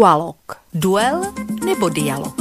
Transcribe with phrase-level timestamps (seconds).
[0.00, 0.56] Dualog.
[0.74, 1.20] Duel
[1.64, 2.32] nebo dialog.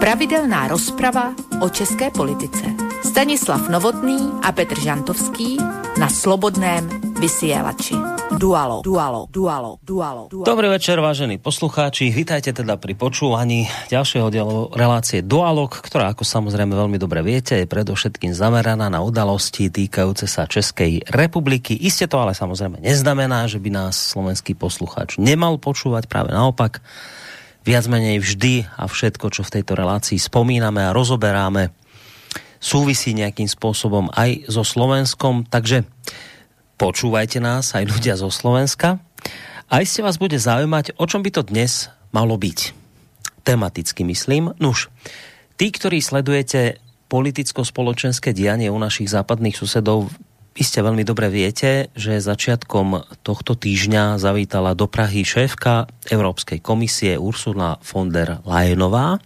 [0.00, 2.64] Pravidelná rozprava o české politice.
[3.02, 5.58] Stanislav Novotný a Petr Žantovský
[5.98, 6.88] na Slobodném
[7.20, 8.19] vysielači.
[8.40, 10.48] Dualo, dualo, dualo, dualo, dualo.
[10.48, 12.08] Dobrý večer, vážení poslucháči.
[12.08, 17.68] Vítajte teda pri počúvaní ďalšieho dielu relácie Dualog, ktorá, ako samozrejme veľmi dobre viete, je
[17.68, 21.76] predovšetkým zameraná na udalosti týkajúce sa Českej republiky.
[21.84, 26.80] Isté to ale samozrejme neznamená, že by nás slovenský poslucháč nemal počúvať, práve naopak.
[27.68, 31.76] Viac menej vždy a všetko, čo v tejto relácii spomíname a rozoberáme,
[32.56, 35.44] súvisí nejakým spôsobom aj so Slovenskom.
[35.44, 35.84] Takže
[36.80, 38.96] Počúvajte nás aj ľudia zo Slovenska.
[39.68, 42.72] A iste vás bude zaujímať, o čom by to dnes malo byť.
[43.44, 44.56] Tematicky myslím.
[44.56, 44.88] Nuž,
[45.60, 46.80] tí, ktorí sledujete
[47.12, 50.08] politicko-spoločenské dianie u našich západných susedov,
[50.56, 57.76] iste veľmi dobre viete, že začiatkom tohto týždňa zavítala do Prahy šéfka Európskej komisie Ursula
[57.84, 59.20] von der Leyenová,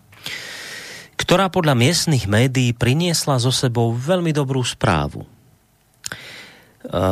[1.14, 5.33] ktorá podľa miestnych médií priniesla zo sebou veľmi dobrú správu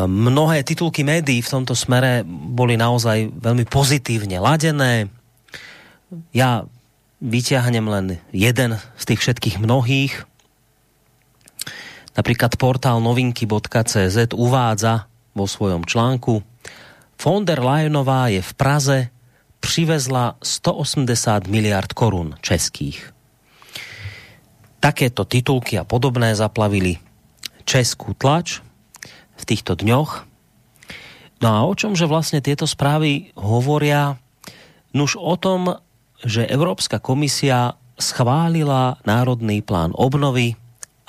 [0.09, 5.09] mnohé titulky médií v tomto smere boli naozaj veľmi pozitívne ladené.
[6.37, 6.69] Ja
[7.25, 10.29] vyťahnem len jeden z tých všetkých mnohých.
[12.13, 16.45] Napríklad portál novinky.cz uvádza vo svojom článku
[17.23, 18.99] Von der Leyenová je v Praze
[19.63, 23.15] přivezla 180 miliard korun českých.
[24.83, 26.99] Takéto titulky a podobné zaplavili
[27.63, 28.59] českú tlač,
[29.43, 30.11] v týchto dňoch.
[31.43, 34.15] No a o čom, že vlastne tieto správy hovoria?
[34.95, 35.83] Nuž o tom,
[36.23, 40.55] že Európska komisia schválila Národný plán obnovy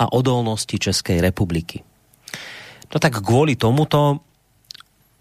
[0.01, 1.85] a odolnosti Českej republiky.
[2.89, 4.25] No tak kvôli tomuto,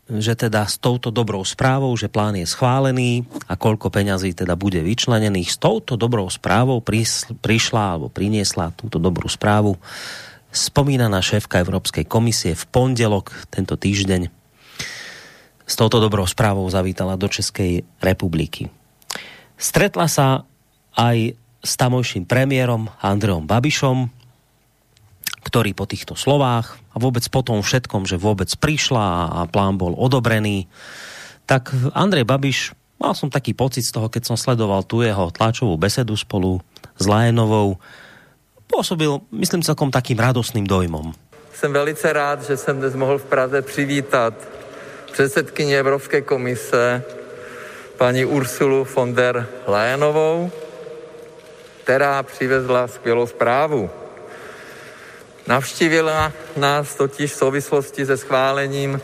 [0.09, 4.81] že teda s touto dobrou správou, že plán je schválený a koľko peňazí teda bude
[4.81, 6.85] vyčlenených, s touto dobrou správou
[7.41, 9.81] prišla alebo priniesla túto dobrú správu
[10.52, 14.29] spomínaná šéfka Európskej komisie v pondelok tento týždeň
[15.64, 18.68] s touto dobrou správou zavítala do Českej republiky.
[19.57, 20.45] Stretla sa
[20.92, 21.33] aj
[21.64, 24.12] s tamojším premiérom Andreom Babišom,
[25.42, 29.96] ktorý po týchto slovách a vôbec po tom všetkom, že vôbec prišla a plán bol
[29.96, 30.68] odobrený,
[31.48, 32.58] tak Andrej Babiš,
[33.01, 36.61] mal som taký pocit z toho, keď som sledoval tu jeho tlačovú besedu spolu
[37.01, 37.80] s Lajenovou,
[38.77, 41.13] působil, myslím, celkom takým radostným dojmom.
[41.55, 44.35] Jsem velice rád, že jsem dnes mohl v Praze přivítat
[45.13, 47.03] předsedkyni Evropské komise
[47.97, 50.51] paní Ursulu von der Leyenovou,
[51.85, 53.91] která přivezla skvělou zprávu.
[55.47, 59.01] Navštívila nás totiž v souvislosti se schválením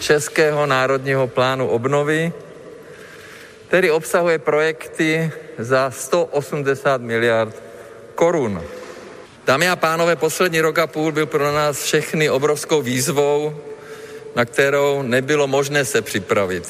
[0.00, 2.32] Českého národního plánu obnovy,
[3.68, 7.62] který obsahuje projekty za 180 miliard
[8.14, 8.62] korun.
[9.48, 13.56] Dámy a pánové, poslední rok a půl byl pro nás všechny obrovskou výzvou,
[14.36, 16.68] na kterou nebylo možné se připravit.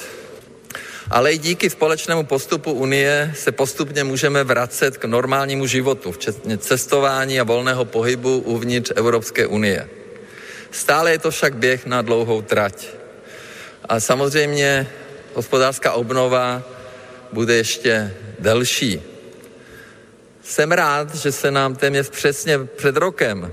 [1.10, 7.40] Ale i díky společnému postupu Unie se postupně můžeme vracet k normálnímu životu, včetně cestování
[7.40, 9.88] a volného pohybu uvnitř Evropské unie.
[10.70, 12.86] Stále je to však běh na dlouhou trať.
[13.88, 14.86] A samozřejmě
[15.34, 16.62] hospodářská obnova
[17.32, 19.17] bude ještě delší.
[20.48, 23.52] Jsem rád, že se nám téměř přesně před rokem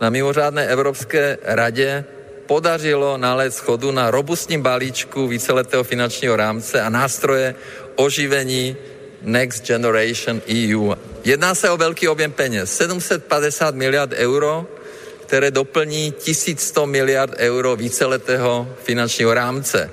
[0.00, 2.04] na mimořádné Evropské radě
[2.46, 7.54] podařilo nalézt schodu na robustním balíčku víceletého finančního rámce a nástroje
[7.94, 8.76] oživení
[9.22, 10.94] Next Generation EU.
[11.24, 14.66] Jedná se o velký objem peněz, 750 miliard euro,
[15.26, 19.90] které doplní 1100 miliard euro víceletého finančního rámce,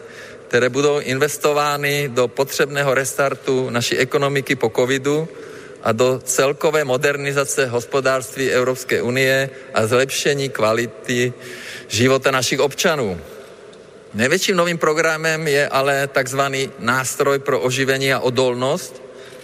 [0.48, 5.28] které budou investovány do potřebného restartu naší ekonomiky po covidu
[5.84, 11.34] a do celkové modernizace hospodářství Evropské unie a zlepšení kvality
[11.88, 13.20] života našich občanů.
[14.14, 19.02] Největším novým programem je ale takzvaný nástroj pro oživení a odolnost,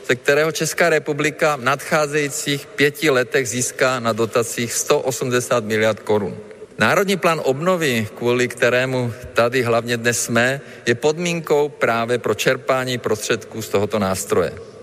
[0.08, 6.38] ze kterého Česká republika v nadcházejících pěti letech získá na dotacích 180 miliard korun.
[6.78, 13.62] Národní plán obnovy, kvůli kterému tady hlavně dnes jsme, je podmínkou právě pro čerpání prostředků
[13.62, 14.77] z tohoto nástroje.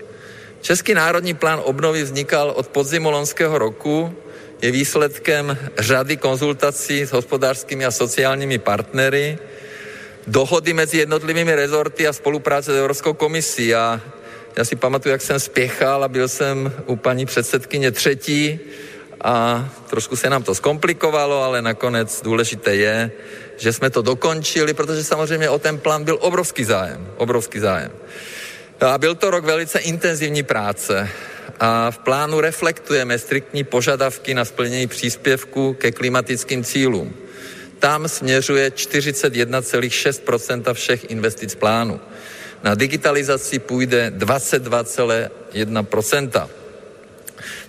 [0.64, 4.16] Český národní plán obnovy vznikal od podzimu loňského roku,
[4.62, 9.38] je výsledkem řady konzultací s hospodářskými a sociálními partnery,
[10.26, 13.74] dohody mezi jednotlivými rezorty a spolupráce s Evropskou komisí.
[13.74, 14.00] A
[14.56, 18.60] já si pamatuju, jak jsem spěchal a byl jsem u paní předsedkyně třetí
[19.20, 23.10] a trošku se nám to zkomplikovalo, ale nakonec důležité je,
[23.56, 27.92] že jsme to dokončili, protože samozřejmě o ten plán byl obrovský zájem, obrovský zájem.
[28.80, 31.08] A byl to rok velice intenzivní práce
[31.60, 37.14] a v plánu reflektujeme striktní požadavky na splnění příspěvku ke klimatickým cílům.
[37.78, 42.00] Tam směřuje 41,6% všech investic plánu.
[42.62, 46.48] Na digitalizaci půjde 22,1%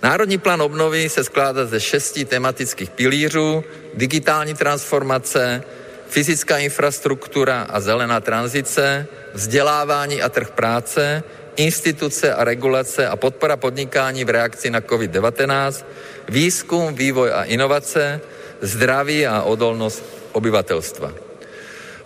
[0.03, 3.63] Národní plán obnovy se skládá ze šesti tematických pilířů,
[3.93, 5.63] digitální transformace,
[6.07, 11.23] fyzická infrastruktura a zelená tranzice, vzdělávání a trh práce,
[11.55, 15.85] instituce a regulace a podpora podnikání v reakci na COVID-19,
[16.29, 18.21] výzkum, vývoj a inovace,
[18.61, 21.11] zdraví a odolnost obyvatelstva.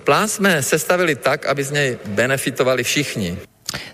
[0.03, 3.37] Plán jsme sestavili tak, aby z něj benefitovali všichni.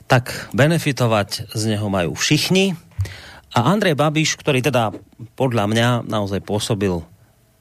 [0.07, 2.75] Tak benefitovať z něho mají všichni.
[3.56, 4.92] A Andrej Babiš, který teda
[5.40, 7.07] podľa mňa naozaj pôsobil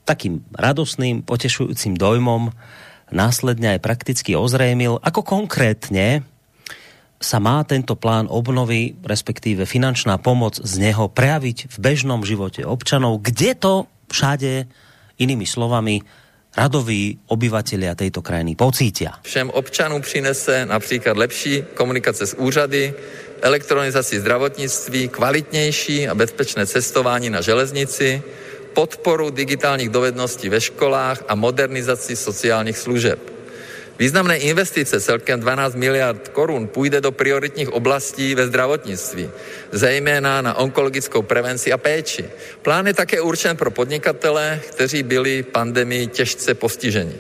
[0.05, 2.53] takým radosným, potešujúcim dojmom,
[3.13, 6.25] následne aj prakticky ozrejmil, ako konkrétne
[7.25, 13.25] sa má tento plán obnovy, respektíve finančná pomoc z neho prejaviť v bežnom živote občanov,
[13.25, 14.69] kde to všade,
[15.17, 16.05] inými slovami,
[16.55, 19.19] radoví obyvatelia tejto krajiny pocítia.
[19.27, 22.95] Všem občanům přinese například lepší komunikace s úřady,
[23.43, 28.23] elektronizaci zdravotnictví, kvalitnější a bezpečné cestování na železnici,
[28.75, 33.19] podporu digitálních dovedností ve školách a modernizaci sociálních služeb.
[33.99, 39.31] Významné investice, celkem 12 miliard korun, půjde do prioritních oblastí ve zdravotnictví,
[39.73, 42.25] zejména na onkologickou prevenci a péči.
[42.63, 47.15] Plán je také určen pro podnikatele, kteří byli pandemii těžce postiženi.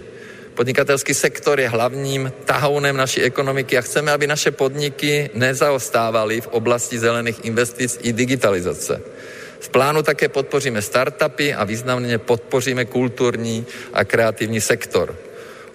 [0.54, 6.98] Podnikatelský sektor je hlavním tahounem naší ekonomiky a chceme, aby naše podniky nezaostávaly v oblasti
[6.98, 9.02] zelených investic i digitalizace.
[9.64, 15.16] V plánu také podpoříme startupy a významně podpoříme kulturní a kreativní sektor.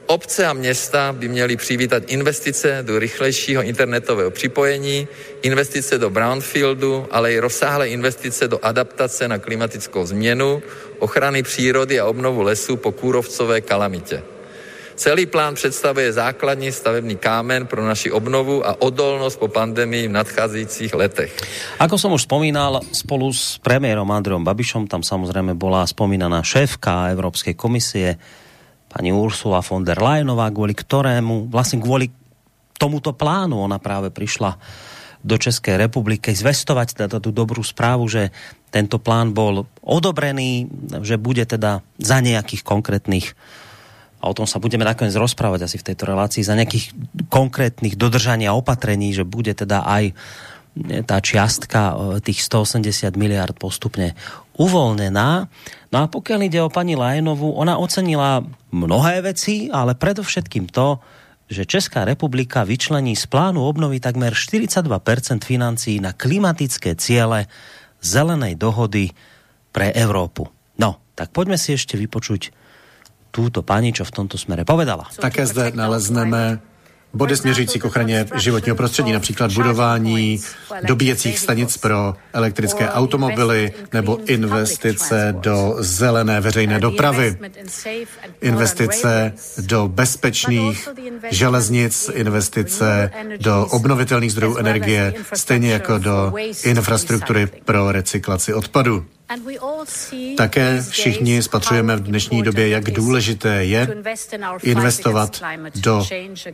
[0.06, 5.07] Obce a města by měly přivítat investice do rychlejšího internetového připojení,
[5.41, 10.62] investice do brownfieldu, ale i rozsáhlé investice do adaptace na klimatickou změnu,
[11.00, 14.24] ochrany přírody a obnovu lesů po kůrovcové kalamitě.
[15.00, 20.92] Celý plán představuje základní stavební kámen pro naši obnovu a odolnost po pandemii v nadcházejících
[20.92, 21.31] letech.
[21.80, 27.56] Ako som už spomínal, spolu s premiérom Andreom Babišom tam samozrejme bola spomínaná šéfka Európskej
[27.56, 28.19] komisie
[28.92, 32.12] pani Ursula von der Leyenová, kvôli ktorému, vlastne kvôli
[32.75, 34.60] tomuto plánu ona práve prišla
[35.24, 38.36] do České republiky zvestovať teda tú dobrú správu, že
[38.68, 40.68] tento plán bol odobrený,
[41.07, 43.31] že bude teda za nejakých konkrétnych
[44.19, 46.92] a o tom sa budeme nakoniec rozprávať asi v tejto relácii, za nejakých
[47.31, 50.12] konkrétnych dodržania opatrení, že bude teda aj
[51.07, 51.94] tá čiastka e,
[52.24, 54.16] tých 180 miliard postupne
[54.60, 55.30] uvoľnená.
[55.89, 61.00] No a pokiaľ ide o pani Lajnovú, ona ocenila mnohé veci, ale predovšetkým to,
[61.50, 64.86] že Česká republika vyčlení z plánu obnovy takmer 42%
[65.42, 67.50] financí na klimatické ciele
[68.06, 69.10] zelenej dohody
[69.74, 70.45] pre Európu.
[70.77, 72.58] No, tak poďme si ešte vypočuť
[73.31, 75.07] túto pani, čo v tomto smere povedala.
[75.17, 76.59] Také zde nalezneme
[77.13, 80.39] body směřující k ochraně životního prostředí, například budování
[80.83, 87.37] dobíjecích stanic pro elektrické automobily nebo investice do zelené veřejné dopravy,
[88.41, 90.89] investice do bezpečných
[91.31, 96.33] železnic, investice do obnovitelných zdrojů energie, stejně jako do
[96.63, 99.05] infrastruktury pro recyklaci odpadu.
[100.38, 103.88] Také všichni spatřujeme v dnešní době, jak důležité je
[104.63, 105.41] investovat
[105.75, 106.05] do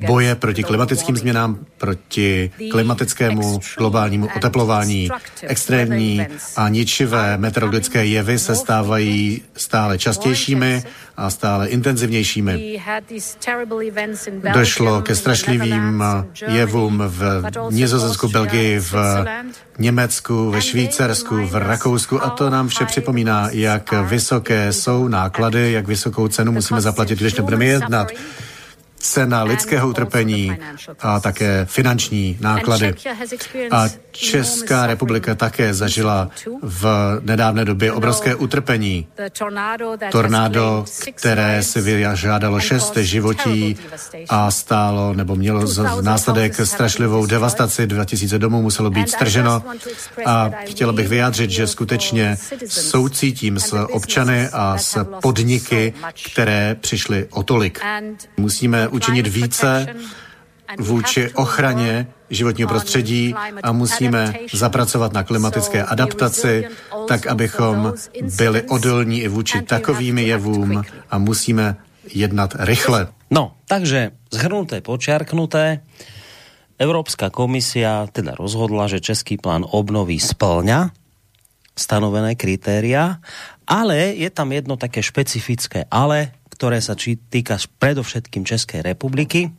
[0.07, 5.09] boje proti klimatickým změnám, proti klimatickému globálnímu oteplování.
[5.41, 10.83] Extrémní a ničivé meteorologické jevy se stávají stále častějšími
[11.17, 12.81] a stále intenzivnějšími.
[14.53, 16.03] Došlo ke strašlivým
[16.47, 18.95] jevům v Nizozemsku, Belgii, v
[19.79, 22.23] Německu, ve Švýcarsku, v Rakousku.
[22.23, 27.33] A to nám vše připomíná, jak vysoké jsou náklady, jak vysokou cenu musíme zaplatit, když
[27.33, 28.11] nebudeme jednat
[29.05, 30.57] cena lidského utrpení
[30.99, 32.93] a také finanční náklady.
[33.71, 36.29] A Česká republika také zažila
[36.61, 36.85] v
[37.21, 39.07] nedávné době obrovské utrpení.
[40.11, 40.85] Tornádo,
[41.15, 43.77] které si vyžádalo šest životí
[44.29, 49.63] a stálo nebo mělo za následek strašlivou devastaci, 2000 domů muselo být strženo.
[50.25, 55.93] A chtěla bych vyjádřit, že skutečně soucítím s občany a s podniky,
[56.31, 57.79] které přišly o tolik.
[58.37, 59.87] Musíme učinit více
[60.79, 66.65] vůči ochraně životního prostředí a musíme zapracovat na klimatické adaptaci,
[67.07, 67.93] tak abychom
[68.37, 71.75] byli odolní i vůči takovým jevům a musíme
[72.13, 73.07] jednat rychle.
[73.31, 75.81] No, takže zhrnuté, počiarknuté,
[76.75, 80.91] Európska komisia teda rozhodla, že český plán obnovy splňa
[81.75, 83.19] stanovené kritéria,
[83.67, 89.51] ale je tam jedno také špecifické ale, ktoré sa týka predovšetkým Českej republiky.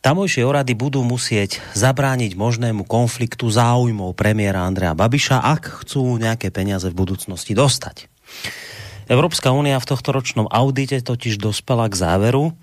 [0.00, 6.88] Tamojšie orady budú musieť zabrániť možnému konfliktu záujmov premiéra Andrea Babiša, ak chcú nejaké peniaze
[6.88, 8.08] v budúcnosti dostať.
[9.10, 12.54] Európska únia v tohto ročnom audite totiž dospela k záveru,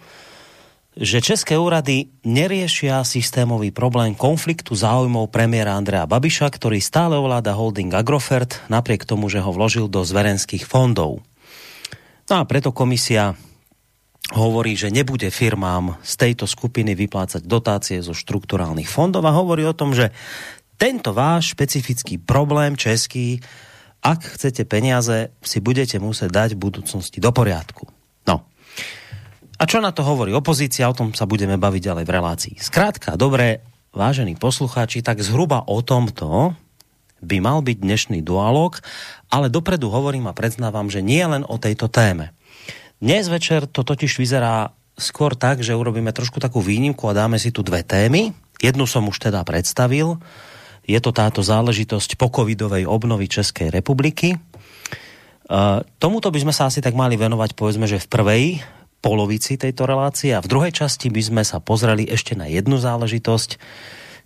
[0.95, 7.91] že české úrady neriešia systémový problém konfliktu záujmov premiéra Andrea Babiša, ktorý stále ovláda holding
[7.91, 11.19] Agrofert, napriek tomu, že ho vložil do zverenských fondov.
[12.25, 13.37] No a preto komisia
[14.33, 19.77] hovorí, že nebude firmám z tejto skupiny vyplácať dotácie zo štrukturálnych fondov a hovorí o
[19.77, 20.09] tom, že
[20.81, 23.39] tento váš špecifický problém český,
[24.01, 27.85] ak chcete peniaze, si budete musieť dať v budúcnosti do poriadku.
[29.55, 32.55] A čo na to hovorí opozícia, o tom sa budeme baviť ďalej v relácii.
[32.59, 33.63] Skrátka, dobré,
[33.95, 36.51] vážení poslucháči, tak zhruba o tomto
[37.25, 38.77] by mal byť dnešný dualog,
[39.33, 42.31] ale dopredu hovorím a preznávam, že nie len o tejto téme.
[43.01, 47.51] Dnes večer to totiž vyzerá skôr tak, že urobíme trošku takú výnimku a dáme si
[47.51, 48.31] tu dve témy.
[48.63, 50.21] Jednu som už teda predstavil.
[50.87, 54.39] Je to táto záležitosť pokovidovej obnovy Českej republiky.
[55.45, 58.43] Uh, tomuto by sme sa asi tak mali venovať, povedzme, že v prvej
[59.03, 63.61] polovici tejto relácie a v druhej časti by sme sa pozreli ešte na jednu záležitosť,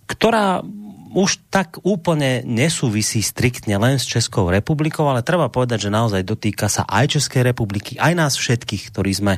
[0.08, 0.64] ktorá
[1.10, 6.70] už tak úplne nesúvisí striktne len s Českou republikou, ale treba povedať, že naozaj dotýka
[6.70, 9.34] sa aj Českej republiky, aj nás všetkých, ktorí sme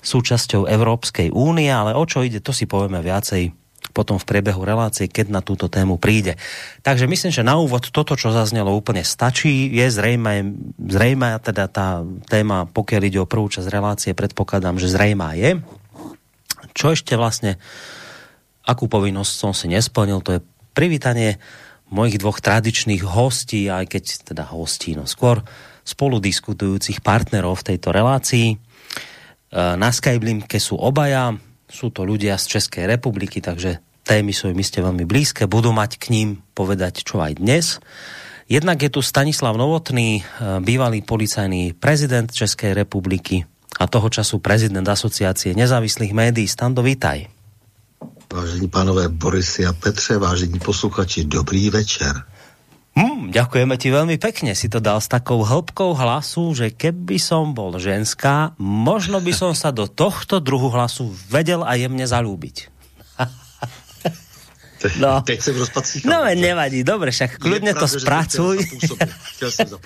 [0.00, 5.10] súčasťou Európskej únie, ale o čo ide, to si povieme viacej potom v priebehu relácie,
[5.10, 6.38] keď na túto tému príde.
[6.86, 9.66] Takže myslím, že na úvod toto, čo zaznelo, úplne stačí.
[9.74, 15.34] Je zrejme, zrejme teda tá téma, pokiaľ ide o prvú časť relácie, predpokladám, že zrejmá
[15.34, 15.58] je.
[16.70, 17.58] Čo ešte vlastne,
[18.62, 20.40] akú povinnosť som si nesplnil, to je
[20.72, 21.38] privítanie
[21.90, 25.42] mojich dvoch tradičných hostí, aj keď teda hostí, no skôr
[25.82, 28.54] spolu diskutujúcich partnerov v tejto relácii.
[28.54, 28.56] E,
[29.74, 31.34] na Skyblinke sú obaja,
[31.66, 35.50] sú to ľudia z Českej republiky, takže témy sú im iste veľmi blízke.
[35.50, 37.82] Budú mať k ním povedať čo aj dnes.
[38.50, 43.42] Jednak je tu Stanislav Novotný, e, bývalý policajný prezident Českej republiky
[43.82, 46.46] a toho času prezident asociácie nezávislých médií.
[46.46, 47.39] Stando, vítaj.
[48.30, 52.14] Vážení pánové Borisy a Petře, vážení posluchači, dobrý večer.
[52.94, 54.54] Hmm, ďakujeme ti veľmi pekne.
[54.54, 59.52] Si to dal s takou hĺbkou hlasu, že keby som bol ženská, možno by som
[59.54, 62.70] sa do tohto druhu hlasu vedel a jemne zalúbiť.
[64.96, 65.20] No.
[65.20, 66.08] Teď jsem rozpacíkal.
[66.08, 68.64] No, nevadí, dobre, však kľudne to spracuj.
[69.36, 69.68] Chtěl jsem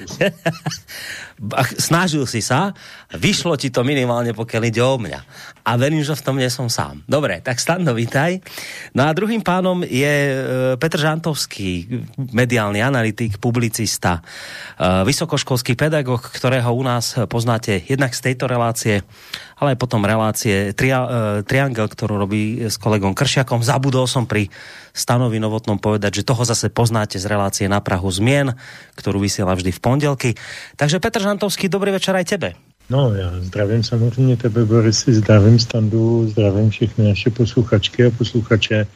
[1.82, 2.70] Snažil si sa,
[3.10, 5.20] vyšlo ti to minimálne, pokiaľ ide o mňa.
[5.64, 7.00] A verím, že v tom nie som sám.
[7.09, 8.44] Dobre, tak Stando, vítaj.
[8.92, 10.35] No a druhým pánom je e,
[10.76, 11.88] Petr Žantovský,
[12.37, 19.09] mediálny analytik, publicista, e, vysokoškolský pedagog, ktorého u nás poznáte jednak z tejto relácie,
[19.56, 21.09] ale aj potom relácie Tria, e,
[21.49, 23.64] Triangel, ktorú robí s kolegom Kršiakom.
[23.64, 24.52] Zabudol som pri
[24.92, 28.52] Stanovi Novotnom povedať, že toho zase poznáte z relácie na Prahu zmien,
[29.00, 30.30] ktorú vysiela vždy v pondelky.
[30.76, 32.52] Takže Petr Žantovský, dobrý večer aj tebe.
[32.91, 38.87] No, já zdravím samozřejmě tebe, Borisy, zdravím Standu, zdravím všechny naše posluchačky a posluchače,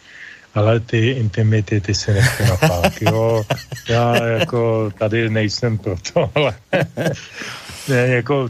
[0.54, 3.44] ale ty intimity, ty si nechte na pák, jo.
[3.88, 6.54] Já jako tady nejsem pro to, ale
[7.88, 8.48] ne, jako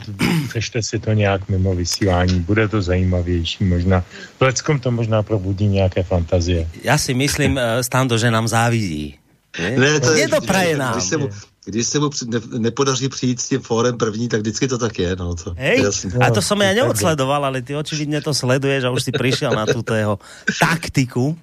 [0.49, 4.05] přešte si to nějak mimo vysílání, bude to zajímavější možná.
[4.39, 6.69] V Leckom to možná probudí nějaké fantazie.
[6.83, 9.19] Já si myslím, eh, Stando, že nám závidí.
[9.59, 10.93] Ne, to je, to praje nám.
[10.93, 11.29] Když se, mu,
[11.69, 15.17] když se mu ne, nepodaří přijít s tím fórem první, tak vždycky to tak je.
[15.17, 15.85] No, to, Hej,
[16.17, 19.69] a to som ja neodsledoval, ale ty očividne to sleduješ a už si prišiel na
[19.69, 20.17] túto jeho
[20.49, 21.37] taktiku.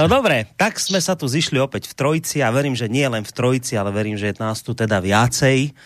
[0.00, 3.20] No dobre, tak sme sa tu zišli opäť v trojici a verím, že nie len
[3.20, 5.76] v trojici, ale verím, že je nás tu teda viacej.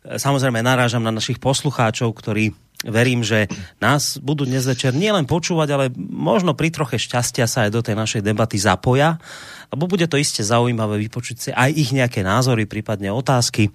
[0.00, 2.50] Samozrejme narážam na našich poslucháčov, ktorí
[2.86, 3.44] verím, že
[3.76, 7.92] nás budú dnes večer nielen počúvať, ale možno pri troche šťastia sa aj do tej
[7.92, 9.20] našej debaty zapoja,
[9.68, 13.68] lebo bude to iste zaujímavé vypočuť si aj ich nejaké názory, prípadne otázky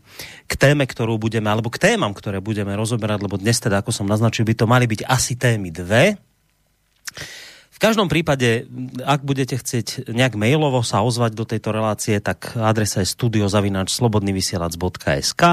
[0.49, 4.09] k téme, ktorú budeme, alebo k témam, ktoré budeme rozoberať, lebo dnes teda, ako som
[4.09, 6.17] naznačil, by to mali byť asi témy dve.
[7.75, 8.71] V každom prípade,
[9.03, 15.43] ak budete chcieť nejak mailovo sa ozvať do tejto relácie, tak adresa je studiozavinač.slobodnyvysielac.sk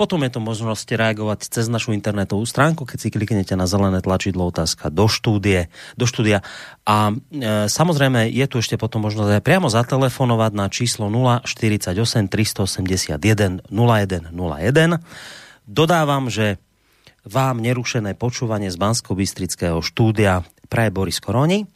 [0.00, 4.48] Potom je to možnosť reagovať cez našu internetovú stránku, keď si kliknete na zelené tlačidlo
[4.48, 5.68] otázka do, štúdie,
[6.00, 6.40] do štúdia.
[6.88, 13.68] A e, samozrejme je tu ešte potom možnosť aj priamo zatelefonovať na číslo 048 381
[13.68, 13.68] 0101.
[15.68, 16.56] Dodávam, že
[17.28, 21.68] vám nerušené počúvanie z bansko bystrického štúdia praje Boris Koroni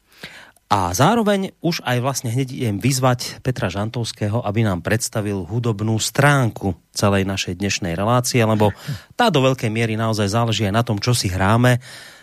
[0.72, 6.74] A zároveň už aj vlastne hneď idem vyzvať Petra Žantovského, aby nám predstavil hudobnú stránku
[6.90, 8.72] celej našej dnešnej relácie, lebo
[9.14, 11.78] tá do veľkej miery naozaj záleží aj na tom, čo si hráme.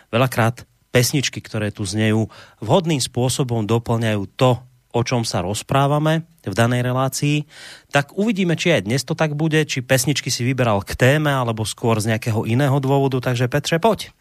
[0.09, 2.27] Veľakrát pesničky, ktoré tu znejú,
[2.59, 4.59] vhodným spôsobom doplňajú to,
[4.91, 7.47] o čom sa rozprávame v danej relácii,
[7.95, 11.63] tak uvidíme, či aj dnes to tak bude, či pesničky si vyberal k téme, alebo
[11.63, 13.23] skôr z nějakého iného dôvodu.
[13.23, 14.11] Takže Petře, poď.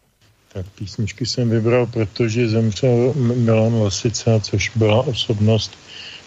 [0.53, 5.77] Tak písničky jsem vybral, protože zemřel Milan Lasica, což byla osobnost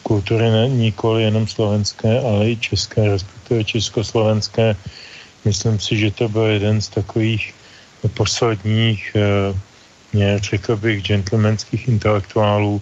[0.03, 4.77] kultury ne, nikoli jenom slovenské, ale i české, respektive československé.
[5.45, 7.55] Myslím si, že to byl jeden z takových
[8.17, 12.81] posledních, eh, řekl bych, gentlemanských intelektuálů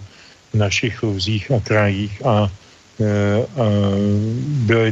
[0.53, 2.47] v našich luzích a krajích a,
[3.03, 3.65] eh, a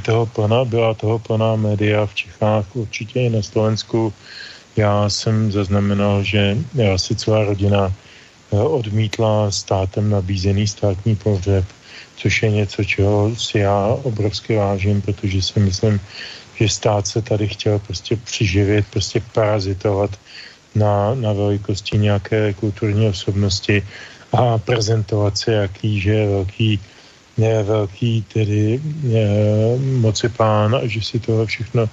[0.04, 4.14] toho plná, byla toho plná média v Čechách, určitě i na Slovensku
[4.76, 6.58] já jsem zaznamenal, že
[6.94, 7.94] asi celá rodina
[8.52, 11.66] eh, odmítla státem nabízený státní pohřeb,
[12.16, 16.00] což je něco, čeho si já obrovsky vážím, protože si myslím,
[16.56, 20.20] že stát se tady chtěl prostě přiživit, prostě parazitovat
[20.76, 23.84] na, na velikosti nějaké kulturní osobnosti
[24.34, 26.80] a prezentovat se, jaký, že je velký,
[27.38, 29.28] je velký tedy je,
[30.00, 31.90] moci pán a že si toho všechno Eh,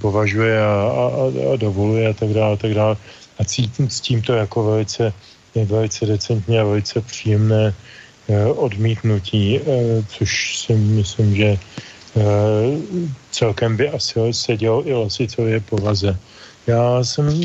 [0.00, 2.96] považuje a, a, a dovoluje a tak dále, a tak dále.
[3.38, 5.12] A cítím s tímto jako velice,
[5.54, 7.74] velice decentně a velice příjemné
[8.28, 9.62] eh, odmítnutí, eh,
[10.08, 11.58] což si myslím, že
[13.30, 16.18] celkem by asi seděl i Lasicově povaze.
[16.66, 17.40] Já jsem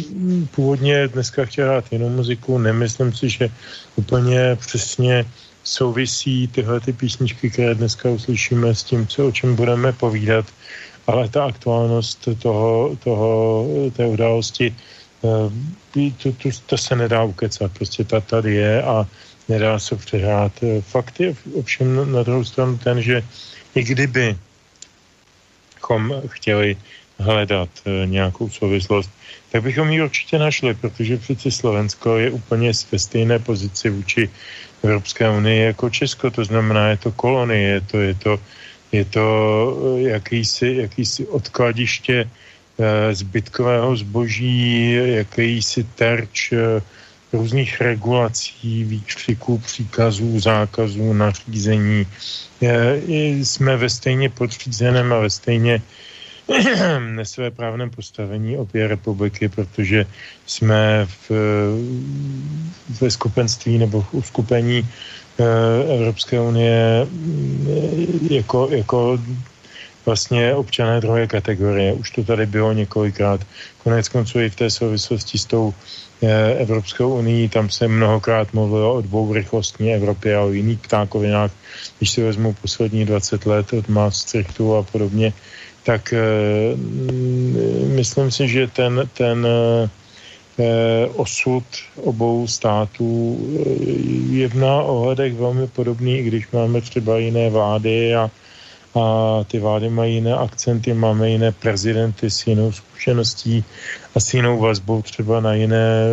[0.52, 3.50] původně dneska chtěl hrát jinou muziku, nemyslím si, že
[3.96, 5.26] úplně přesně
[5.64, 10.46] souvisí tyhle ty písničky, které dneska uslyšíme s tím, co, o čem budeme povídat
[11.08, 14.76] ale ta aktuálnost toho, toho, té události,
[15.24, 19.08] eh, to, to, to se nedá ukecat, prostě ta tady je a
[19.50, 20.52] nedá se přehrát.
[20.82, 23.24] Fakt je ovšem na druhou stranu ten, že
[23.76, 24.38] i kdyby
[26.28, 26.78] chtěli
[27.20, 29.10] hledat eh, nějakou souvislost,
[29.52, 34.30] tak bychom ji určitě našli, protože přeci Slovensko je úplně ve stejné pozici vůči
[34.84, 38.40] Evropské unii jako Česko, to znamená, je to kolonie, je to, je to
[38.92, 39.26] je to
[39.98, 46.82] eh, jakýsi, jakýsi odkladiště eh, zbytkového zboží, jakýsi terč eh,
[47.34, 52.08] různých regulací, výkřiků, příkazů, zákazů, nařízení.
[53.44, 55.82] Jsme ve stejně podřízeném a ve stejně
[57.00, 60.06] nesvé právném postavení obě republiky, protože
[60.46, 61.32] jsme v,
[63.02, 64.88] ve skupenství nebo v uskupení
[65.96, 69.20] Evropské unie mm, jako, jako
[70.06, 71.94] vlastně občané druhé kategorie.
[71.94, 73.42] Už to tady bylo několikrát.
[73.84, 75.74] Konec konců i v té souvislosti s tou
[76.24, 81.52] eh, Evropskou unii, tam se mnohokrát mluvilo o dvourychlostní Evropě a o jiných ptákovinách.
[81.98, 85.34] Když si vezmu poslední 20 let od Maastrichtu a podobně,
[85.84, 89.90] tak eh, mm, myslím si, že ten, ten Eh,
[91.16, 91.64] osud
[91.96, 93.70] obou států eh,
[94.32, 98.32] je v ohledech velmi podobný, i když máme třeba jiné vlády a,
[98.96, 103.64] a ty vlády mají jiné akcenty, máme jiné prezidenty s jinou zkušeností
[104.16, 106.08] a s jinou vazbou třeba na jiné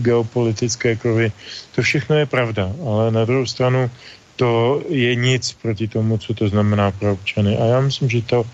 [0.00, 1.32] geopolitické krovy.
[1.74, 3.90] To všechno je pravda, ale na druhou stranu
[4.36, 7.58] to je nic proti tomu, co to znamená pro občany.
[7.58, 8.44] A já myslím, že to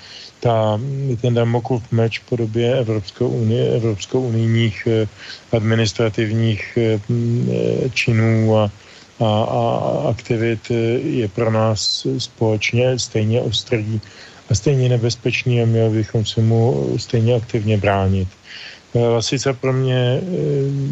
[0.40, 0.80] ta,
[1.20, 5.08] ten Damoklov meč v podobě Evropskou unie, Evropskou unijních eh,
[5.56, 8.70] administrativních eh, eh, činů a,
[9.20, 10.70] a, a aktivit
[11.04, 14.00] je pro nás společně stejně ostrý
[14.50, 18.28] a stejně nebezpečný a měli bychom se mu stejně aktivně bránit.
[18.94, 20.20] Lasica pro mě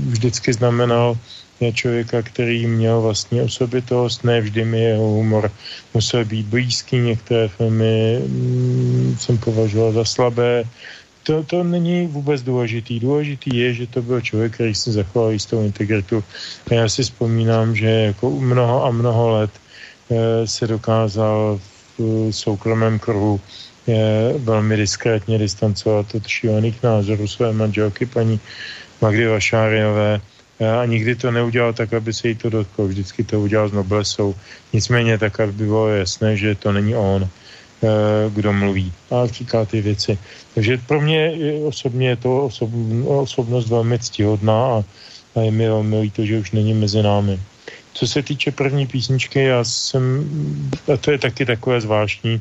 [0.06, 1.16] vždycky znamenal
[1.61, 5.51] je člověka, který měl vlastně osobitost, ne vždy mi jeho humor
[5.94, 10.64] musel být blízký, některé filmy mm, jsem považoval za slabé.
[11.23, 13.01] To, to není vůbec důležitý.
[13.01, 16.25] Důležitý je, že to byl člověk, který si zachoval jistou integritu.
[16.71, 19.51] A já si vzpomínám, že jako mnoho a mnoho let
[20.11, 21.61] eh, se dokázal
[21.99, 23.40] v soukromém kruhu
[23.88, 28.40] eh, velmi diskrétně distancovat od šílených názorů své manželky paní
[29.01, 30.21] Magdy Vašáriové
[30.59, 32.88] a nikdy to neudělal tak, aby se jí to dotklo.
[32.88, 34.35] Vždycky to udělal s noblesou.
[34.73, 37.88] Nicméně tak, aby bylo jasné, že to není on, eh,
[38.31, 40.18] kdo mluví a říká ty věci.
[40.55, 41.33] Takže pro mě
[41.64, 42.71] osobně je to osob,
[43.07, 44.85] osobnost velmi ctihodná a,
[45.35, 47.38] a je mi velmi líto, že už není mezi námi.
[47.94, 50.27] Co se týče první písničky, já jsem,
[50.94, 52.40] a to je taky takové zvláštní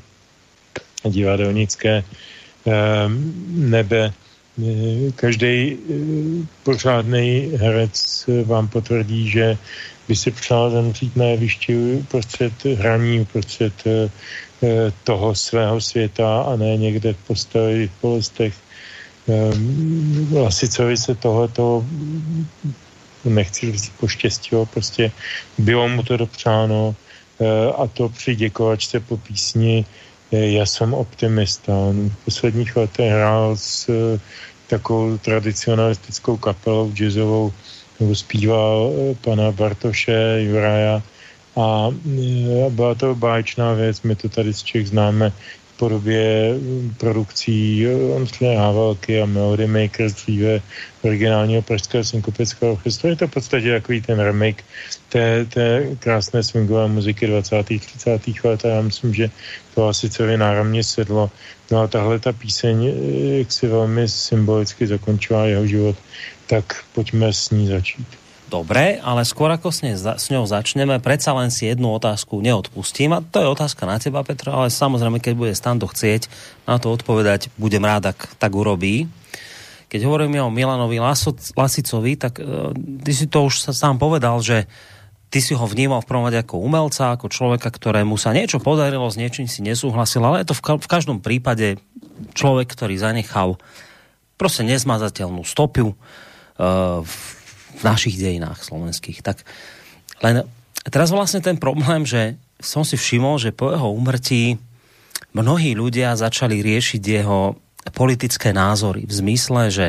[1.05, 2.73] divadelnické eh,
[3.49, 4.13] nebe,
[5.15, 5.77] každý
[6.63, 9.57] pořádný herec vám potvrdí, že
[10.07, 13.73] by si přál zemřít na jevišti prostřed hraní, prostřed
[15.03, 18.53] toho svého světa a ne někde v postoji v bolestech.
[20.33, 21.85] Lasicovi se tohleto
[23.25, 25.11] nechci říct poštěstí, prostě
[25.57, 26.95] bylo mu to dopřáno
[27.77, 29.85] a to při děkovačce po písni
[30.31, 31.73] já jsem optimista.
[31.93, 34.19] V posledních letech hrál s eh,
[34.67, 37.53] takovou tradicionalistickou kapelou jazzovou,
[37.99, 41.03] nebo zpíval eh, pana Bartoše, Juraja
[41.55, 45.31] a eh, byla to báječná věc, my to tady z Čech známe
[45.77, 50.61] podobě mm, produkcí Ondřeje Havelky a Melody Makers dříve
[51.01, 53.09] originálního pražského synkopického orchestru.
[53.09, 54.63] Je to v podstatě takový ten remake
[55.09, 57.63] té, té krásné swingové muziky 20.
[57.63, 58.21] 30.
[58.43, 59.29] let a já myslím, že
[59.75, 61.31] to asi celé náramně sedlo.
[61.71, 65.95] No a tahle ta píseň, eh, jak si velmi symbolicky zakončila jeho život,
[66.47, 68.26] tak pojďme s ní začít.
[68.47, 73.11] Dobre, ale skôr ako s, ne, s ňou začneme, predsa len si jednu otázku neodpustím
[73.11, 76.31] a to je otázka na teba, Petro, ale samozrejme, keď bude Stando chcieť
[76.63, 79.11] na to odpovedať, budem rád, ak tak urobí.
[79.91, 80.95] Keď hovoríme o Milanovi
[81.59, 82.71] Lasicovi, tak uh,
[83.03, 84.63] ty si to už sám povedal, že
[85.27, 89.11] ty si ho vnímal v prvom rade ako umelca, ako človeka, ktorému sa niečo podarilo,
[89.11, 91.83] s niečím si nesúhlasil, ale je to v, ka v každom prípade
[92.31, 93.59] človek, ktorý zanechal
[94.39, 97.03] proste nezmazateľnú stopu uh,
[97.77, 99.21] v našich dejinách slovenských.
[99.21, 99.45] Tak
[100.25, 100.43] len
[100.89, 104.57] teraz vlastne ten problém, že som si všimol, že po jeho umrtí
[105.37, 107.53] mnohí ľudia začali riešiť jeho
[107.93, 109.87] politické názory v zmysle, že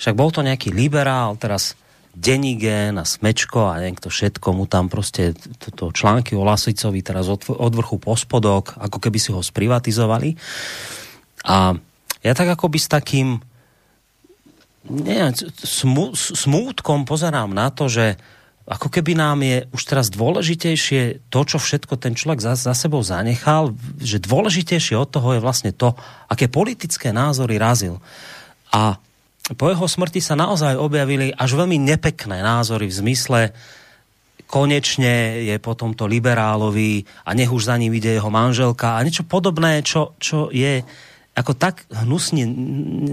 [0.00, 1.76] však bol to nejaký liberál, teraz
[2.18, 7.30] Denigen a Smečko a neviem kto všetko mu tam proste toto články o Lasicovi teraz
[7.30, 10.34] od, od vrchu po spodok, ako keby si ho sprivatizovali.
[11.46, 11.78] A
[12.26, 13.38] ja tak akoby s takým
[14.88, 15.22] nie,
[15.64, 18.16] smú, smútkom pozerám na to, že
[18.68, 23.00] ako keby nám je už teraz dôležitejšie to, čo všetko ten človek za, za sebou
[23.00, 25.96] zanechal, že dôležitejšie od toho je vlastne to,
[26.28, 27.96] aké politické názory razil.
[28.68, 29.00] A
[29.56, 33.40] po jeho smrti sa naozaj objavili až veľmi nepekné názory v zmysle,
[34.48, 39.24] konečne je po tomto liberálovi a nech už za ním ide jeho manželka a niečo
[39.24, 40.84] podobné, čo, čo je
[41.38, 42.42] ako tak hnusne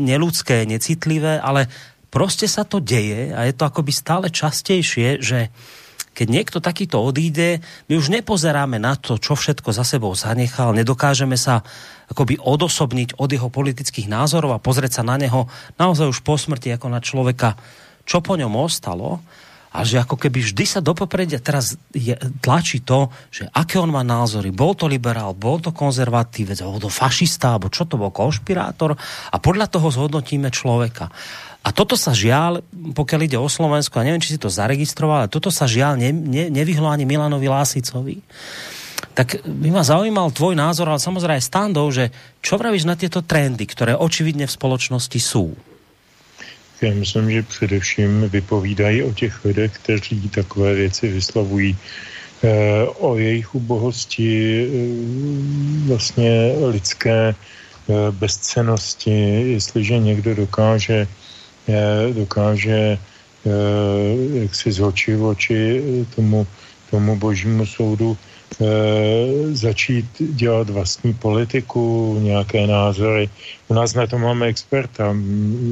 [0.02, 1.70] neludské, necitlivé, ale
[2.10, 5.54] prostě sa to deje a je to akoby stále častejšie, že
[6.16, 7.60] keď niekto takýto odíde,
[7.92, 11.60] my už nepozeráme na to, čo všetko za sebou zanechal, nedokážeme sa
[12.08, 16.72] akoby odosobniť od jeho politických názorov a pozrieť sa na neho naozaj už po smrti
[16.72, 17.60] ako na človeka,
[18.08, 19.20] čo po ňom ostalo
[19.76, 23.92] a že ako keby vždy sa do popredia teraz je, tlačí to, že aké on
[23.92, 24.56] má názory.
[24.56, 29.36] Bol to liberál, bol to konzervatívec, bol to fašista, alebo čo to bol, konšpirátor a
[29.36, 31.12] podľa toho zhodnotíme človeka.
[31.66, 35.34] A toto sa žiaľ, pokiaľ ide o Slovensko, a neviem, či si to zaregistroval, ale
[35.34, 38.22] toto sa žiaľ ne, ne, nevyhlo ani Milanovi Lásicovi.
[39.18, 43.26] Tak by ma zaujímal tvoj názor, ale samozrejme aj standov, že čo vravíš na tieto
[43.26, 45.75] trendy, ktoré očividne v spoločnosti sú?
[46.82, 51.78] Já myslím, že především vypovídají o těch lidech, kteří takové věci vyslovují.
[52.44, 59.16] Eh, o jejich ubohosti, eh, vlastně lidské eh, bezcenosti,
[59.56, 61.08] jestliže někdo dokáže,
[62.14, 62.98] dokáže
[64.34, 64.80] jak si z
[65.18, 65.82] v oči
[66.16, 66.48] tomu,
[66.90, 68.18] tomu božímu soudu
[68.62, 68.66] e,
[69.56, 73.30] začít dělat vlastní politiku, nějaké názory.
[73.68, 75.16] U nás na to máme experta,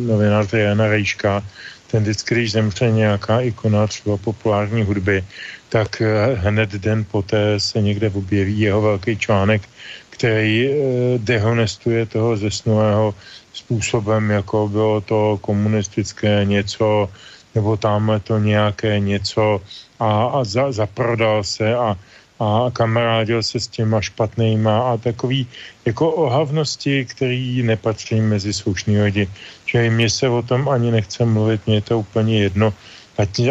[0.05, 1.43] novináře Jana Rejška,
[1.91, 5.23] ten vždycky, když zemře nějaká ikona třeba populární hudby,
[5.69, 9.61] tak e, hned den poté se někde objeví jeho velký článek,
[10.09, 10.73] který e,
[11.17, 13.15] dehonestuje toho zesnulého
[13.53, 17.09] způsobem, jako bylo to komunistické něco,
[17.55, 19.61] nebo tamhle to nějaké něco
[19.99, 21.97] a, a za, zaprodal se a
[22.43, 25.47] a kamarádil se s těma špatnýma a takový
[25.85, 29.27] jako ohavnosti, který nepatří mezi slušný lidi.
[29.65, 32.73] Že mě se o tom ani nechce mluvit, mě je to úplně jedno.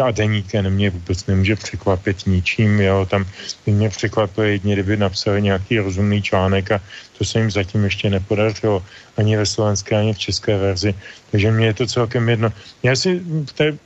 [0.03, 3.25] A deníken mě vůbec nemůže překvapit ničím, jo, tam
[3.65, 6.81] mě překvapilo jedně, kdyby napsali nějaký rozumný článek a
[7.17, 8.83] to se jim zatím ještě nepodařilo,
[9.17, 10.95] ani ve slovenské, ani v české verzi.
[11.31, 12.49] Takže mě je to celkem jedno.
[12.83, 13.77] Já si v té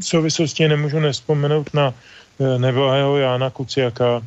[0.00, 1.94] souvislosti nemůžu nespomenout na
[2.40, 4.20] eh, neblahého Jána Kuciaka,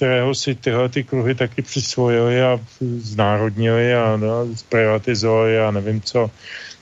[0.00, 6.30] kterého si tyhle ty kruhy taky přisvojili a znárodnili a no, zprivatizovali a nevím co.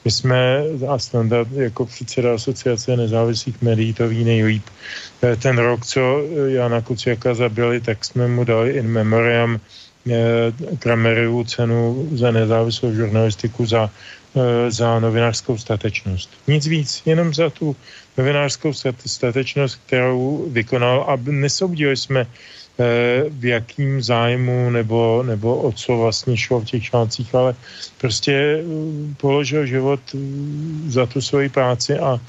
[0.04, 4.62] My jsme, a standard jako předseda asociace nezávislých médií to ví nejlíp,
[5.22, 11.44] eh, ten rok, co Jana Kuciaka zabili, tak jsme mu dali in memoriam eh, Kramerovu
[11.44, 13.90] cenu za nezávislou žurnalistiku za
[14.68, 16.30] za novinářskou statečnost.
[16.46, 17.76] Nic víc, jenom za tu
[18.18, 18.72] novinářskou
[19.06, 22.26] statečnost, kterou vykonal a nesoudili jsme Eh,
[23.28, 27.54] v jakým zájmu nebo, nebo o co vlastně šlo v těch článcích, ale
[27.98, 28.64] prostě eh,
[29.16, 30.18] položil život eh,
[30.90, 32.20] za tu svoji práci a,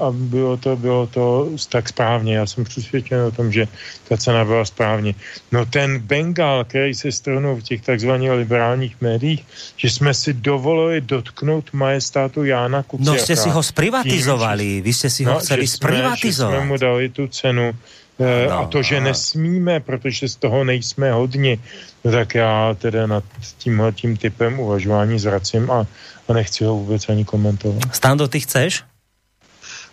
[0.00, 2.36] a bylo to, bylo to tak správně.
[2.36, 3.68] Já jsem přesvědčen o tom, že
[4.08, 5.14] ta cena byla správně.
[5.52, 9.44] No ten Bengal, který se strhnul v těch takzvaných liberálních médiích,
[9.76, 13.12] že jsme si dovolili dotknout majestátu Jána Kuciaka.
[13.12, 16.50] No jste si ho zprivatizovali, tím, vy jste si ho no, chceli že zprivatizovat.
[16.50, 17.72] Jsme, že jsme mu dali tu cenu
[18.18, 21.58] Eh, no, a to, že nesmíme, protože z toho nejsme hodni,
[22.04, 23.24] no tak já teda nad
[23.58, 25.86] tímhle tím typem uvažování zracím a,
[26.28, 27.82] a nechci ho vůbec ani komentovat.
[27.92, 28.84] Stando, ty chceš?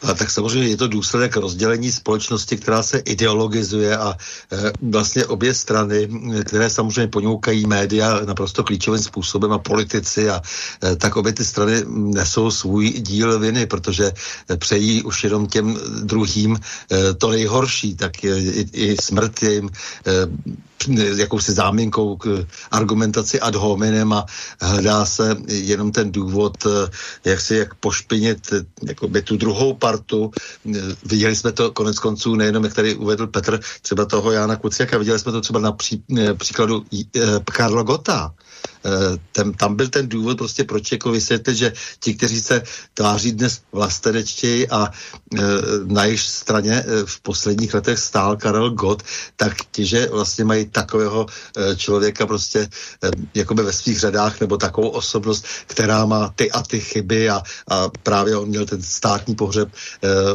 [0.01, 4.15] A tak samozřejmě je to důsledek rozdělení společnosti, která se ideologizuje a
[4.51, 6.09] e, vlastně obě strany,
[6.45, 10.41] které samozřejmě ponoukají média naprosto klíčovým způsobem a politici a
[10.83, 14.11] e, tak obě ty strany nesou svůj díl viny, protože
[14.49, 16.59] e, přejí už jenom těm druhým
[17.17, 19.69] to nejhorší, tak i, i smrt je jim
[21.15, 24.25] jakousi záminkou k argumentaci ad hominem a
[24.61, 26.69] hledá se jenom ten důvod, eh,
[27.29, 29.73] jak si jak pošpinit eh, jakoby tu druhou.
[29.95, 34.97] Eh, viděli jsme to konec konců nejenom, jak tady uvedl Petr, třeba toho Jana Kuciaka,
[34.97, 36.03] viděli jsme to třeba na pří,
[36.37, 36.85] příkladu
[37.45, 38.33] Karla Gota,
[38.78, 38.78] Eh,
[39.31, 42.61] ten, tam byl ten důvod prostě, proč jako vysvětlit, že ti, kteří se
[42.93, 45.41] tváří dnes vlastenečtěji a e,
[45.85, 49.03] na jejich straně e, v posledních letech stál Karel Gott,
[49.35, 51.25] tak ti, že vlastně mají takového
[51.75, 52.67] člověka prostě
[53.35, 57.89] jakoby ve svých řadách nebo takovou osobnost, která má ty a ty chyby a, a
[58.03, 59.69] právě on měl ten státní pohřeb,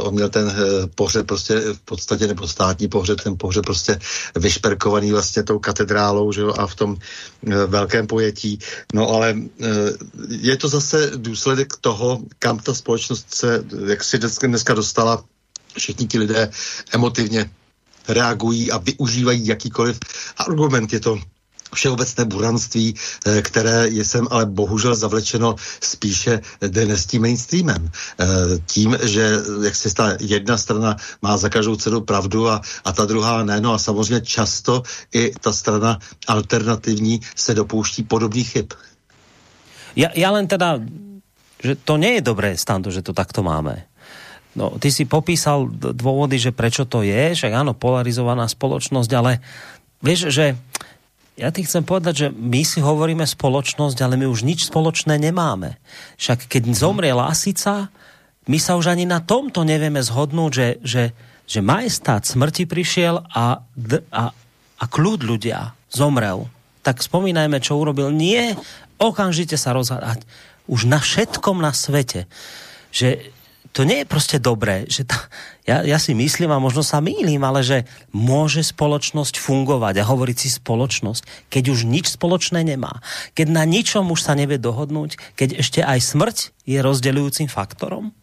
[0.01, 0.53] on měl ten
[0.95, 3.99] pohřeb prostě v podstatě, nebo státní pohřeb, ten pohřeb prostě
[4.37, 6.97] vyšperkovaný vlastně tou katedrálou, že jo, a v tom
[7.67, 8.34] velkém pojetí.
[8.94, 9.66] No ale eh,
[10.29, 15.25] je to zase důsledek toho, kam ta společnost se, jak si dneska dostala,
[15.77, 16.51] všichni ti lidé
[16.92, 17.51] emotivně
[18.09, 19.99] reagují a využívají jakýkoliv
[20.37, 20.92] argument.
[20.92, 21.18] Je to
[21.75, 27.91] všeobecné buranství, eh, které je sem ale bohužel zavlečeno spíše dnes tím mainstreamem.
[27.91, 28.25] Eh,
[28.67, 33.05] tím, že jak se ta jedna strana má za každou cenu pravdu a, a ta
[33.05, 34.83] druhá ne, no a samozřejmě často
[35.13, 38.73] i ta strana alternativní se dopouští podobných chyb.
[39.95, 40.83] Ja, ja len teda,
[41.63, 43.87] že to nie je dobré, Stando, že to takto máme.
[44.55, 49.43] No, ty si popísal dôvody, že prečo to je, že áno, polarizovaná spoločnosť, ale
[49.99, 50.55] vieš, že
[51.35, 55.83] ja ti chcem povedať, že my si hovoríme spoločnosť, ale my už nič spoločné nemáme.
[56.14, 57.90] Však keď zomrie Lasica,
[58.47, 61.05] my sa už ani na tomto nevieme zhodnúť, že, že,
[61.51, 63.66] že majestát smrti prišiel a,
[64.14, 64.25] a,
[64.79, 66.47] a kľud ľudia zomrel.
[66.87, 68.14] Tak spomínajme, čo urobil.
[68.14, 68.55] Nie
[69.03, 70.23] okamžite sa rozhádať.
[70.70, 72.31] Už na všetkom na svete.
[72.94, 73.34] Že
[73.75, 75.19] to nie je prostě dobré, že ta,
[75.67, 80.37] ja, ja si myslím a možno sa mýlim, ale že môže spoločnosť fungovať a hovoriť
[80.39, 83.03] si spoločnosť, keď už nič spoločné nemá.
[83.35, 86.37] Keď na ničom už sa nevie dohodnúť, keď ešte aj smrť
[86.71, 88.15] je rozdeľujúcim faktorom?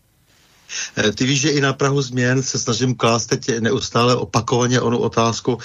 [0.96, 5.00] Eh, ty víš, že i na Prahu změn se snažím klást teď neustále opakovaně onu
[5.00, 5.60] otázku,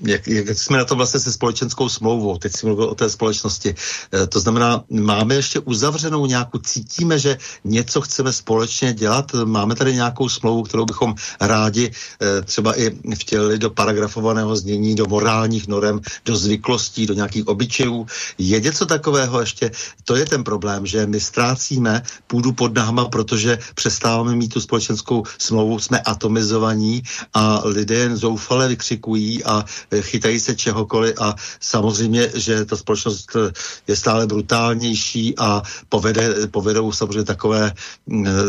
[0.00, 3.74] jak, jak jsme na tom vlastně se společenskou smlouvou, teď si mluvil o té společnosti.
[4.14, 9.94] Uh, to znamená, máme ještě uzavřenou nějakou, cítíme, že něco chceme společně dělat, máme tady
[9.94, 16.00] nějakou smlouvu, kterou bychom rádi uh, třeba i vtělili do paragrafovaného znění, do morálních norem,
[16.24, 18.06] do zvyklostí, do nějakých obyčejů.
[18.38, 19.70] Je něco takového ještě?
[20.04, 24.60] To je ten problém, že my ztrácíme půdu pod náma, protože přes přestáváme mít tu
[24.60, 27.02] společenskou smlouvu, jsme atomizovaní
[27.34, 33.52] a lidé zoufale vykřikují a eh, chytají se čehokoliv a samozřejmě, že ta společnost eh,
[33.88, 37.72] je stále brutálnější a povede, povedou samozřejmě takové,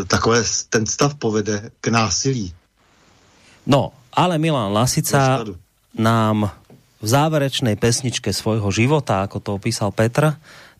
[0.06, 2.54] takové, ten stav povede k násilí.
[3.66, 5.44] No, ale Milan Lasica
[5.98, 6.50] nám
[7.02, 10.32] v záverečnej pesničke svojho života, ako to opísal Petr,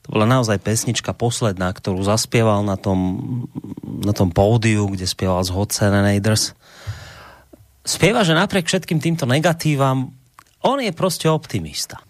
[0.06, 3.18] to bola naozaj pesnička posledná, ktorú zaspieval na tom,
[3.82, 6.54] na tom pódiu, kde spieval z Hot Serenaders.
[7.86, 10.10] Spieva, že napriek všetkým týmto negatívam,
[10.66, 12.02] on je prostě optimista.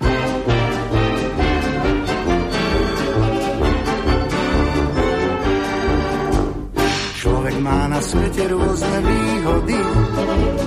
[7.21, 9.77] Člověk má na světě různé výhody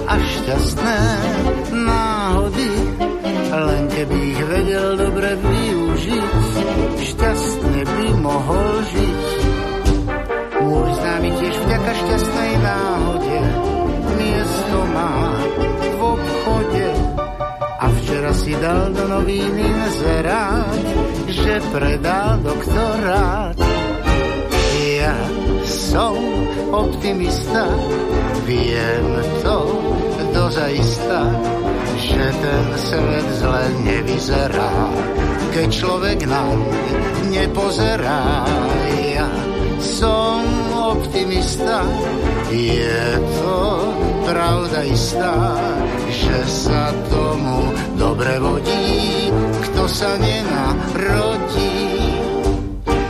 [0.07, 0.99] a šťastné
[1.73, 2.69] náhody,
[3.49, 6.31] len keby ich vedel dobre využiť,
[7.01, 9.25] šťastne by mohol žiť.
[10.61, 13.48] Môj známy tiež vďaka šťastnej miesto
[14.99, 15.31] má
[15.95, 16.87] v obchode
[17.79, 20.83] a včera si dal do novín inzerát,
[21.31, 23.55] že predal doktorát
[24.99, 25.15] Ja
[25.63, 26.19] som
[26.75, 27.71] optimista,
[28.43, 29.07] viem
[29.39, 29.59] to
[30.35, 31.31] dozajista,
[31.95, 34.75] že ten svet zle nevyzerá,
[35.55, 36.43] keď človek na
[37.31, 38.43] nepozerá.
[39.15, 39.29] Ja
[39.79, 40.43] som
[40.75, 41.87] optimista,
[42.51, 43.59] je to
[44.29, 45.33] pravda istá,
[46.13, 49.33] že sa tomu dobre vodí,
[49.65, 51.89] kto sa nenarodí.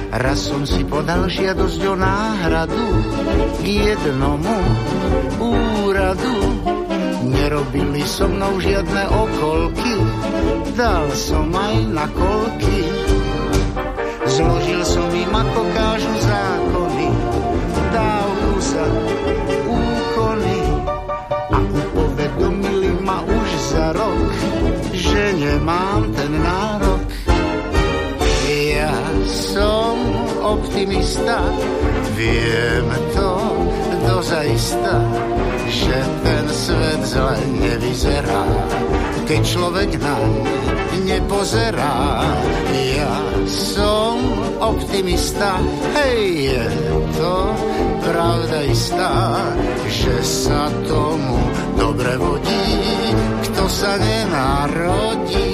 [0.09, 2.87] Raz som si podal žiadosť o náhradu
[3.59, 4.57] k jednomu
[5.43, 6.35] úradu.
[7.29, 9.93] Nerobili so mnou žiadne okolky,
[10.79, 12.79] dal som aj na kolky.
[14.23, 17.09] Zložil som im ako kážu zákony,
[17.91, 18.85] dávku sa
[23.69, 24.29] za rok,
[24.93, 27.05] že nemám ten nárok.
[28.49, 28.97] Ja
[29.29, 29.93] som
[30.41, 31.37] optimista,
[32.17, 33.31] viem to
[34.09, 34.97] dozajista,
[35.69, 38.45] že ten svet zle nevyzerá,
[39.29, 40.17] keď človek na
[41.05, 42.25] nepozerá.
[42.73, 44.17] Ja som
[44.59, 45.57] optimista,
[45.97, 46.65] hej, je
[47.17, 47.35] to
[48.05, 49.13] pravda istá,
[49.89, 51.37] že sa tomu
[51.77, 52.68] dobre vodí,
[53.69, 55.48] sa nenarodí.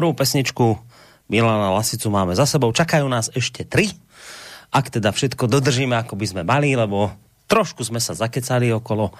[0.00, 0.80] Prvú pesničku
[1.28, 2.72] Milana Lasicu máme za sebou.
[2.72, 3.92] Čakajú nás ešte tri.
[4.72, 7.12] Ak teda všetko dodržíme, ako by sme mali, lebo
[7.52, 9.12] trošku sme sa zakecali okolo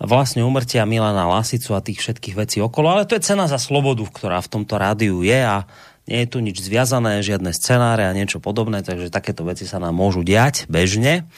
[0.00, 4.08] vlastne umrtia Milana Lasicu a tých všetkých vecí okolo, ale to je cena za slobodu,
[4.08, 5.68] ktorá v tomto rádiu je a
[6.08, 10.00] nie je tu nič zviazané, žiadne scenáre a niečo podobné, takže takéto veci sa nám
[10.00, 11.28] môžu diať bežne,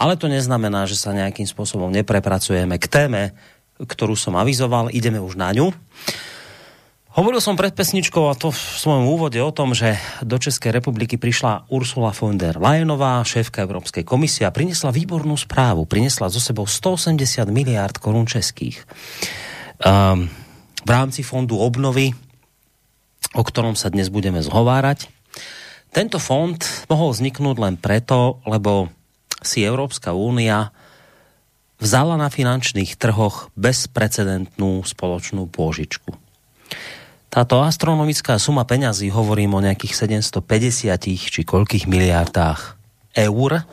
[0.00, 3.22] ale to neznamená, že sa nejakým spôsobom neprepracujeme k téme,
[3.76, 5.68] ktorú som avizoval, ideme už na ňu.
[7.12, 11.20] Hovoril som pred pesničkou a to v svojom úvode o tom, že do Českej republiky
[11.20, 15.84] prišla Ursula von der Leyenová, šéfka Európskej komisie a prinesla výbornú správu.
[15.84, 17.20] Prinesla zo sebou 180
[17.52, 18.88] miliard korun českých.
[19.84, 20.32] Um,
[20.80, 22.16] v rámci fondu obnovy,
[23.36, 25.12] o ktorom sa dnes budeme zhovárať.
[25.92, 26.56] Tento fond
[26.88, 28.88] mohol vzniknúť len preto, lebo
[29.44, 30.72] si Európska únia
[31.76, 36.22] vzala na finančných trhoch bezprecedentnú spoločnú pôžičku.
[37.32, 42.76] Táto astronomická suma peňazí, hovorím o nejakých 750 či koľkých miliardách
[43.16, 43.64] eur,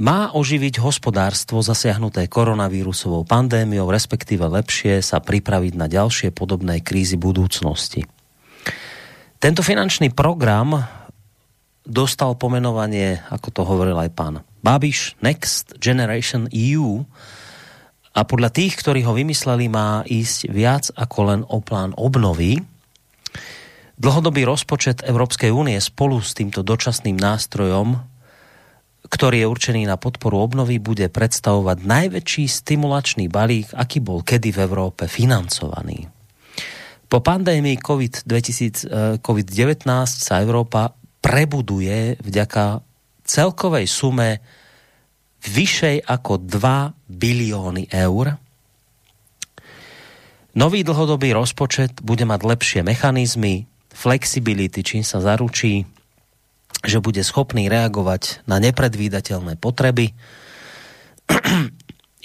[0.00, 8.08] má oživiť hospodárstvo zasiahnuté koronavírusovou pandémiou, respektíve lepšie sa pripraviť na ďalšie podobné krízy budúcnosti.
[9.36, 10.80] Tento finančný program
[11.84, 14.34] dostal pomenovanie, ako to hovoril aj pán
[14.64, 17.04] Babiš, Next Generation EU,
[18.16, 22.64] a podľa tých, ktorí ho vymysleli, má ísť viac ako len o plán obnovy.
[24.00, 28.00] Dlhodobý rozpočet Európskej únie spolu s týmto dočasným nástrojom,
[29.06, 34.64] ktorý je určený na podporu obnovy, bude predstavovať najväčší stimulačný balík, aký bol kedy v
[34.64, 36.08] Európe financovaný.
[37.06, 39.48] Po pandémii COVID-19 COVID
[40.08, 40.90] sa Európa
[41.22, 42.80] prebuduje vďaka
[43.22, 44.42] celkovej sume
[45.48, 48.38] vyšej ako 2 bilióny eur.
[50.56, 55.84] Nový dlhodobý rozpočet bude mať lepšie mechanizmy, flexibility, čím sa zaručí,
[56.84, 60.16] že bude schopný reagovať na nepredvídateľné potreby.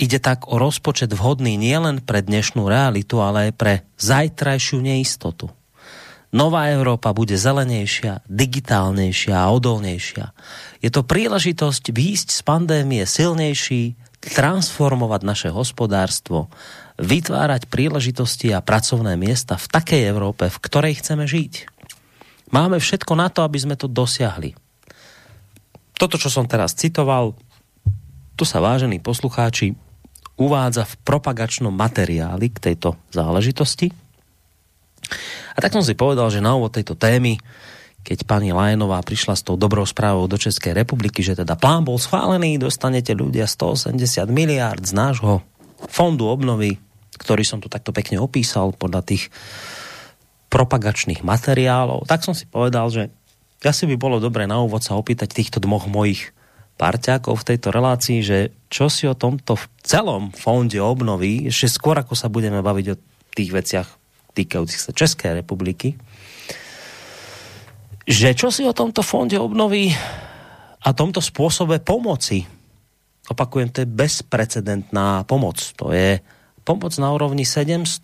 [0.04, 5.52] Ide tak o rozpočet vhodný nielen pre dnešnú realitu, ale aj pre zajtrajšiu neistotu.
[6.32, 10.32] Nová Európa bude zelenejšia, digitálnejšia a odolnejšia.
[10.80, 16.48] Je to príležitosť výjsť z pandémie silnejší, transformovať naše hospodárstvo,
[17.02, 21.68] vytvárať príležitosti a pracovné miesta v takej Európe, v ktorej chceme žiť.
[22.56, 24.56] Máme všetko na to, aby sme to dosiahli.
[25.98, 27.36] Toto, čo som teraz citoval,
[28.40, 29.76] tu sa vážení poslucháči
[30.40, 33.94] uvádza v propagačnom materiáli k tejto záležitosti.
[35.56, 37.42] A tak som si povedal, že na úvod tejto témy,
[38.02, 42.02] keď pani Lajenová prišla s tou dobrou správou do Českej republiky, že teda plán bol
[42.02, 43.98] schválený, dostanete ľudia 180
[44.34, 45.46] miliard z nášho
[45.86, 46.82] fondu obnovy,
[47.22, 49.30] ktorý som tu takto pekne opísal podľa tých
[50.52, 53.08] propagačných materiálov, tak som si povedal, že
[53.62, 56.34] asi by bolo dobré na úvod sa opýtať týchto dvoch mojich
[56.82, 59.54] parťákov v tejto relácii, že čo si o tomto
[59.86, 63.00] celom fonde obnovy, ešte skôr ako sa budeme baviť o
[63.38, 64.01] tých veciach
[64.34, 65.96] týkajúcich sa Českej republiky,
[68.08, 69.94] že čo si o tomto fonde obnovy
[70.82, 72.44] a tomto spôsobe pomoci,
[73.30, 76.18] opakujem, to je bezprecedentná pomoc, to je
[76.66, 78.02] pomoc na úrovni 750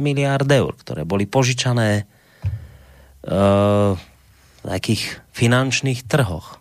[0.00, 2.08] miliard eur, ktoré boli požičané
[3.28, 3.92] uh,
[4.64, 6.60] na nejakých finančných trhoch.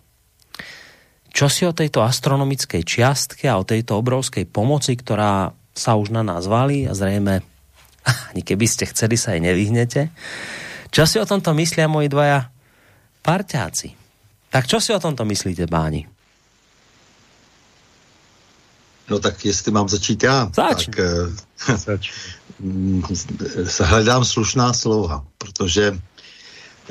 [1.32, 6.26] Čo si o tejto astronomickej čiastke a o tejto obrovskej pomoci, ktorá sa už na
[6.26, 7.46] nás valí a zrejme
[8.32, 10.02] ani keby ste chceli sa aj nevyhnete.
[10.92, 12.48] Čo si o tomto myslia moji dvaja
[13.22, 13.92] parťáci?
[14.48, 16.08] Tak čo si o tomto myslíte, báni?
[19.08, 20.86] No tak jestli mám začít já, Zač.
[20.86, 21.32] tak eh,
[23.84, 25.96] hledám slušná slova, protože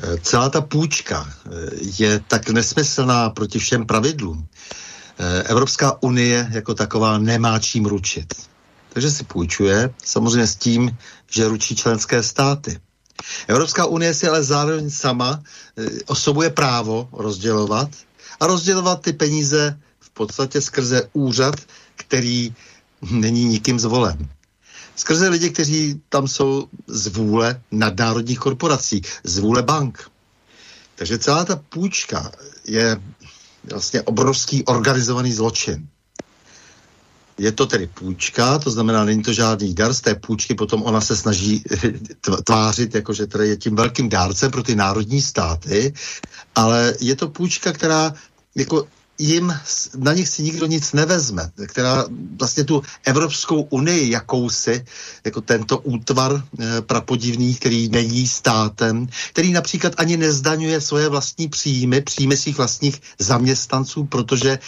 [0.03, 1.51] Eh, celá ta půjčka eh,
[1.81, 4.47] je tak nesmyslná proti všem pravidlům.
[5.45, 8.35] Evropská unie jako taková nemá čím ručit.
[8.97, 10.97] Takže si půjčuje, samozřejmě s tím,
[11.30, 12.80] že ručí členské státy.
[13.49, 15.42] Evropská unie si ale zároveň sama
[16.07, 17.88] osobuje právo rozdělovat
[18.40, 21.55] a rozdělovat ty peníze v podstatě skrze úřad,
[21.97, 22.55] který
[23.11, 24.28] není nikým zvolen
[24.97, 30.11] skrze lidi, kteří tam jsou z vůle nadnárodních korporací, z vůle bank.
[30.94, 32.32] Takže celá ta půjčka
[32.64, 33.01] je
[33.70, 35.88] vlastně obrovský organizovaný zločin.
[37.39, 41.01] Je to tedy půjčka, to znamená, není to žádný dar, z té půjčky potom ona
[41.01, 41.64] se snaží
[42.45, 45.95] tvářit, jakože tedy je tím velkým dárcem pro ty národní státy,
[46.55, 48.14] ale je to půjčka, která
[48.55, 48.87] jako
[49.19, 49.55] jim,
[49.97, 52.05] na nich si nikdo nic nevezme, která
[52.39, 54.85] vlastně tu Evropskou unii jakousi,
[55.25, 62.01] jako tento útvar e, prapodivný, který není státem, který například ani nezdaňuje svoje vlastní příjmy,
[62.01, 64.59] příjmy svých vlastních zaměstnanců, protože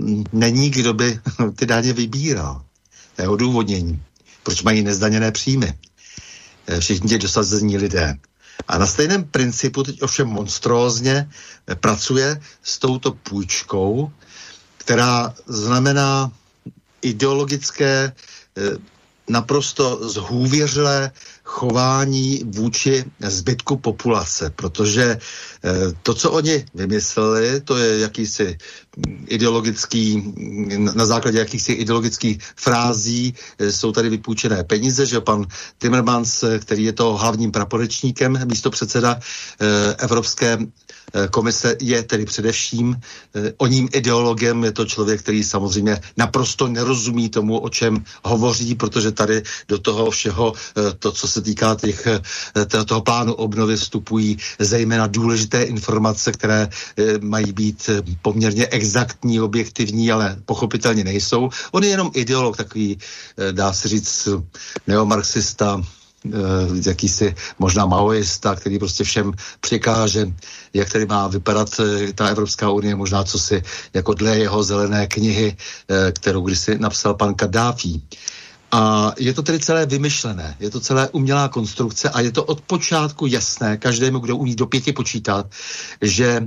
[0.00, 1.20] m, mm, není kdo by
[1.56, 2.62] ty daně vybíral.
[3.16, 4.02] To je odůvodnění.
[4.42, 5.74] Proč mají nezdaněné příjmy?
[6.66, 8.16] E, všichni ti dosazení lidé.
[8.68, 11.30] A na stejném principu teď ovšem monstrózně
[11.66, 14.12] eh, pracuje s touto půjčkou,
[14.76, 16.32] která znamená
[17.02, 18.62] ideologické eh,
[19.28, 21.10] naprosto zhůvěřilé
[21.44, 25.70] chování vůči zbytku populace, protože eh,
[26.02, 28.58] to, co oni vymysleli, to je jakýsi
[29.26, 30.32] ideologický,
[30.94, 35.46] na základě jakýchsi ideologických frází eh, jsou tady vypůjčené peníze, že pan
[35.78, 39.20] Timmermans, eh, který je to hlavním praporečníkem, místo předseda
[39.98, 40.58] Evropské
[41.30, 43.00] komise je tedy především
[43.56, 49.12] o ním ideologem, je to člověk, který samozřejmě naprosto nerozumí tomu, o čem hovoří, protože
[49.12, 50.52] tady do toho všeho,
[50.98, 57.18] to, co se týká těch, eh, toho plánu obnovy, vstupují zejména důležité informace, které eh,
[57.20, 61.52] mají být eh, poměrně exaktní, objektivní, ale pochopitelně nejsou.
[61.72, 62.98] On je jenom ideolog, takový,
[63.52, 64.28] dá se říct,
[64.86, 65.84] neomarxista,
[66.86, 70.32] jakýsi možná maoista, který prostě všem přikáže,
[70.72, 71.68] jak tady má vypadat
[72.14, 73.62] ta Evropská unie, možná co si
[73.94, 75.56] jako dle jeho zelené knihy,
[76.12, 78.02] kterou kdysi napsal pan Kadáfí.
[78.72, 82.60] A je to tedy celé vymyšlené, je to celé umělá konstrukce a je to od
[82.60, 85.46] počátku jasné každému, kdo umí do pěti počítat,
[86.02, 86.46] že e,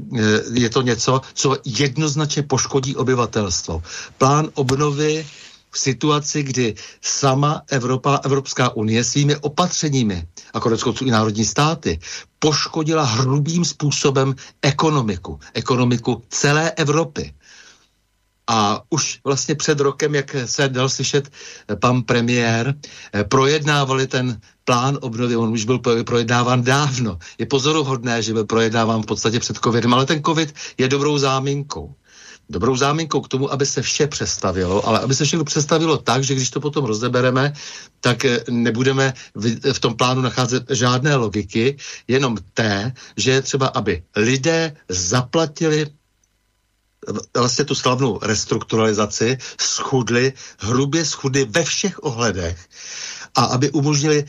[0.53, 3.83] je to něco, co jednoznačně poškodí obyvatelstvo.
[4.17, 5.25] Plán obnovy
[5.71, 11.99] v situaci, kdy sama Evropa, Evropská unie svými opatřeními a konec i národní státy
[12.39, 17.33] poškodila hrubým způsobem ekonomiku, ekonomiku celé Evropy.
[18.51, 21.31] A už vlastně před rokem, jak se dal slyšet
[21.79, 27.17] pan premiér, eh, projednávali ten plán obnovy, on už byl projednáván dávno.
[27.37, 31.95] Je pozoruhodné, že byl projednáván v podstatě před covidem, ale ten covid je dobrou záminkou.
[32.49, 36.35] Dobrou záminkou k tomu, aby se vše přestavilo, ale aby se všechno přestavilo tak, že
[36.35, 37.53] když to potom rozebereme,
[38.03, 39.13] tak eh, nebudeme
[39.73, 41.77] v tom plánu nacházet žádné logiky,
[42.07, 46.00] jenom té, že je třeba, aby lidé zaplatili
[47.37, 52.67] vlastně tu slavnou restrukturalizaci schudli, hrubě schudli ve všech ohledech
[53.35, 54.25] a aby umožnili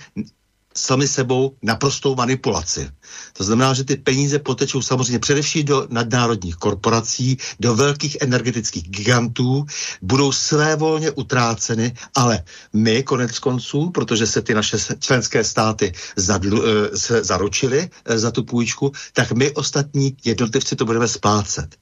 [0.77, 2.91] sami sebou naprostou manipulaci.
[3.33, 9.65] To znamená, že ty peníze potečou samozřejmě především do nadnárodních korporací, do velkých energetických gigantů,
[10.03, 12.43] budou svévolně utráceny, ale
[12.73, 18.31] my konec konců, protože se ty naše členské státy zadlu, eh, se zaručili eh, za
[18.31, 21.77] tu půjčku, tak my ostatní jednotlivci to budeme splácet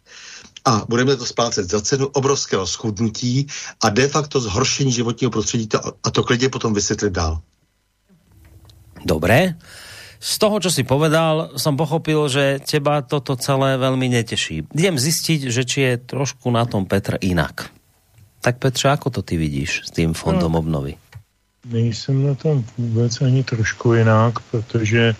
[0.64, 3.46] a budeme to splácet za cenu obrovského schudnutí
[3.82, 7.40] a de facto zhoršení životního prostředí to, a to klidně potom vysvětlit dál.
[9.04, 9.54] Dobré.
[10.20, 14.68] z toho, čo si povedal, som pochopil, že teba toto celé veľmi neteší.
[14.76, 17.72] Idem zistiť, že či je trošku na tom Petr inak.
[18.44, 21.00] Tak Petře, ako to ty vidíš s tým fondom no, obnovy?
[21.64, 25.16] Nejsem na tom vůbec ani trošku jinak, protože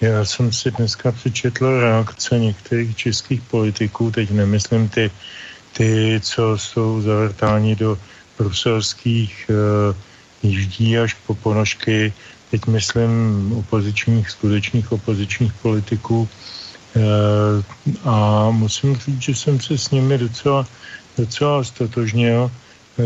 [0.00, 5.10] já jsem si dneska přečetl reakce některých českých politiků, teď nemyslím ty,
[5.72, 7.98] ty co jsou zavrtáni do
[8.38, 9.96] bruselských uh,
[10.42, 12.12] jíždí až po ponožky,
[12.50, 16.28] teď myslím opozičních, skutečných opozičních politiků.
[16.96, 17.02] Uh,
[18.04, 20.66] a musím říct, že jsem se s nimi docela,
[21.18, 22.50] docela stotožnil.
[22.96, 23.04] Uh,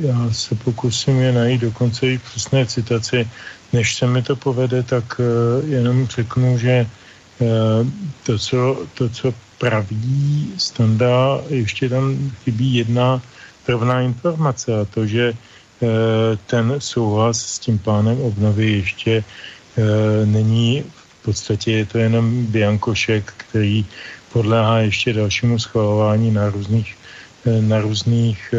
[0.00, 3.28] já se pokusím je najít dokonce i přesné citaci
[3.72, 6.86] než se mi to povede, tak uh, jenom řeknu, že
[7.38, 7.48] uh,
[8.26, 13.22] to, co, to, co praví Standa, ještě tam chybí jedna
[13.68, 15.88] rovná informace a to, že uh,
[16.46, 19.24] ten souhlas s tím plánem obnovy ještě
[20.24, 20.84] není
[21.20, 23.86] v podstatě je to jenom biankošek, který
[24.32, 26.96] podléhá ještě dalšímu schvalování na různých,
[27.60, 28.54] na různých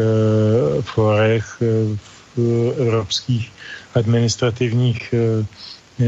[0.80, 1.62] forech
[1.96, 2.38] v
[2.80, 3.52] evropských
[3.94, 5.46] administrativních eh,
[6.00, 6.06] eh,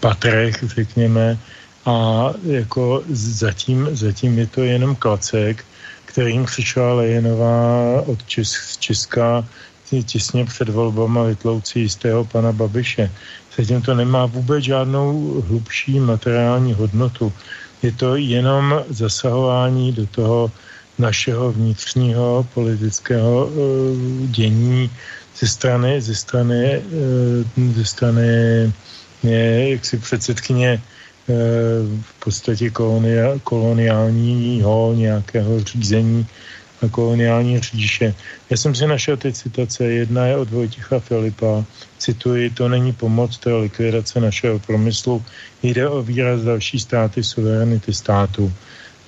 [0.00, 1.38] patrech, řekněme,
[1.86, 5.64] a jako zatím, zatím je to jenom klacek,
[6.04, 9.44] kterým přišla Lejenová od Čes, Česka
[10.00, 13.10] těsně před volbama vytloucí jistého pana Babiše.
[13.56, 17.32] Zatím to nemá vůbec žádnou hlubší materiální hodnotu.
[17.82, 20.50] Je to jenom zasahování do toho
[20.98, 23.52] našeho vnitřního politického uh,
[24.26, 24.90] dění
[25.42, 28.30] ze strany, ze strany, eh, ze strany
[29.26, 30.82] eh, jaksi předsedkyně eh,
[32.02, 36.26] v podstatě kolonia, koloniálního nějakého řízení
[36.82, 38.14] a koloniální říše.
[38.50, 39.84] Já jsem si našel ty citace.
[39.84, 41.64] Jedna je od Vojticha Filipa.
[41.98, 45.24] Cituji, to není pomoc, to je likvidace našeho promyslu.
[45.62, 48.52] Jde o výraz další státy suverenity státu.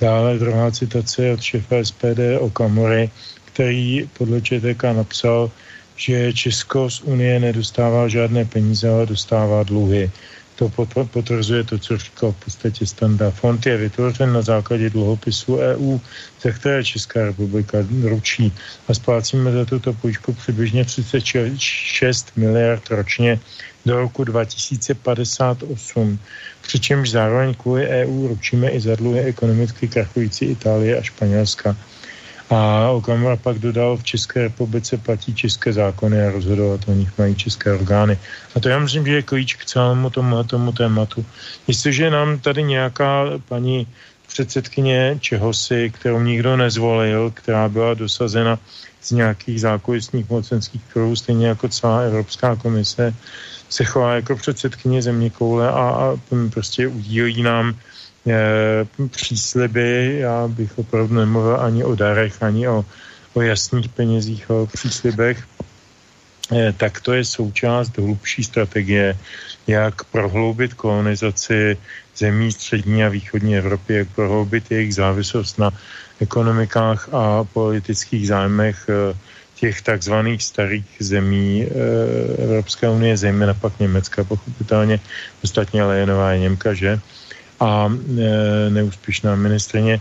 [0.01, 3.11] Dále druhá citace je od šefa SPD o Kamory,
[3.45, 5.51] který podle ČTK napsal,
[5.97, 10.11] že Česko z Unie nedostává žádné peníze, ale dostává dluhy.
[10.55, 10.71] To
[11.11, 13.31] potvrzuje to, co říkal v podstatě Standa.
[13.31, 15.99] Fond je vytvořen na základě dluhopisu EU,
[16.43, 18.53] ze které Česká republika ručí.
[18.89, 23.41] A splácíme za tuto půjčku přibližně 36 miliard ročně
[23.87, 26.19] do roku 2058.
[26.63, 31.77] Přičemž zároveň kvůli EU ručíme i za dluhy ekonomicky krachující Itálie a Španělska.
[32.55, 37.35] A Okamura pak dodal, v České republice platí české zákony a rozhodovat o nich mají
[37.35, 38.19] české orgány.
[38.55, 41.27] A to já myslím, že je klíč k celému tomu, tomu tématu.
[41.67, 43.87] Jestliže nám tady nějaká paní
[44.29, 48.59] předsedkyně čehosi, kterou nikdo nezvolil, která byla dosazena
[49.03, 53.15] z nějakých zákulisních mocenských kruhů, stejně jako celá Evropská komise,
[53.69, 56.17] se chová jako předsedkyně země koule a, a
[56.51, 57.75] prostě udílí nám
[59.11, 62.85] přísliby, já bych opravdu nemluvil ani o darech, ani o,
[63.35, 65.45] o jasných penězích, o příslibech,
[66.53, 69.19] eh, tak to je součást hlubší strategie,
[69.67, 71.77] jak prohloubit kolonizaci
[72.17, 75.71] zemí střední a východní Evropy, jak prohloubit jejich závislost na
[76.21, 79.17] ekonomikách a politických zájmech eh,
[79.55, 81.67] těch takzvaných starých zemí
[82.39, 85.01] Evropské unie, zejména pak Německa, pochopitelně,
[85.45, 87.01] ostatně Lejenová je Němka, že?
[87.65, 90.01] A e, neúspěšná ministrině.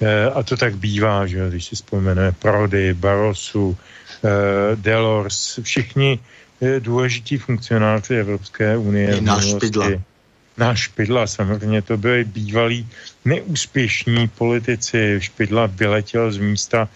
[0.00, 3.76] E, a to tak bývá, že když si vzpomeneme Prody, Barosu,
[4.24, 6.18] e, Delors, všichni
[6.60, 9.20] e, důležití funkcionáři Evropské unie.
[9.20, 9.88] Náš špidla.
[10.58, 12.86] Náš špidla, samozřejmě to byli bývalí
[13.24, 15.18] neúspěšní politici.
[15.18, 16.88] Špidla vyletěl z místa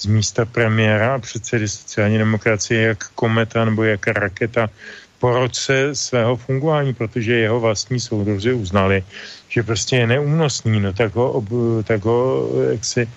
[0.00, 4.70] z místa premiéra a předsedy sociální demokracie jak kometa nebo jak raketa
[5.18, 9.04] po roce svého fungování, protože jeho vlastní soudruzi uznali,
[9.50, 11.44] že prostě je neúnosný, no tak ho,
[11.84, 13.08] tak ho jak si e,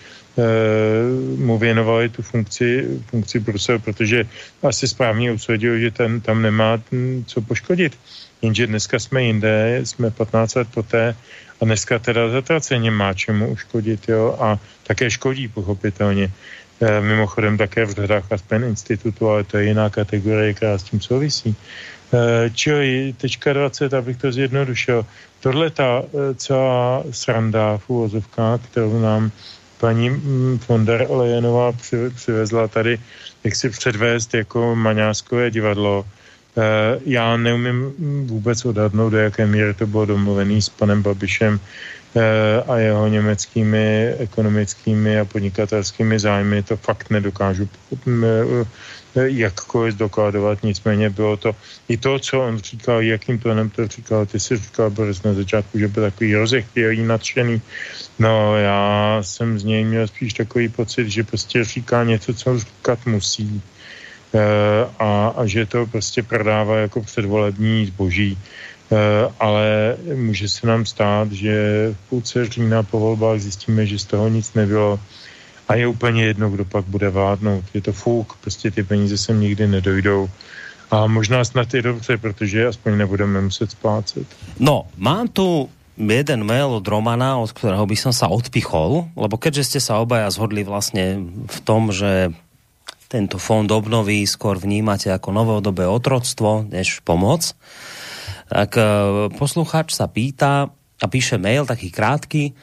[1.37, 4.25] mu věnovali tu funkci, funkci Brusel, protože
[4.63, 6.81] asi správně usoudil, že ten tam nemá
[7.25, 7.93] co poškodit.
[8.41, 11.15] Jenže dneska jsme jinde, jsme 15 let poté
[11.61, 16.31] a dneska teda zatraceně má čemu uškodit, jo, a také škodí pochopitelně.
[16.81, 21.01] E, mimochodem také v řadách Aspen institutu, ale to je jiná kategorie, která s tím
[21.01, 21.53] souvisí.
[21.53, 21.55] E,
[22.53, 25.05] čili tečka 20, abych to zjednodušil,
[25.43, 29.31] Tohle ta eh, celá sranda v úvozovkách, kterou nám
[29.77, 31.71] paní mm, von der Leyenová
[32.15, 32.99] přivezla tady,
[33.43, 36.05] jak si předvést jako maňáskové divadlo,
[37.05, 37.93] já neumím
[38.27, 41.59] vůbec odhadnout, do jaké míry to bylo domluvený s panem Babišem
[42.67, 46.63] a jeho německými ekonomickými a podnikatelskými zájmy.
[46.63, 47.69] To fakt nedokážu
[49.15, 51.55] jakkoliv dokladovat, nicméně bylo to
[51.87, 55.79] i to, co on říkal, jakým tónem to říkal, ty si říkal Boris na začátku,
[55.79, 57.61] že byl takový rozechvělý, nadšený.
[58.19, 63.05] No já jsem z něj měl spíš takový pocit, že prostě říká něco, co říkat
[63.05, 63.61] musí
[64.33, 64.41] e,
[64.99, 68.37] a, a že to prostě prodává jako předvolební zboží.
[68.91, 68.97] E,
[69.39, 71.53] ale může se nám stát, že
[71.93, 74.99] v půlce října po volbách zjistíme, že z toho nic nebylo
[75.67, 77.63] a je úplně jedno, kdo pak bude vládnout.
[77.73, 80.29] Je to fuk, prostě ty peníze sem nikdy nedojdou.
[80.91, 84.27] A možná snad je dobře, protože aspoň nebudeme muset splácet.
[84.59, 89.63] No, mám tu jeden mail od Romana, od ktorého by som sa odpichol, lebo keďže
[89.63, 92.33] ste sa obaja zhodli vlastne v tom, že
[93.09, 97.53] tento fond obnovy skôr vnímate ako novodobé otroctvo, než pomoc,
[98.49, 98.85] tak eh,
[99.37, 102.53] posluchač sa pýta a píše mail taký krátky,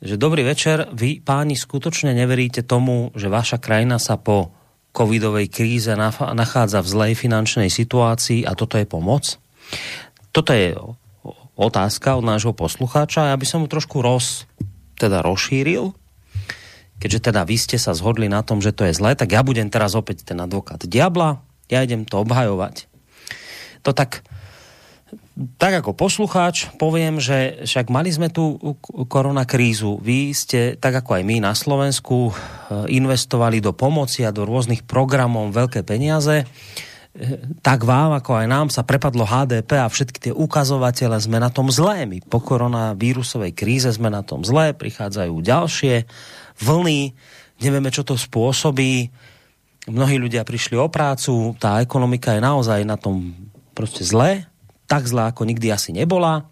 [0.00, 4.56] že dobrý večer, vy páni skutočne neveríte tomu, že vaša krajina sa po
[4.96, 9.36] covidovej kríze nachádza v zlej finančnej situácii a toto je pomoc?
[10.32, 10.74] Toto je
[11.54, 13.30] otázka od nášho poslucháča.
[13.30, 14.48] Ja by som mu trošku roz,
[14.96, 15.92] teda rozšíril.
[17.00, 19.72] Keďže teda vy ste sa zhodli na tom, že to je zlé, tak ja budem
[19.72, 21.40] teraz opäť ten advokát diabla.
[21.68, 22.88] Ja idem to obhajovať.
[23.84, 24.24] To tak
[25.56, 28.60] tak ako poslucháč poviem, že však mali sme tu
[29.08, 29.96] koronakrízu.
[29.98, 32.34] Vy ste, tak ako aj my na Slovensku, eh,
[32.92, 36.44] investovali do pomoci a do rôznych programov veľké peniaze.
[36.44, 41.48] Eh, tak vám, ako aj nám, sa prepadlo HDP a všetky tie ukazovatele sme na
[41.48, 42.04] tom zlé.
[42.04, 46.04] My po koronavírusovej kríze sme na tom zlé, prichádzajú ďalšie
[46.60, 47.16] vlny,
[47.64, 49.08] nevieme, čo to spôsobí.
[49.88, 53.32] Mnohí ľudia prišli o prácu, tá ekonomika je naozaj na tom
[53.72, 54.49] proste zlé
[54.90, 56.50] tak zlá, ako nikdy asi nebola.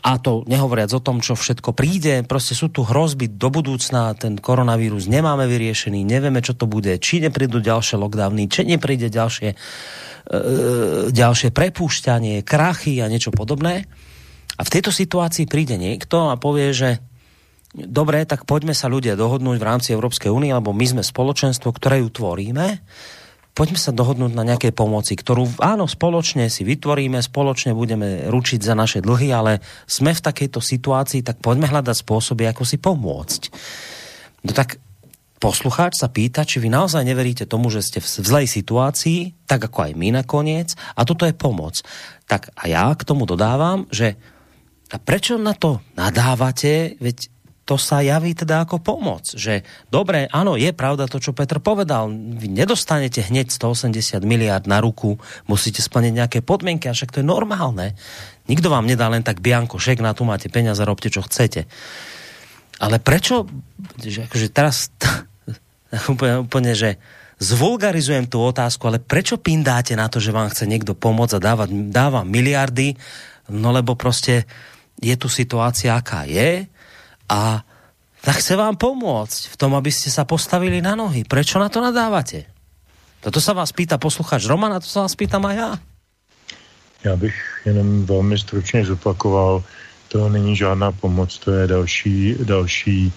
[0.00, 2.24] A to nehovoriac o tom, čo všetko príde.
[2.24, 7.20] Proste sú tu hrozby do budúcna, ten koronavírus nemáme vyriešený, nevieme, čo to bude, či
[7.20, 9.56] neprídu ďalšie lockdowny, či nepríde ďalšie, e,
[11.12, 13.84] ďalšie prepúšťanie, krachy a niečo podobné.
[14.56, 16.96] A v tejto situácii príde niekto a povie, že
[17.76, 22.00] dobre, tak poďme sa ľudia dohodnúť v rámci Európskej únie, lebo my sme spoločenstvo, ktoré
[22.00, 22.80] ju tvoríme
[23.54, 28.74] poďme sa dohodnúť na nejakej pomoci, ktorú áno, spoločne si vytvoríme, spoločne budeme ručiť za
[28.78, 29.52] naše dlhy, ale
[29.84, 33.42] sme v takejto situácii, tak poďme hľadať spôsoby, ako si pomôcť.
[34.46, 34.80] No tak
[35.40, 39.90] poslucháč sa pýta, či vy naozaj neveríte tomu, že ste v zlej situácii, tak ako
[39.90, 41.80] aj my nakoniec, a toto je pomoc.
[42.28, 44.20] Tak a ja k tomu dodávam, že
[44.90, 47.30] a prečo na to nadávate, veď
[47.70, 49.30] to sa javí teda ako pomoc.
[49.30, 49.62] Že
[49.94, 52.10] dobre, áno, je pravda to, čo Petr povedal.
[52.10, 57.30] Vy nedostanete hneď 180 miliard na ruku, musíte splniť nejaké podmienky, a však to je
[57.30, 57.94] normálne.
[58.50, 61.70] Nikto vám nedá len tak bianko, šek na tu máte peniaze, robte čo chcete.
[62.82, 63.46] Ale prečo,
[64.02, 64.90] že akože teraz
[66.10, 66.98] úplne, úplne, že
[67.38, 71.68] zvulgarizujem tú otázku, ale prečo pindáte na to, že vám chce niekto pomôcť a dávať,
[71.94, 72.98] dáva miliardy,
[73.46, 74.42] no lebo prostě
[74.98, 76.66] je tu situácia, aká je,
[77.30, 77.62] a
[78.20, 81.24] tak chce vám pomôcť v tom, aby ste sa postavili na nohy.
[81.24, 82.44] Prečo na to nadávate?
[83.22, 85.70] Toto sa vás pýta posluchač Roman a to sa vás pýtam aj já.
[87.04, 89.64] Já bych jenom velmi stručně zopakoval,
[90.08, 93.12] to není žádná pomoc, to je další, další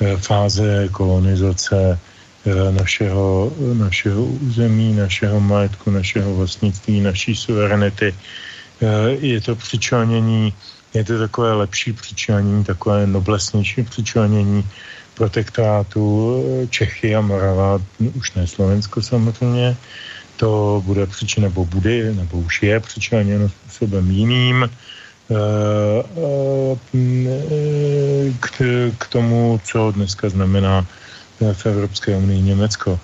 [0.00, 1.98] eh, fáze kolonizace
[2.46, 8.14] eh, našeho, našeho území, našeho majetku, našeho vlastnictví, naší suverenity.
[8.14, 10.54] Eh, je to přičlenění
[10.94, 14.64] je to takové lepší přičlenění, takové noblesnější přičlenění
[15.14, 17.80] protektorátu eh, Čechy a Morava,
[18.14, 19.76] už ne Slovensko samozřejmě,
[20.36, 24.70] to bude přičen, nebo bude, nebo už je přičleněno způsobem jiným eh,
[26.94, 27.12] eh,
[28.40, 28.62] k,
[28.98, 30.86] k tomu, co dneska znamená
[31.52, 33.00] v Evropské unii Německo.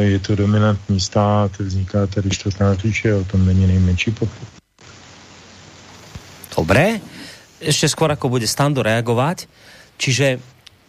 [0.00, 4.48] Je to dominantní stát, vzniká tady čtvrtá říše, o tom není nejmenší pochyb.
[6.56, 7.00] Dobré,
[7.60, 9.46] ešte skôr ako bude Stando reagovať,
[10.00, 10.40] čiže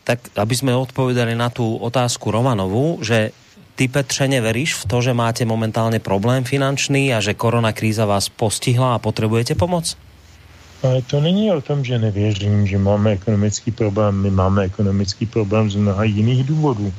[0.02, 3.30] tak aby sme odpovedali na tú otázku Romanovu, že
[3.76, 8.30] ty Petře neveríš v to, že máte momentálně problém finančný a že korona kríza vás
[8.30, 9.98] postihla a potřebujete pomoc?
[10.82, 14.22] Ale to není o tom, že nevěřím, že máme ekonomický problém.
[14.22, 16.94] My máme ekonomický problém z mnoha jiných důvodů.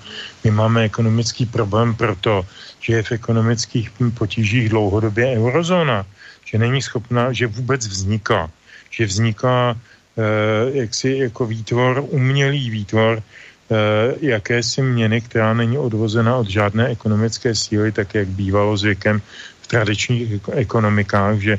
[0.45, 2.47] My máme ekonomický problém proto,
[2.81, 6.07] že je v ekonomických potížích dlouhodobě eurozóna,
[6.47, 8.51] že není schopná, že vůbec vzniká
[8.93, 13.74] že vzniká eh, jaksi jako výtvor, umělý výtvor eh,
[14.20, 19.22] jakési měny, která není odvozena od žádné ekonomické síly, tak jak bývalo zvykem
[19.61, 21.59] v tradičních ekonomikách, že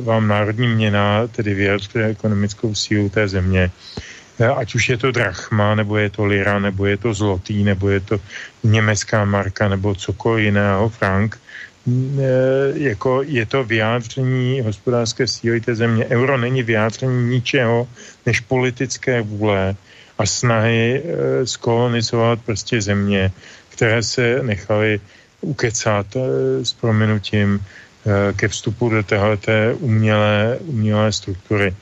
[0.00, 3.70] vám národní měna tedy vyjadřuje ekonomickou sílu té země.
[4.56, 8.00] Ať už je to drachma, nebo je to lira, nebo je to zlotý, nebo je
[8.00, 8.16] to
[8.64, 11.38] německá marka, nebo cokoliv jiného, frank,
[12.74, 16.06] jako je to vyjádření hospodářské síly té země.
[16.06, 17.88] Euro není vyjádření ničeho
[18.26, 19.74] než politické vůle
[20.18, 21.02] a snahy
[21.44, 23.32] skolonizovat prostě země,
[23.68, 25.00] které se nechaly
[25.40, 26.06] ukecat
[26.62, 27.60] s prominutím
[28.36, 31.74] ke vstupu do téhleté umělé, umělé struktury.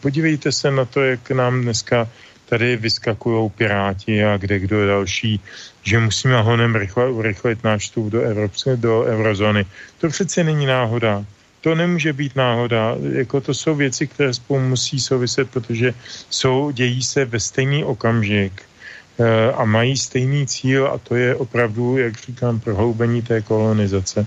[0.00, 2.08] Podívejte se na to, jak nám dneska
[2.48, 5.40] tady vyskakují piráti a kde kdo další,
[5.88, 9.64] že musíme honem rychle urychlit náš vstup do, Evropské, do eurozóny.
[9.98, 11.24] To přece není náhoda.
[11.60, 12.96] To nemůže být náhoda.
[13.12, 15.94] Jako to jsou věci, které spolu musí souviset, protože
[16.30, 21.96] jsou, dějí se ve stejný okamžik eh, a mají stejný cíl a to je opravdu,
[21.98, 24.26] jak říkám, prohloubení té kolonizace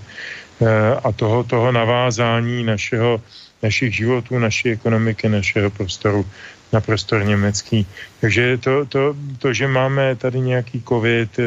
[0.60, 0.66] eh,
[1.04, 3.22] a toho, toho navázání našeho,
[3.62, 6.26] našich životů, naší ekonomiky, našeho prostoru
[6.72, 7.86] na prostor německý.
[8.20, 11.40] Takže to, to, to, že máme tady nějaký covid,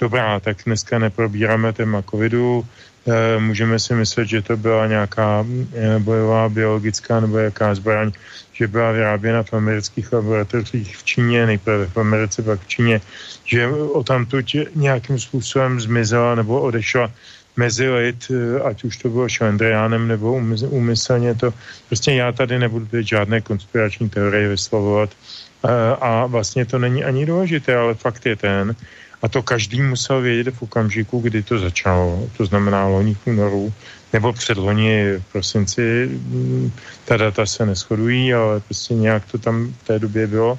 [0.00, 2.66] dobrá, tak dneska neprobíráme téma covidu,
[3.06, 8.12] e, můžeme si myslet, že to byla nějaká e, bojová biologická nebo jaká zbraň,
[8.52, 13.00] že byla vyráběna v amerických laboratořích v Číně, nejprve v Americe, pak v Číně,
[13.44, 17.10] že o tamtud nějakým způsobem zmizela nebo odešla
[17.58, 20.38] mezi lid, eh, ať už to bylo švendriánem nebo
[20.70, 21.50] úmyslně to.
[21.90, 25.68] Prostě já tady nebudu teď žádné konspirační teorie vyslovovat eh,
[26.00, 28.76] a vlastně to není ani důležité, ale fakt je ten,
[29.22, 33.72] a to každý musel vědět v okamžiku, kdy to začalo, to znamená loni v únoru,
[34.12, 36.70] nebo předloni v prosinci, hm,
[37.04, 40.58] ta data se neschodují, ale prostě nějak to tam v té době bylo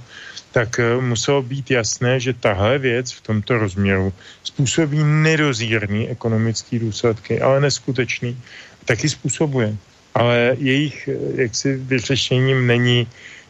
[0.52, 7.42] tak eh, muselo být jasné, že tahle věc v tomto rozměru způsobí nedozírný ekonomický důsledky,
[7.42, 8.38] ale neskutečný.
[8.86, 9.76] Taky způsobuje.
[10.16, 13.08] Ale jejich eh, jaksi vyřešením není,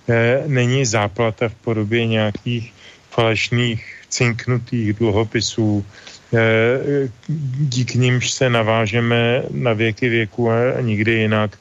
[0.09, 2.73] eh, není záplata v podobě nějakých
[3.09, 5.85] falešných cinknutých dluhopisů,
[6.33, 7.09] eh,
[7.59, 11.57] díky nimž se navážeme na věky věku a nikdy jinak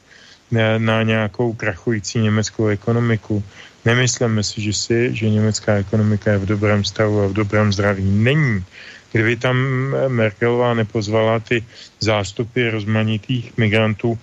[0.51, 3.43] na, eh, na nějakou krachující německou ekonomiku.
[3.85, 8.03] Nemyslíme si, že si, že německá ekonomika je v dobrém stavu a v dobrém zdraví.
[8.03, 8.63] Není.
[9.11, 9.57] Kdyby tam
[10.07, 11.63] Merkelová nepozvala ty
[11.99, 14.19] zástupy rozmanitých migrantů,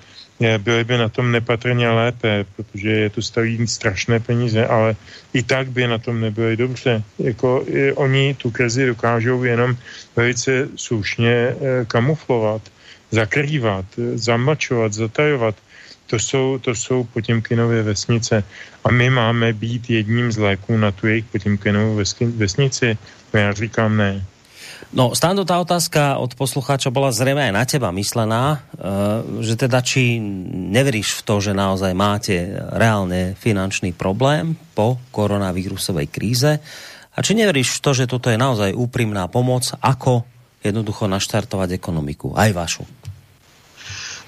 [0.59, 4.97] byli by na tom nepatrně lépe, protože je to staví strašné peníze, ale
[5.33, 7.03] i tak by na tom nebyli dobře.
[7.19, 9.77] Jako oni tu krizi dokážou jenom
[10.17, 11.57] velice slušně eh,
[11.89, 12.63] kamuflovat,
[13.11, 13.85] zakrývat,
[14.15, 15.55] zamlčovat, zatajovat.
[16.07, 18.45] To jsou, to jsou Potěmkinové vesnice.
[18.85, 22.01] A my máme být jedním z léků na tu jejich Potěmkinovou
[22.37, 22.99] vesnici.
[23.35, 24.25] No já říkám ne.
[24.95, 29.83] No, Stando, tá otázka od poslucháča bola zrejme aj na teba myslená, uh, že teda
[29.83, 30.21] či
[30.71, 36.63] neveríš v to, že naozaj máte reálne finančný problém po koronavírusovej kríze
[37.13, 40.23] a či neveríš v to, že toto je naozaj úprimná pomoc, ako
[40.63, 42.85] jednoducho naštartovať ekonomiku, aj vašu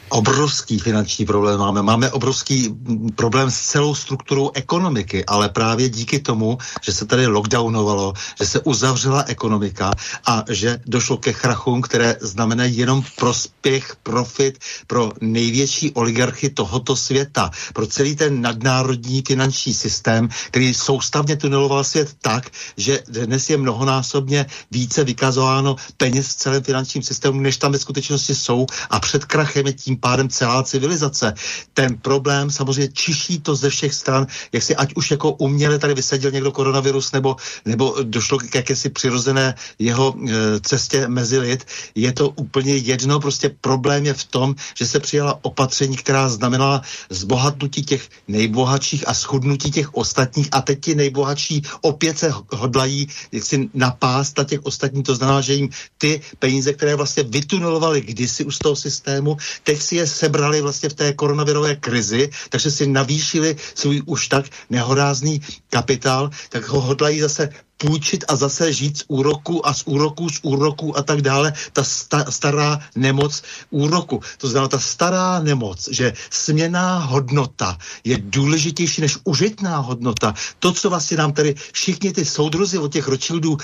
[0.09, 1.83] obrovský finanční problém máme.
[1.83, 2.75] Máme obrovský
[3.15, 8.61] problém s celou strukturou ekonomiky, ale právě díky tomu, že se tady lockdownovalo, že se
[8.61, 9.91] uzavřela ekonomika
[10.27, 17.51] a že došlo ke krachům, které znamenají jenom prospěch, profit pro největší oligarchy tohoto světa,
[17.75, 24.47] pro celý ten nadnárodní finanční systém, který soustavně tuneloval svět tak, že dnes je mnohonásobně
[24.71, 29.67] více vykazováno peněz v celém finančním systému, než tam ve skutečnosti jsou a před krachem
[29.67, 31.35] je tím pádem celá civilizace.
[31.75, 35.95] Ten problém samozřejmě čiší to ze všech stran, jak si ať už jako uměle tady
[35.95, 42.13] vysadil někdo koronavirus, nebo, nebo došlo k jakési přirozené jeho e, cestě mezi lid, je
[42.13, 47.83] to úplně jedno, prostě problém je v tom, že se přijala opatření, která znamenala zbohatnutí
[47.83, 54.39] těch nejbohatších a schudnutí těch ostatních a teď ti nejbohatší opět se hodlají jaksi napást
[54.39, 55.69] na těch ostatních, to znamená, že jim
[55.99, 60.89] ty peníze, které vlastně vytunelovaly kdysi už z toho systému, teď si je sebrali vlastně
[60.89, 67.21] v té koronavirové krizi, takže si navýšili svůj už tak nehorázný kapitál, tak ho hodlají
[67.21, 67.49] zase
[67.79, 71.53] půjčit a zase žít z úroku a z úroku, z úroku a tak dále.
[71.73, 74.21] Ta sta, stará nemoc úroku.
[74.39, 80.35] To znamená ta stará nemoc, že směná hodnota je důležitější než užitná hodnota.
[80.59, 83.57] To, co vlastně nám tady všichni ty soudruzi od těch Rothschildů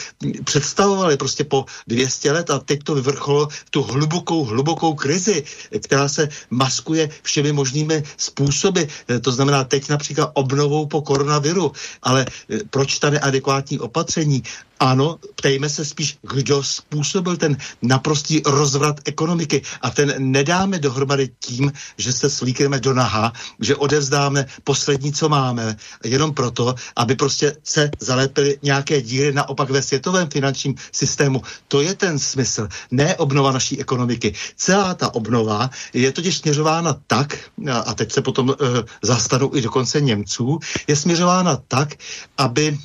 [0.44, 5.44] představovali prostě po 200 let a teď to vyvrcholo tu hlubokou, hlubokou krizi,
[5.82, 8.82] která se maskuje všemi možnými způsoby.
[9.20, 11.72] To znamená teď například obnovou po koronaviru.
[12.02, 14.03] Ale eh, proč ta neadekvátní opatření?
[14.04, 14.42] Opatření.
[14.80, 21.72] Ano, ptejme se spíš, kdo způsobil ten naprostý rozvrat ekonomiky a ten nedáme dohromady tím,
[21.96, 27.90] že se slíkneme do naha, že odevzdáme poslední, co máme, jenom proto, aby prostě se
[28.00, 31.42] zalepily nějaké díry naopak ve světovém finančním systému.
[31.68, 34.34] To je ten smysl, ne obnova naší ekonomiky.
[34.56, 37.38] Celá ta obnova je totiž směřována tak,
[37.84, 38.56] a teď se potom uh,
[39.02, 41.94] zastanu i dokonce Němců, je směřována tak,
[42.36, 42.78] aby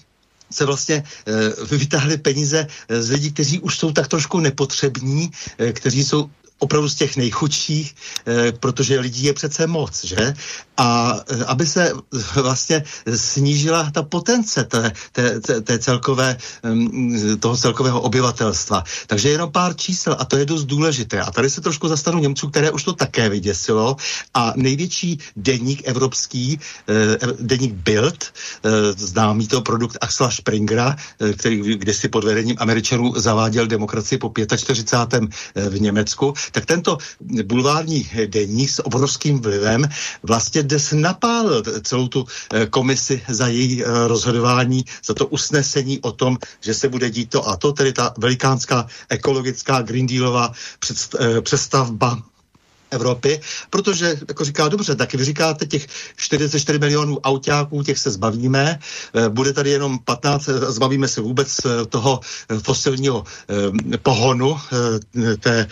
[0.51, 6.03] se vlastně e, vytáhly peníze z lidí, kteří už jsou tak trošku nepotřební, e, kteří
[6.03, 6.29] jsou
[6.59, 7.95] opravdu z těch nejchudších,
[8.27, 10.33] e, protože lidí je přece moc, že?
[10.79, 11.93] a e, aby se
[12.35, 12.83] vlastně
[13.15, 16.37] snížila ta potence té, té, té, celkové,
[17.39, 18.83] toho celkového obyvatelstva.
[19.07, 21.21] Takže jenom pár čísel a to je dost důležité.
[21.21, 23.95] A tady se trošku zastanu Němců, které už to také vyděsilo
[24.33, 26.59] a největší deník evropský,
[27.39, 28.33] deník Bild,
[28.97, 30.95] známý to produkt Axla Springera,
[31.37, 35.23] který kdysi pod vedením Američanů zaváděl demokracii po 45.
[35.69, 36.97] v Německu, tak tento
[37.43, 39.89] bulvární deník s obrovským vlivem
[40.23, 46.11] vlastně dnes napálil celou tu eh, komisi za její eh, rozhodování, za to usnesení o
[46.11, 50.51] tom, že se bude dít to a to, tedy ta velikánská ekologická Green Dealová
[51.19, 52.28] eh, přestavba
[52.91, 58.79] Evropy, protože, jako říká, dobře, tak vy říkáte těch 44 milionů autáků, těch se zbavíme,
[59.15, 62.19] eh, bude tady jenom 15, eh, zbavíme se vůbec eh, toho
[62.63, 63.23] fosilního
[64.03, 64.57] pohonu
[65.39, 65.67] té,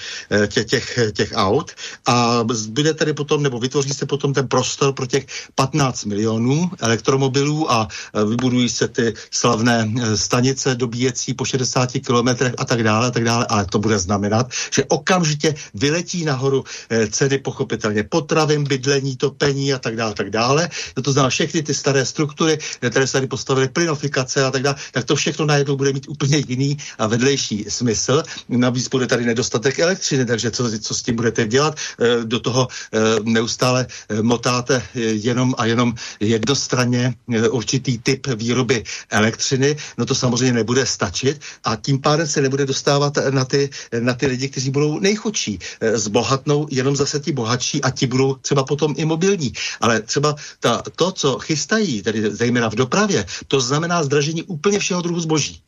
[0.47, 1.71] tě, těch, těch aut.
[2.05, 7.71] A bude tady potom, nebo vytvoří se potom ten prostor pro těch 15 milionů elektromobilů
[7.71, 7.87] a
[8.29, 13.45] vybudují se ty slavné stanice dobíjecí po 60 kilometrech a tak dále, a tak dále,
[13.49, 16.63] ale to bude znamenat, že okamžitě vyletí nahoru
[17.09, 20.69] ceny pochopitelně potravin, bydlení, topení a tak dále, tak dále.
[20.97, 22.57] No to znamená všechny ty staré struktury,
[22.89, 26.43] které se tady postavily, plynofikace a tak dále, tak to všechno najednou bude mít úplně
[26.47, 28.23] jiný a vedlejší smysl.
[28.49, 31.77] Navíc bude tady nedostatek elektřiny, takže co, co s tím budete dělat?
[31.99, 37.15] E, do toho e, neustále e, motáte jenom a jenom jednostranně
[37.49, 43.13] určitý typ výroby elektřiny, no to samozřejmě nebude stačit a tím pádem se nebude dostávat
[43.29, 45.59] na ty, na ty lidi, kteří budou nejchudší.
[45.93, 49.53] Zbohatnou jenom zase ti bohatší a ti budou třeba potom i mobilní.
[49.81, 55.01] Ale třeba ta, to, co chystají, tedy zejména v dopravě, to znamená zdražení úplně všeho
[55.01, 55.61] druhu zboží.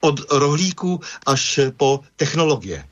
[0.00, 2.84] Od rohlíků až po technologie.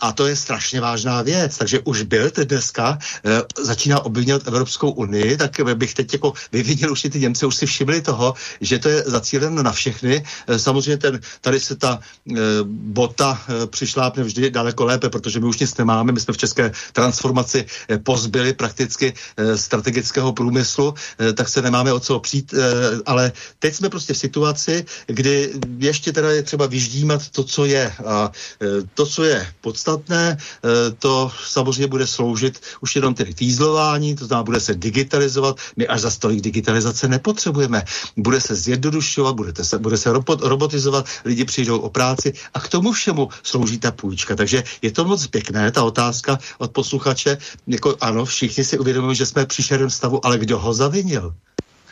[0.00, 1.58] A to je strašně vážná věc.
[1.58, 7.02] Takže už byl dneska e, začíná obvinovat Evropskou unii, tak bych teď jako vyvinil už
[7.02, 10.24] ty Němci, už si všimli toho, že to je zacíleno na všechny.
[10.46, 12.34] E, samozřejmě ten, tady se ta e,
[12.64, 16.12] bota e, přišlápne vždy daleko lépe, protože my už nic nemáme.
[16.12, 21.92] My jsme v české transformaci e, pozbyli prakticky e, strategického průmyslu, e, tak se nemáme
[21.92, 22.58] o co opřít, e,
[23.06, 27.92] ale teď jsme prostě v situaci, kdy ještě teda je třeba vyždímat to, co je.
[28.06, 28.32] A
[28.62, 30.36] e, to, co je podstatné, podstatné.
[30.36, 35.56] Eh, to samozřejmě bude sloužit už jenom tedy týzlování, to znamená, bude se digitalizovat.
[35.76, 37.82] My až za stolik digitalizace nepotřebujeme.
[38.16, 42.68] Bude se zjednodušovat, bude se, bude se robot, robotizovat, lidi přijdou o práci a k
[42.68, 44.36] tomu všemu slouží ta půjčka.
[44.36, 47.38] Takže je to moc pěkné, ta otázka od posluchače.
[47.66, 51.34] Jako ano, všichni si uvědomují, že jsme v příšerném stavu, ale kdo ho zavinil?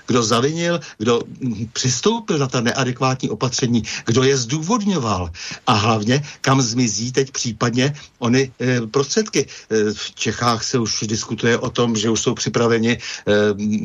[0.09, 1.21] Kdo zavinil, kdo
[1.73, 5.31] přistoupil na ta neadekvátní opatření, kdo je zdůvodňoval
[5.67, 9.47] a hlavně, kam zmizí teď případně ony e, prostředky.
[9.47, 12.99] E, v Čechách se už diskutuje o tom, že už jsou připraveni, e,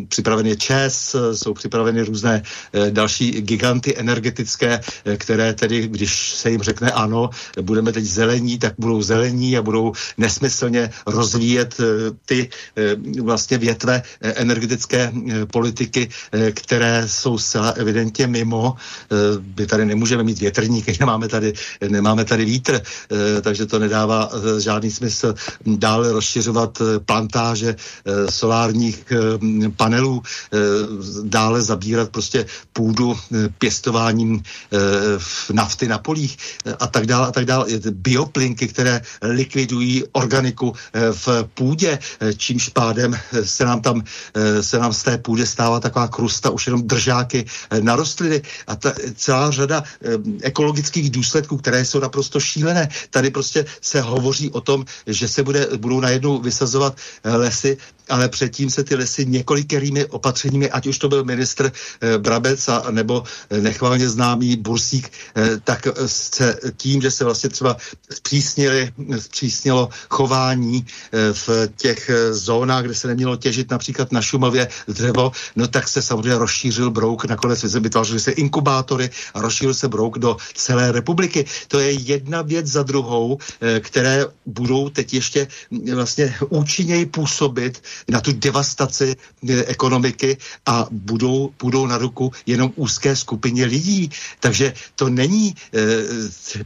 [0.07, 2.43] připraveni ČES, jsou připraveny různé
[2.73, 7.29] e, další giganty energetické, e, které tedy, když se jim řekne ano,
[7.61, 11.83] budeme teď zelení, tak budou zelení a budou nesmyslně rozvíjet e,
[12.25, 15.11] ty e, vlastně větve energetické
[15.51, 16.12] politiky, Eh,
[16.51, 18.75] které jsou zcela evidentně mimo.
[18.75, 19.15] Eh,
[19.57, 21.53] my tady nemůžeme mít větrníky, nemáme tady,
[21.87, 25.35] nemáme tady vítr, eh, takže to nedává žádný smysl
[25.65, 27.75] dále rozšiřovat plantáže
[28.29, 29.13] solárních
[29.75, 30.21] panelů,
[31.23, 33.17] dále zabírat prostě půdu
[33.57, 34.43] pěstováním
[35.53, 36.37] nafty na polích
[36.79, 37.65] a tak dále a tak dále.
[37.91, 40.73] Bioplinky, které likvidují organiku
[41.11, 41.99] v půdě,
[42.37, 44.03] čímž pádem se nám tam
[44.61, 48.41] se nám z té půdy stává taková taková krusta, už jenom držáky eh, na rostliny
[48.67, 50.09] a ta, celá řada eh,
[50.41, 52.89] ekologických důsledků, které jsou naprosto šílené.
[53.09, 57.77] Tady prostě se hovoří o tom, že se bude, budou najednou vysazovat eh, lesy
[58.09, 62.83] ale předtím se ty lesy několikerými opatřeními, ať už to byl ministr eh, Brabec a,
[62.91, 67.77] nebo eh, nechvalně známý Bursík, eh, tak se tím, že se vlastně třeba
[68.11, 70.85] zpřísnili, zpřísnilo chování
[71.33, 76.37] v těch zónách, kde se nemělo těžit například na Šumově dřevo, no tak se samozřejmě
[76.37, 81.45] rozšířil brouk, nakonec vytvářely se inkubátory a rozšířil se brouk do celé republiky.
[81.67, 83.37] To je jedna věc za druhou,
[83.79, 85.47] které budou teď ještě
[85.93, 89.15] vlastně účinněji působit na tu devastaci
[89.49, 94.09] eh, ekonomiky a budou, budou na ruku jenom úzké skupině lidí.
[94.39, 95.55] Takže to není e,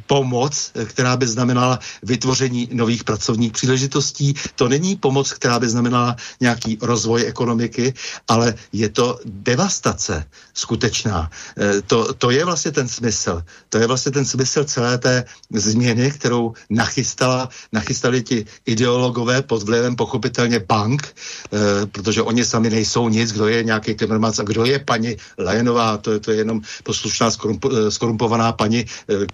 [0.08, 6.78] pomoc, která by znamenala vytvoření nových pracovních příležitostí, to není pomoc, která by znamenala nějaký
[6.82, 7.94] rozvoj ekonomiky,
[8.28, 11.30] ale je to devastace skutečná.
[11.58, 13.44] E, to, to je vlastně ten smysl.
[13.70, 19.96] To je vlastně ten smysl celé té změny, kterou nachystala, nachystali ti ideologové pod vlivem
[19.96, 21.16] pochopitelně bank,
[21.54, 25.98] e, protože oni sami nejsou nic, kdo je nějaký Timmermans a kdo je paní Lejenová,
[25.98, 28.86] to je, to je jenom poslušná skorump, eh, skorumpovaná paní, e,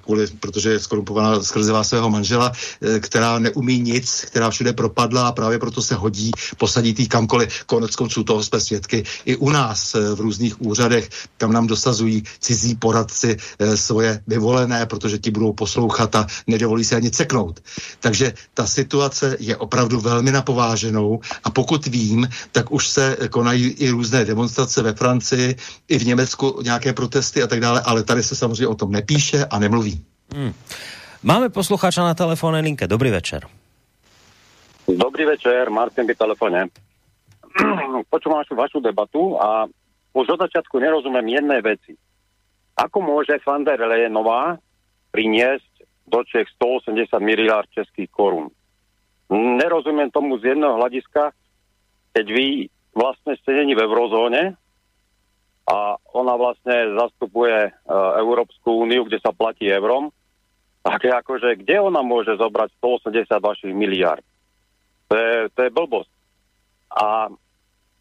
[0.01, 5.31] kvůli, protože je skorumpovaná skrze svého manžela, e, která neumí nic, která všude propadla a
[5.31, 7.63] právě proto se hodí posadit jí kamkoliv.
[7.65, 12.23] Konec konců toho jsme svědky i u nás e, v různých úřadech, tam nám dosazují
[12.39, 17.59] cizí poradci e, svoje vyvolené, protože ti budou poslouchat a nedovolí se ani ceknout.
[17.99, 23.89] Takže ta situace je opravdu velmi napováženou a pokud vím, tak už se konají i
[23.89, 25.55] různé demonstrace ve Francii,
[25.89, 29.45] i v Německu nějaké protesty a tak dále, ale tady se samozřejmě o tom nepíše
[29.45, 30.05] a nemluví.
[30.35, 30.53] Hmm.
[31.23, 32.83] Máme posluchača na telefónnej linke.
[32.87, 33.47] Dobrý večer.
[34.87, 36.67] Dobrý večer, Martin by telefone.
[38.11, 39.63] Počúvam vašu, vašu debatu a
[40.11, 41.95] už od začiatku nerozumiem jednej veci.
[42.75, 44.59] Ako môže van der Leyenová
[45.15, 48.51] priniesť do Čech 180 miliard českých korun?
[49.31, 51.31] Nerozumiem tomu z jedného hľadiska,
[52.13, 52.47] keď vy
[52.93, 54.53] vlastne ste není v eurozóne
[55.65, 55.77] a
[56.13, 60.13] ona vlastne zastupuje uh, Európsku úniu, kde sa platí eurom,
[60.83, 64.23] tak je akože, kde ona môže zobrať 180 vašich miliard?
[65.07, 66.11] To je, to je blbosť.
[66.93, 67.31] A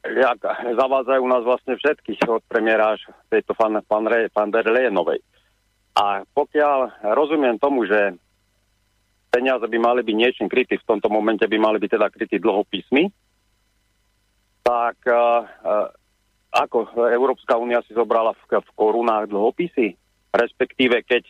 [0.02, 0.38] jak
[0.74, 4.66] zavádzajú nás vlastne všetkých od premiéra až tejto fan, fan, fan der.
[5.92, 6.04] A
[6.34, 8.18] pokiaľ rozumiem tomu, že
[9.30, 13.08] peniaze by mali byť niečím krytí, v tomto momente by mali byť teda krytí dlhopismy,
[14.62, 15.88] tak uh, uh,
[16.52, 19.96] ako Európska únia si zobrala v, korunách dlhopisy,
[20.30, 21.22] respektíve keď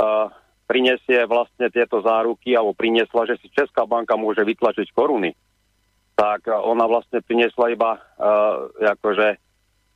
[0.00, 0.30] uh,
[0.70, 5.34] prinesie vlastne tieto záruky alebo priniesla, že si Česká banka môže vytlačiť koruny,
[6.14, 9.36] tak ona vlastne priniesla iba uh, akože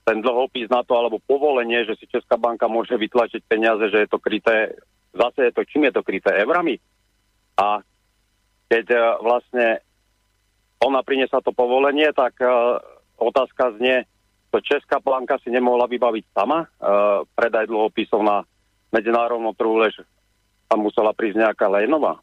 [0.04, 4.08] ten dlhopis na to, alebo povolenie, že si Česká banka môže vytlačiť peniaze, že je
[4.10, 4.76] to kryté,
[5.16, 6.76] zase je to, čím je to kryté, eurami.
[7.56, 7.80] A
[8.68, 9.80] keď uh, vlastne
[10.84, 12.76] ona priniesla to povolenie, tak uh,
[13.16, 14.04] otázka znie,
[14.52, 18.44] to Česká banka si nemohla vybaviť sama, uh, predaj dlhopisov na
[18.92, 20.04] medzinárodnom trhu, lež
[20.68, 22.20] tam musela prísť nejaká Lénová.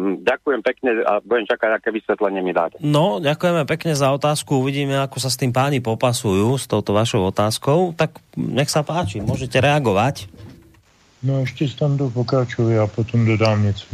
[0.00, 2.80] Hm, ďakujem pekne a budem čakať, aké vysvetlenie mi dáte.
[2.80, 4.64] No, ďakujeme pekne za otázku.
[4.64, 7.92] Uvidíme, ako sa s tým páni popasujú s touto vašou otázkou.
[7.92, 10.32] Tak nech sa páči, môžete reagovať.
[11.22, 13.86] No ještě tam do pokračuji a potom dodám něco.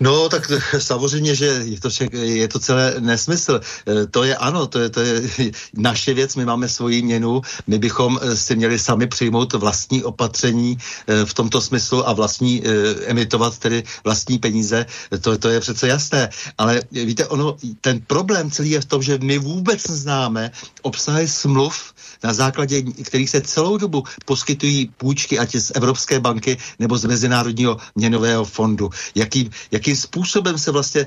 [0.00, 3.60] No, tak samozřejmě, že je to, však, je to celé nesmysl.
[3.86, 5.22] E, to je ano, to je, to je
[5.76, 10.78] naše věc, my máme svoji měnu, my bychom e, si měli sami přijmout vlastní opatření
[11.06, 12.62] e, v tomto smyslu a vlastní
[13.06, 14.86] emitovat tedy vlastní peníze,
[15.20, 16.28] to, to je přece jasné.
[16.58, 20.50] Ale víte, ono, ten problém celý je v tom, že my vůbec neznáme
[20.82, 21.94] obsahy smluv,
[22.24, 27.76] na základě kterých se celou dobu poskytují půjčky, ať z Evropské banky nebo z Mezinárodního
[27.94, 28.90] měnového fondu.
[29.14, 31.06] Jaký, jakým způsobem se vlastně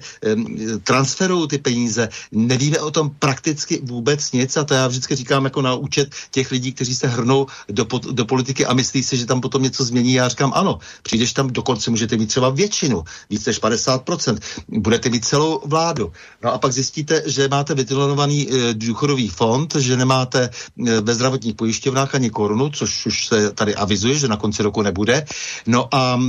[0.83, 2.09] transferují ty peníze.
[2.31, 6.51] Nevíme o tom prakticky vůbec nic a to já vždycky říkám jako na účet těch
[6.51, 10.13] lidí, kteří se hrnou do, do politiky a myslí si, že tam potom něco změní.
[10.13, 14.37] Já říkám ano, přijdeš tam dokonce, můžete mít třeba většinu, víc než 50%,
[14.67, 16.11] budete mít celou vládu.
[16.43, 20.49] No a pak zjistíte, že máte vytilonovaný e, důchodový fond, že nemáte
[20.87, 24.81] e, ve zdravotních pojišťovnách ani korunu, což už se tady avizuje, že na konci roku
[24.81, 25.25] nebude.
[25.67, 26.19] No a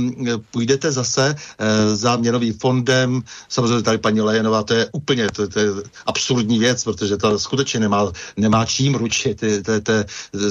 [0.51, 5.59] půjdete zase e, za měnovým fondem, samozřejmě tady paní Lejenová, to je úplně to, to
[5.59, 5.67] je
[6.05, 9.39] absurdní věc, protože to skutečně nemá, nemá čím ručit.
[9.39, 10.05] To, to, to je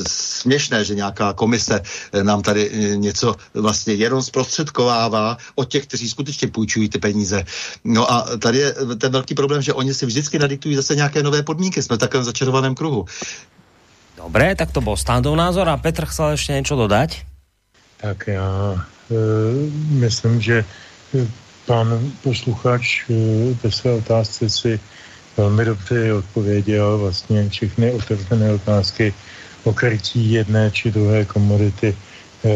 [0.06, 1.80] směšné, že nějaká komise
[2.22, 7.44] nám tady něco vlastně jenom zprostředkovává od těch, kteří skutečně půjčují ty peníze.
[7.84, 11.42] No a tady je ten velký problém, že oni si vždycky nadiktují zase nějaké nové
[11.42, 11.82] podmínky.
[11.82, 13.06] Jsme v takovém začarovaném kruhu.
[14.16, 17.26] Dobre, tak to bol standov názor a Petr chcel ešte niečo dodať?
[17.98, 18.78] Tak já
[19.10, 19.14] e,
[19.98, 20.64] myslím, že
[21.66, 23.14] pan posluchač e,
[23.62, 24.80] ve své otázce si
[25.36, 29.14] velmi dobře odpověděl vlastně všechny otevřené otázky
[29.64, 31.96] o krytí jedné či druhé komodity
[32.44, 32.48] e,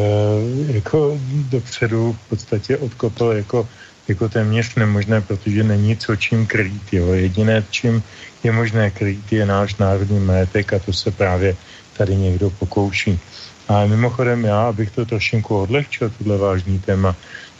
[0.72, 1.18] jako
[1.50, 3.68] dopředu v podstatě odkopl jako,
[4.08, 6.92] jako téměř nemožné, protože není co čím krýt.
[6.92, 7.12] Jo.
[7.12, 8.02] Jediné, čím
[8.44, 11.56] je možné krýt, je náš národní majetek a to se právě
[11.96, 13.18] tady někdo pokouší.
[13.68, 17.16] A mimochodem já, abych to trošinku odlehčil, tohle vážný téma,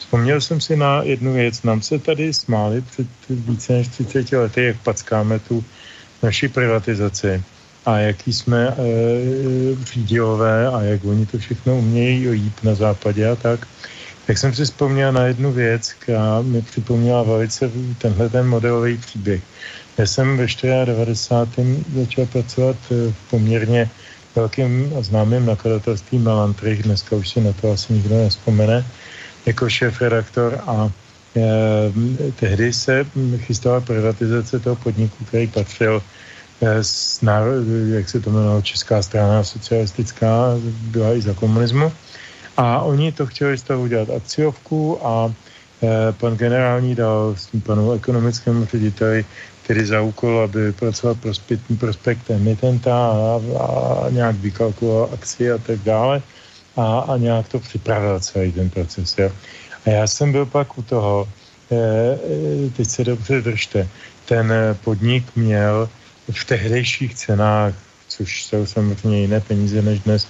[0.07, 1.62] vzpomněl jsem si na jednu věc.
[1.62, 5.64] Nám se tady smáli před více než 30 lety, jak packáme tu
[6.22, 7.42] naši privatizaci
[7.86, 8.74] a jaký jsme e,
[10.68, 13.66] a jak oni to všechno umějí jít na západě a tak.
[14.26, 19.42] Tak jsem si vzpomněl na jednu věc, která mi připomněla velice tenhle ten modelový příběh.
[19.98, 20.46] Já jsem ve
[20.84, 21.84] 94.
[21.94, 23.90] začal pracovat v poměrně
[24.36, 28.84] velkým a známým nakladatelství Melantrich, dneska už si na to asi nikdo nespomene,
[29.47, 30.90] jako šéf-redaktor a
[31.36, 31.42] e,
[32.32, 36.03] tehdy se chystala privatizace toho podniku, který patřil
[36.61, 40.59] e, s národ, jak se to jmenovalo, Česká strana socialistická,
[40.90, 41.92] byla i za komunismu.
[42.57, 45.32] A oni to chtěli z toho udělat akciovku a
[45.82, 49.24] e, pan generální dal s tím panu ekonomickému řediteli
[49.66, 55.78] který za úkol, aby vypracoval prospekt, prospekt emitenta a, a nějak vykalkuloval akci a tak
[55.78, 56.22] dále
[56.76, 59.14] a, a nějak to připravil celý ten proces.
[59.18, 59.32] Jo.
[59.86, 61.28] A já jsem byl pak u toho,
[61.72, 63.88] e, teď se dobře držte,
[64.24, 64.52] ten
[64.84, 65.88] podnik měl
[66.32, 67.74] v tehdejších cenách,
[68.08, 70.28] což jsou samozřejmě jiné peníze než dnes,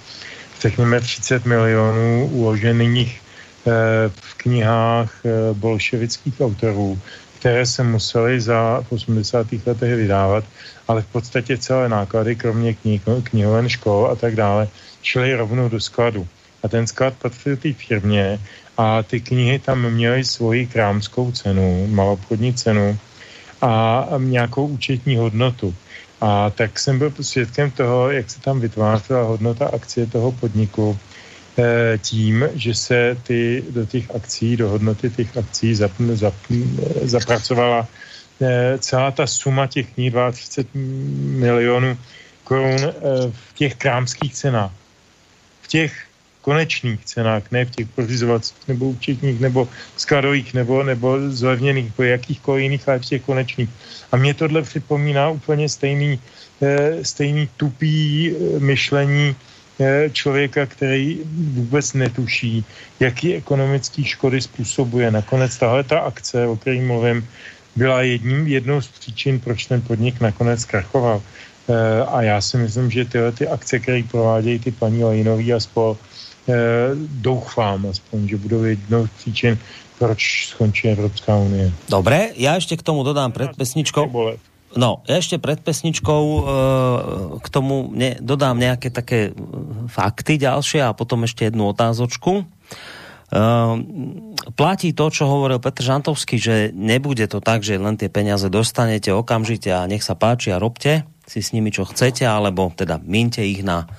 [0.61, 3.71] řekněme 30 milionů uložených e,
[4.09, 5.23] v knihách
[5.53, 6.99] bolševických autorů,
[7.39, 9.47] které se museli za 80.
[9.67, 10.45] letech vydávat,
[10.89, 14.69] ale v podstatě celé náklady, kromě knih, knihoven, škol a tak dále,
[15.03, 16.27] šly rovnou do skladu.
[16.63, 18.41] A ten sklad patřil té firmě
[18.77, 22.99] a ty knihy tam měly svoji krámskou cenu, malobchodní cenu
[23.63, 25.75] a nějakou účetní hodnotu.
[26.21, 30.99] A tak jsem byl svědkem toho, jak se tam vytvářela hodnota akcie toho podniku
[31.59, 36.35] Eh, tím, že se ty, do těch akcí, do hodnoty těch akcí zap, zap,
[37.03, 37.89] zapracovala
[38.41, 40.69] eh, celá ta suma těch knih, 32
[41.41, 41.99] milionů
[42.45, 42.93] korun eh,
[43.33, 44.73] v těch krámských cenách.
[45.63, 46.06] V těch
[46.47, 49.67] konečných cenách, ne v těch pořizovacích nebo účetních, nebo
[49.99, 53.71] skladových, nebo, nebo zlevněných, po jakýchkoliv jiných, ale v těch konečných.
[54.13, 56.23] A mě tohle připomíná úplně stejný,
[57.03, 58.31] stejný tupý
[58.63, 59.35] myšlení
[60.13, 61.21] člověka, který
[61.59, 62.65] vůbec netuší,
[63.01, 65.11] jaký ekonomický škody způsobuje.
[65.11, 67.27] Nakonec tahle ta akce, o které mluvím,
[67.77, 71.21] byla jedním, jednou z příčin, proč ten podnik nakonec krachoval.
[71.21, 75.61] E, a já si myslím, že tyhle ty akce, které provádějí ty paní Lejnový a
[75.61, 75.99] spol,
[77.05, 79.59] doufám aspoň, že budou jednou z příčin,
[79.99, 81.73] proč skončí Evropská unie.
[81.89, 84.35] Dobré, já ještě k tomu dodám před pesničkou.
[84.77, 86.41] No, ja ešte pred pesničkou e,
[87.41, 89.33] k tomu ne, dodám nejaké také
[89.89, 92.45] fakty ďalšie a potom ešte jednu otázočku.
[92.45, 92.45] E,
[94.53, 99.17] platí to, čo hovoril Petr Žantovský, že nebude to tak, že len tie peniaze dostanete
[99.17, 103.43] okamžite a nech sa páči a robte si s nimi, čo chcete, alebo teda mínte
[103.43, 103.91] ich na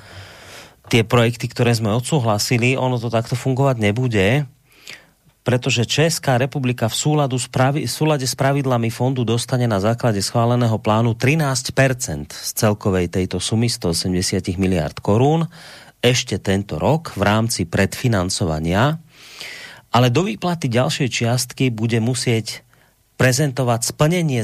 [0.88, 2.80] tie projekty, ktoré sme odsúhlasili.
[2.80, 4.48] Ono to takto fungovať nebude
[5.48, 10.20] pretože Česká republika v súladu s pravi, v súlade s pravidlami fondu dostane na základe
[10.20, 15.48] schváleného plánu 13% z celkovej tejto sumy 180 miliard korún
[16.04, 19.00] ešte tento rok v rámci predfinancovania,
[19.96, 22.68] ale do výplaty ďalšej čiastky bude musieť
[23.16, 24.44] prezentovať splnenie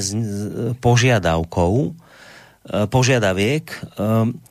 [0.80, 1.92] požiadavkou,
[2.64, 3.76] požiadaviek e,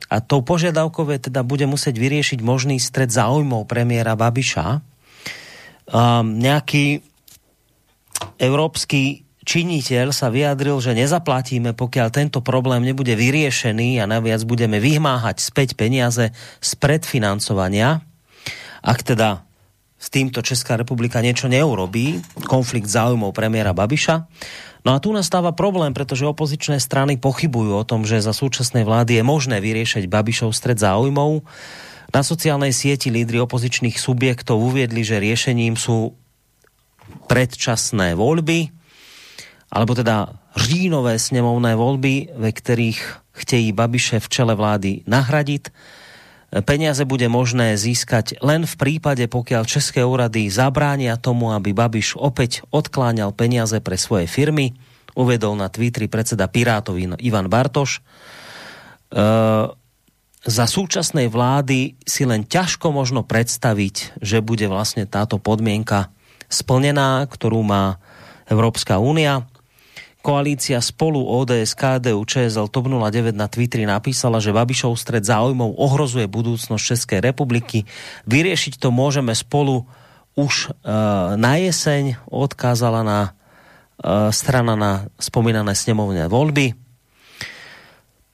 [0.06, 4.78] a tou požiadavkou teda bude musieť vyriešiť možný stred záujmov premiéra Babiša,
[5.90, 7.02] um, nejaký
[8.38, 15.42] európsky činiteľ sa vyjadril, že nezaplatíme, pokiaľ tento problém nebude vyriešený a naviac budeme vymáhať
[15.44, 18.00] späť peniaze z predfinancovania.
[18.80, 19.44] Ak teda
[20.00, 24.28] s týmto Česká republika niečo neurobí, konflikt záujmov premiéra Babiša.
[24.84, 29.16] No a tu nastáva problém, pretože opozičné strany pochybujú o tom, že za súčasnej vlády
[29.16, 31.40] je možné vyriešiť Babišov stred záujmov.
[32.12, 36.12] Na sociálnej sieti lídry opozičných subjektov uviedli, že riešením sú
[37.32, 38.68] predčasné voľby,
[39.72, 43.00] alebo teda říjnové snemovné voľby, ve ktorých
[43.40, 45.72] chtějí Babiše v čele vlády nahradiť.
[46.62, 52.62] Peniaze bude možné získať len v prípade, pokiaľ české úrady zabránia tomu, aby Babiš opäť
[52.70, 54.78] odkláňal peniaze pre svoje firmy,
[55.18, 58.06] uvedol na Twitteri predseda Pirátov Ivan Bartoš.
[59.10, 59.74] Uh,
[60.44, 66.12] za súčasnej vlády si len ťažko možno predstaviť, že bude vlastne táto podmienka
[66.52, 67.98] splnená, ktorú má
[68.46, 69.48] Európska únia.
[70.24, 76.24] Koalícia spolu ODS, KDU, ČSL, TOP 09 na Twitteri napísala, že Babišov stred záujmov ohrozuje
[76.24, 77.84] budúcnosť Českej republiky.
[78.24, 79.84] Vyriešiť to môžeme spolu
[80.32, 83.20] už uh, na jeseň, odkázala na
[84.00, 86.72] uh, strana na spomínané snemovné voľby.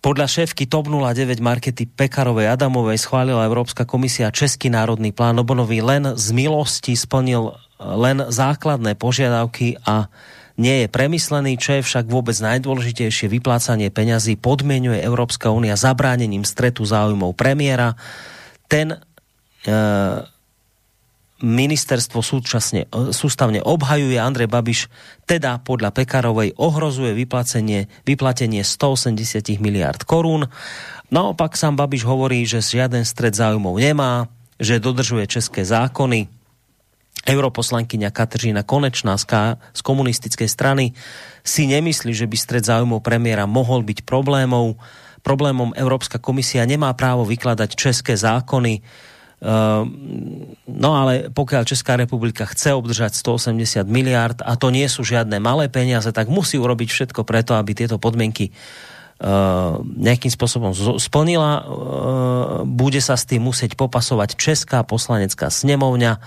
[0.01, 6.17] Podľa šéfky TOP 09 Markety Pekarovej Adamovej schválila Európska komisia Český národný plán obnovy len
[6.17, 10.09] z milosti splnil len základné požiadavky a
[10.61, 16.85] nie je premyslený, čo je však vôbec najdôležitejšie vyplácanie peňazí podmienuje Európska únia zabránením stretu
[16.85, 17.97] záujmov premiéra.
[18.69, 18.99] Ten e,
[21.41, 24.81] ministerstvo súčasne, e, sústavne obhajuje Andrej Babiš,
[25.25, 30.45] teda podľa Pekarovej ohrozuje vyplacenie, vyplatenie 180 miliard korún.
[31.09, 34.29] Naopak sám Babiš hovorí, že žiaden stred záujmov nemá,
[34.61, 36.40] že dodržuje české zákony,
[37.29, 39.29] europoslankyňa Kateřina Konečná z,
[39.77, 40.97] z komunistickej strany
[41.45, 44.81] si nemyslí, že by stred záujmov premiéra mohol byť problémov.
[45.21, 48.81] Problémom Európska komisia nemá právo vykladať české zákony,
[49.41, 49.89] Uh,
[50.69, 55.73] no ale pokiaľ Česká republika chce obdržať 180 miliard a to nie sú žiadne malé
[55.73, 61.57] peniaze, tak musí urobiť všetko preto, aby tieto podmienky uh, nejakým spôsobom splnila.
[61.57, 61.65] Uh,
[62.69, 66.21] bude sa s tým musieť popasovať Česká poslanecká snemovňa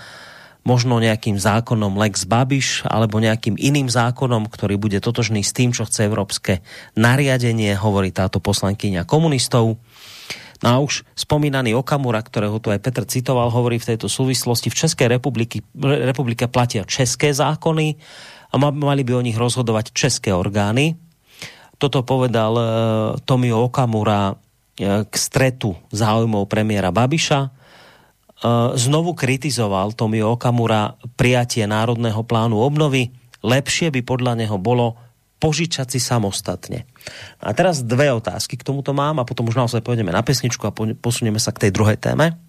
[0.63, 5.83] možno nejakým zákonom Lex Babiš alebo nejakým iným zákonom, ktorý bude totožný s tým, čo
[5.83, 6.63] chce európske
[6.95, 9.75] nariadenie, hovorí táto poslankyňa komunistov.
[10.63, 14.79] No a už spomínaný Okamura, ktorého tu aj Petr citoval, hovorí v tejto súvislosti, v
[14.79, 17.99] Českej republiky, republike platia české zákony
[18.47, 20.95] a mali by o nich rozhodovať české orgány.
[21.75, 22.65] Toto povedal uh,
[23.27, 24.37] Tomio Okamura uh,
[25.03, 27.62] k stretu záujmov premiéra Babiša Eh,
[28.75, 33.15] znovu kritizoval Tomio Okamura prijatie Národného plánu obnovy.
[33.43, 34.99] Lepšie by podľa neho bolo
[35.39, 36.87] požičať si samostatne.
[37.43, 40.75] A teraz dve otázky k tomuto mám a potom už naozaj pôjdeme na pesničku a
[40.95, 42.39] posunieme sa k tej druhej téme.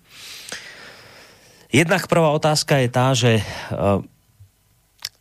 [1.75, 3.99] Jednak prvá otázka je tá, že uh,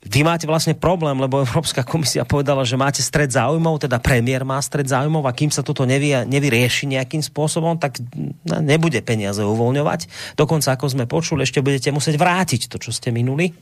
[0.04, 4.60] vy máte vlastne problém, lebo Európska komisia povedala, že máte stred záujmov, teda premiér má
[4.60, 8.04] stred záujmov a kým sa toto nevy, nevyrieši nejakým spôsobom, tak
[8.44, 10.36] nebude peniaze uvoľňovať.
[10.36, 13.56] Dokonca, ako sme počuli, ešte budete musieť vrátiť to, čo ste minuli.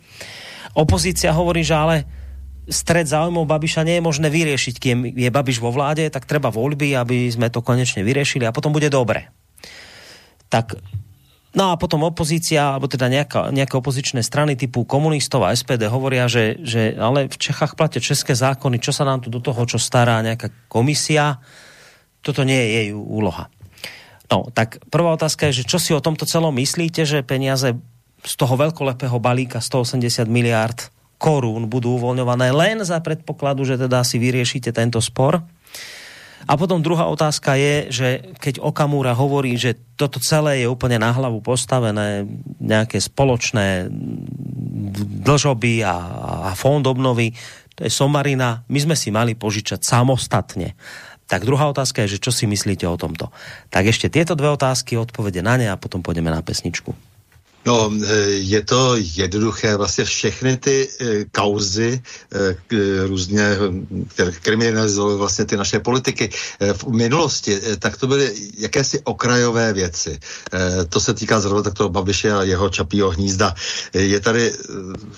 [0.74, 1.96] Opozícia hovorí, že ale
[2.66, 6.98] stred záujmov Babiša nie je možné vyriešiť, kým je Babiš vo vláde, tak treba voľby,
[6.98, 9.30] aby sme to konečne vyriešili a potom bude dobre.
[10.50, 10.74] Tak
[11.52, 16.32] No a potom opozícia, alebo teda nejaká, nejaké opozičné strany typu komunistov a SPD hovoria,
[16.32, 19.76] že, že ale v Čechách platia české zákony, čo sa nám tu do toho, čo
[19.76, 21.44] stará nejaká komisia,
[22.24, 23.52] toto nie je jej úloha.
[24.32, 27.76] No, tak prvá otázka je, že čo si o tomto celom myslíte, že peniaze
[28.24, 30.88] z toho veľkolepého balíka 180 miliard
[31.20, 35.44] korún budú uvoľňované len za predpokladu, že teda si vyriešite tento spor?
[36.50, 38.08] A potom druhá otázka je, že
[38.42, 42.26] keď Okamura hovorí, že toto celé je úplne na hlavu postavené,
[42.58, 43.90] nejaké spoločné
[45.22, 45.96] dlžoby a,
[46.48, 47.34] a fond obnovy,
[47.78, 50.74] to je somarina, my sme si mali požičať samostatne.
[51.32, 53.32] Tak druhá otázka je, že čo si myslíte o tomto.
[53.72, 56.92] Tak ešte tieto dve otázky, odpovede na ne a potom pôjdeme na pesničku.
[57.66, 59.78] No, eh, je to jednoduché.
[59.78, 62.02] Vlastně všechny ty eh, kauzy
[62.34, 63.58] eh, různě,
[64.08, 66.30] které kriminalizovaly vlastně ty naše politiky
[66.74, 70.20] v minulosti, tak to byly jakési okrajové věci.
[70.90, 73.56] To se týká zrovna tak toho Babiše a jeho čapího hnízda.
[73.94, 74.54] Je tady,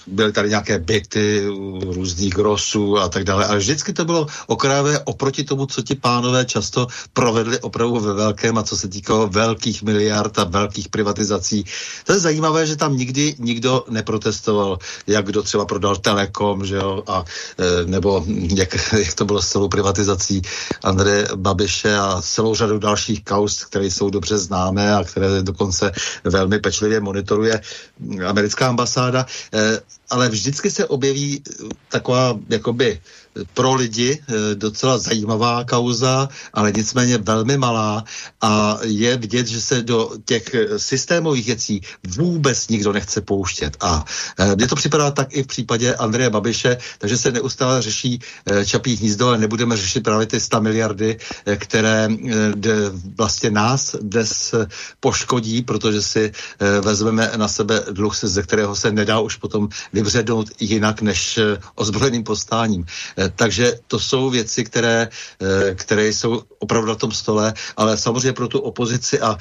[0.07, 1.45] byly tady nějaké byty
[1.81, 6.45] různých grosů a tak dále, ale vždycky to bylo okrajové oproti tomu, co ti pánové
[6.45, 11.65] často provedli opravdu ve velkém a co se týkalo velkých miliard a velkých privatizací.
[12.05, 12.32] To je zajímavé,
[12.63, 17.23] že tam nikdy nikdo neprotestoval, jak kdo třeba prodal Telekom, že jo, a,
[17.57, 20.41] e, nebo jak, jak to bylo s celou privatizací
[20.83, 25.91] Andreje Babiše a celou řadu dalších kaus, které jsou dobře známé a které dokonce
[26.23, 27.61] velmi pečlivě monitoruje
[28.27, 29.25] americká ambasáda.
[29.53, 29.79] E,
[30.09, 31.43] ale vždycky se objeví
[31.89, 33.01] taková jakoby
[33.53, 38.03] pro lidi eh, docela zajímavá kauza, ale nicméně velmi malá
[38.41, 43.77] a je vidět, že se do těch eh, systémových věcí vůbec nikdo nechce pouštět.
[43.81, 44.05] A
[44.39, 48.19] eh, mně to připadá tak i v případě Andreje Babiše, takže se neustále řeší
[48.65, 51.17] čapí hnízdo, ale nebudeme řešit právě ty 100 miliardy,
[51.55, 52.07] které
[53.17, 54.55] vlastně nás dnes
[54.99, 56.31] poškodí, protože si
[56.81, 61.39] vezmeme na sebe dluh, ze kterého se nedá už potom vybřednout jinak než
[61.75, 62.85] ozbrojeným postáním.
[63.35, 65.07] Takže to jsou věci, které,
[65.75, 69.37] které jsou opravdu na tom stole, ale samozřejmě pro tu opozici a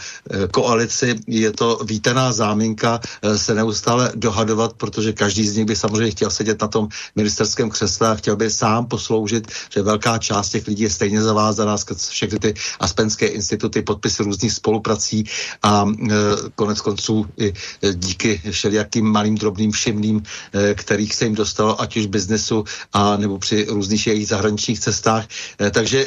[0.51, 3.01] koalici je to vítaná záminka
[3.37, 8.09] se neustále dohadovat, protože každý z nich by samozřejmě chtěl sedět na tom ministerském křesle
[8.09, 12.39] a chtěl by sám posloužit, že velká část těch lidí je stejně zavázaná skrz všechny
[12.39, 15.25] ty aspenské instituty, podpisy různých spoluprací
[15.63, 16.15] a e,
[16.55, 17.53] konec konců i
[17.95, 20.23] díky všelijakým malým drobným všimným,
[20.53, 25.27] e, kterých se jim dostalo, ať už biznesu a nebo při různých jejich zahraničních cestách.
[25.61, 26.07] E, takže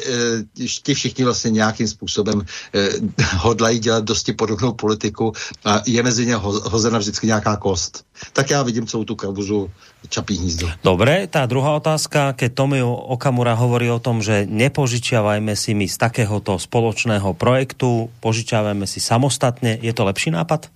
[0.82, 0.94] ti
[1.24, 2.42] vlastně nějakým způsobem
[2.74, 2.88] e,
[3.36, 5.32] hodlají dělat dosti podobnou politiku
[5.64, 8.04] a je mezi ně ho, hozena vždycky nějaká kost.
[8.32, 9.70] Tak já vidím celou tu kauzu
[10.08, 10.70] Čapí hnízdo.
[10.86, 15.96] Dobre, tá druhá otázka, keď Tomio Okamura hovorí o tom, že nepožičiavajme si my z
[15.98, 20.70] takéhoto spoločného projektu, požičiavajme si samostatně, je to lepší nápad?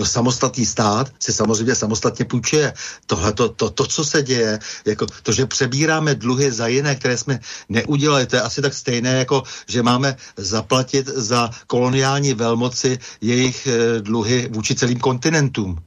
[0.00, 2.72] No, samostatný stát si samozřejmě samostatně půjčuje.
[3.06, 7.16] Tohle, to, to, to, co se děje, jako to, že přebíráme dluhy za jiné, které
[7.16, 13.66] jsme neudělali, to je asi tak stejné, jako že máme zaplatit za koloniální velmoci jejich
[13.66, 15.78] e, dluhy vůči celým kontinentům.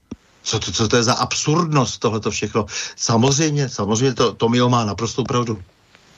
[0.44, 2.66] Co to, co to je za absurdnost tohleto všechno?
[2.96, 5.62] Samozřejmě, samozřejmě to Tomio má naprostou pravdu.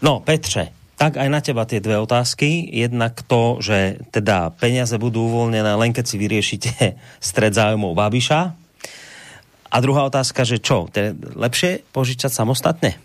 [0.01, 2.71] No, Petře, tak aj na teba tie dve otázky.
[2.71, 6.71] Jednak to, že teda peniaze budú uvoľnené len keď si vyriešite
[7.19, 8.41] stred zájmov Babiša.
[9.71, 10.87] A druhá otázka, že čo?
[10.95, 12.95] Je lepšie požičat samostatně?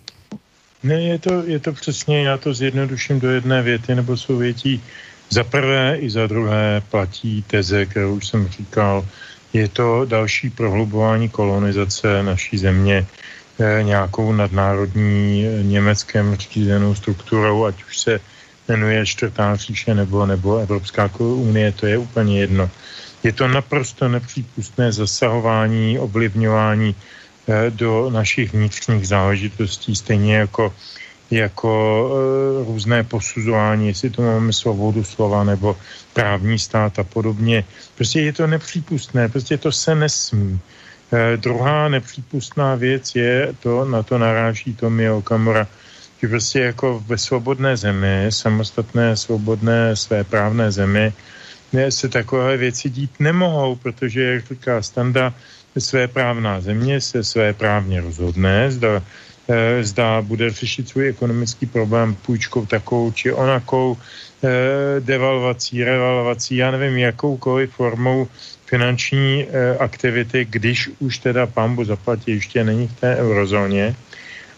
[0.83, 4.83] Ne, je to, je to přesně, já to zjednoduším do jedné věty nebo souvětí.
[5.31, 9.07] Za prvé i za druhé platí teze, kterou už jsem říkal,
[9.53, 13.07] je to další prohlubování kolonizace naší země
[13.83, 18.21] nějakou nadnárodní eh, německém řízenou strukturou, ať už se
[18.69, 22.71] jmenuje čtvrtá říše nebo, nebo Evropská unie, to je úplně jedno.
[23.23, 30.73] Je to naprosto nepřípustné zasahování, ovlivňování eh, do našich vnitřních záležitostí, stejně jako
[31.31, 31.71] jako
[32.11, 35.77] e, různé posuzování, jestli to máme svobodu slova nebo
[36.13, 37.65] právní stát a podobně.
[37.95, 40.61] Prostě je to nepřípustné, prostě to se nesmí.
[41.13, 45.67] E, druhá nepřípustná věc je, to na to naráží Tomio Okamura,
[46.23, 51.13] že prostě jako ve svobodné zemi, samostatné, svobodné, své právné zemi,
[51.89, 55.35] se takové věci dít nemohou, protože, jak říká Standa,
[55.79, 59.03] své právná země se své právně rozhodne, zda
[59.51, 63.97] Eh, zda bude řešit svůj ekonomický problém půjčkou takovou či onakou,
[64.45, 68.29] eh, devalvací, revalvací, já nevím, jakoukoliv formou
[68.71, 73.97] finanční eh, aktivity, když už teda pambu zaplatí, ještě není v té eurozóně,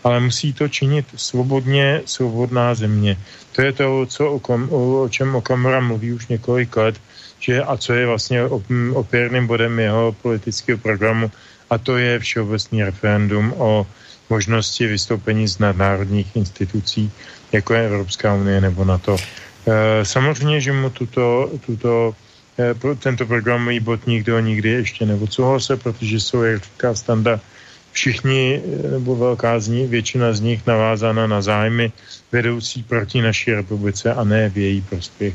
[0.04, 3.16] ale musí to činit svobodně, svobodná země.
[3.56, 7.00] To je to, co, o, kom, o, čem Okamura mluví už několik let,
[7.40, 8.44] že a co je vlastně
[8.94, 11.30] opěrným bodem jeho politického programu,
[11.70, 13.86] a to je všeobecný referendum o
[14.30, 17.12] možnosti vystoupení z nadnárodních institucí,
[17.52, 19.16] jako je Evropská unie nebo NATO.
[19.16, 22.14] E, samozřejmě, že mu tuto, tuto,
[22.98, 27.40] tento programový bod nikdo nikdy ještě neodsouhlasil, protože jsou, jak říká Standa,
[27.92, 31.92] všichni, e, nebo velká z nich, většina z nich navázána na zájmy
[32.32, 35.34] vedoucí proti naší republice a ne v její prospěch.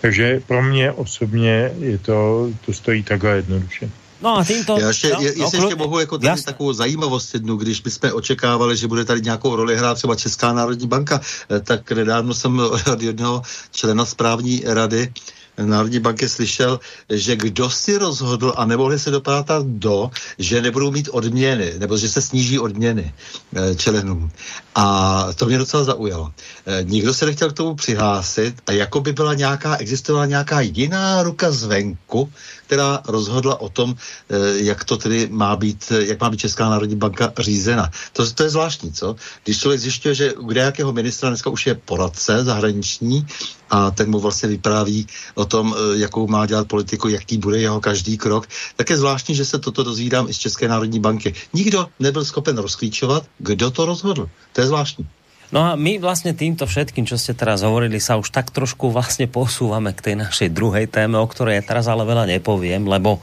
[0.00, 3.90] Takže pro mě osobně je to, to stojí takhle jednoduše.
[4.22, 4.78] No a týmto...
[4.78, 6.44] Já ještě, no, jestli no, ještě mohu jako tady jasný.
[6.44, 10.86] takovou zajímavost jednu, když bychom očekávali, že bude tady nějakou roli hrát třeba Česká národní
[10.86, 11.20] banka,
[11.50, 12.58] eh, tak nedávno jsem
[12.92, 15.12] od jednoho člena správní rady
[15.58, 21.08] Národní banky slyšel, že kdo si rozhodl a nemohli se dopátat do, že nebudou mít
[21.12, 23.14] odměny, nebo že se sníží odměny
[23.56, 24.30] e, členům.
[24.74, 26.32] A to mě docela zaujalo.
[26.66, 31.22] E, nikdo se nechtěl k tomu přihlásit a jako by byla nějaká, existovala nějaká jiná
[31.22, 32.32] ruka zvenku,
[32.72, 36.96] která rozhodla o tom, eh, jak to tedy má být, jak má být Česká národní
[36.96, 37.90] banka řízena.
[38.12, 39.16] To, to je zvláštní, co?
[39.44, 43.26] Když člověk zjišťuje, že kde jakého ministra dneska už je poradce zahraniční
[43.70, 47.76] a ten mu vlastně vypráví o tom, eh, jakou má dělat politiku, jaký bude jeho
[47.80, 51.34] každý krok, tak je zvláštní, že se toto dozvídám i z České národní banky.
[51.52, 54.28] Nikdo nebyl schopen rozklíčovat, kdo to rozhodl.
[54.52, 55.04] To je zvláštní.
[55.52, 59.28] No a my vlastně týmto všetkým, čo ste teraz hovorili, sa už tak trošku vlastně
[59.28, 63.20] posúvame k tej našej druhej téme, o ktorej ja teraz ale veľa nepoviem, lebo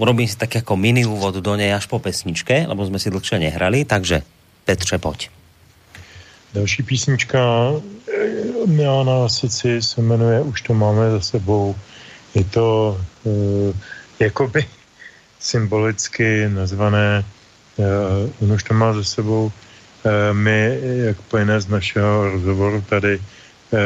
[0.00, 3.38] urobím si tak jako mini úvod do nej až po pesničke, lebo jsme si dlhšie
[3.38, 4.24] nehrali, takže
[4.64, 5.28] Petře, poď.
[6.54, 11.76] Další písnička eh, od Milana Lasici se jmenuje Už to máme za sebou.
[12.34, 13.76] Je to uh,
[14.20, 14.64] jakoby
[15.40, 17.24] symbolicky nazvané
[17.76, 17.84] uh,
[18.40, 19.67] On už to má za sebou Eh,
[20.32, 23.20] my, jak plyne z našeho rozhovoru tady,
[23.72, 23.78] eh,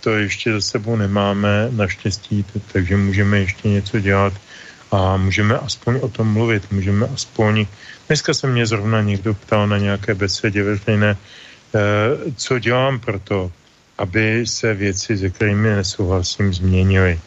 [0.00, 4.32] to ještě za sebou nemáme naštěstí, takže můžeme ještě něco dělat
[4.92, 7.66] a můžeme aspoň o tom mluvit, můžeme aspoň...
[8.06, 11.78] Dneska se mě zrovna někdo ptal na nějaké besedě veřejné, eh,
[12.36, 13.52] co dělám pro to,
[13.98, 17.20] aby se věci, se kterými nesouhlasím, změnily.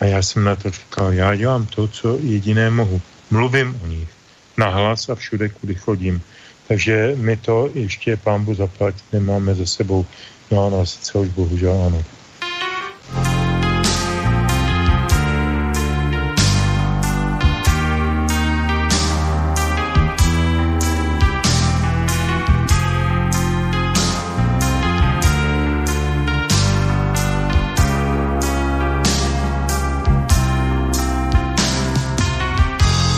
[0.00, 3.00] A já jsem na to říkal, já dělám to, co jediné mohu.
[3.30, 4.08] Mluvím o nich.
[4.56, 6.22] Nahlas a všude, kudy chodím.
[6.68, 10.06] Takže my to ještě pámbu zaplatit nemáme za sebou.
[10.50, 12.02] No ano, sice už bohužel ano.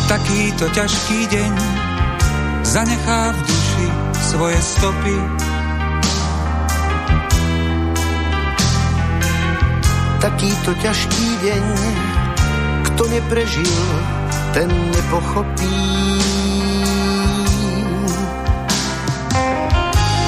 [0.08, 1.88] Takýto ťažký deň
[2.68, 3.86] zanechá v duši
[4.20, 5.16] svoje stopy.
[10.20, 11.64] Takýto ťažký deň,
[12.92, 13.80] kto neprežil,
[14.52, 15.80] ten nepochopí.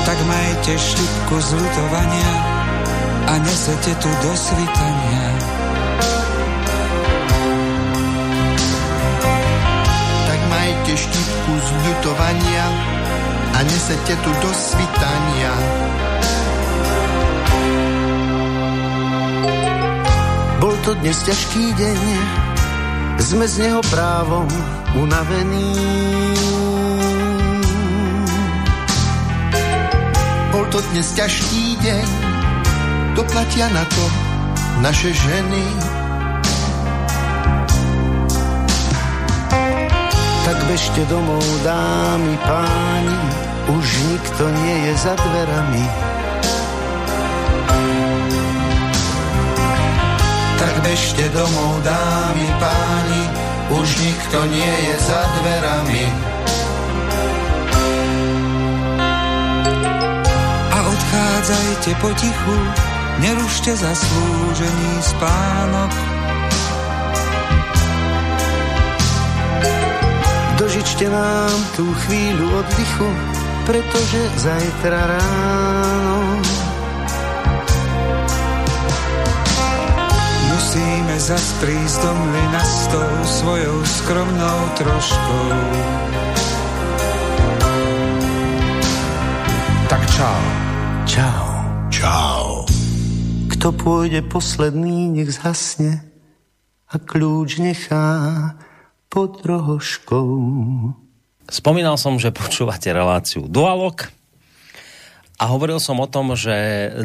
[0.09, 2.33] Tak majte štipku zlutovania
[3.29, 5.60] a nesete tu do svitania.
[10.91, 12.67] Tak majte štipku zlutovania
[13.55, 15.55] a nesete tu do svitania.
[20.59, 22.01] Bol to dnes ťažký deň,
[23.23, 24.51] sme z neho právom
[24.99, 25.79] unavení.
[30.51, 32.07] Bol to dnes ťažký deň,
[33.15, 34.05] doplatia na to
[34.83, 35.90] naše ženy.
[40.71, 43.19] Bežte domov, dámy, páni,
[43.75, 45.85] už nikto nie je za dverami.
[50.63, 53.23] Tak bežte domov, dámy, páni,
[53.83, 56.05] už nikto nie je za dverami.
[60.71, 62.57] A odchádzajte potichu,
[63.19, 66.10] nerušte zaslúžený spánok.
[70.61, 73.09] Dožičte nám tú chvíľu oddychu,
[73.65, 76.37] pretože zajtra ráno
[80.53, 85.49] Musíme zas prísť do mlyna s tou svojou skromnou troškou.
[89.89, 90.43] Tak čau.
[91.09, 91.47] Čau.
[91.89, 92.69] Čau.
[93.49, 96.05] Kto pôjde posledný, nech zhasne
[96.85, 98.13] a kľúč nechá
[99.11, 100.31] pod rohoškou.
[101.51, 104.07] Spomínal som, že počúvate reláciu Dualog
[105.35, 106.55] a hovoril som o tom, že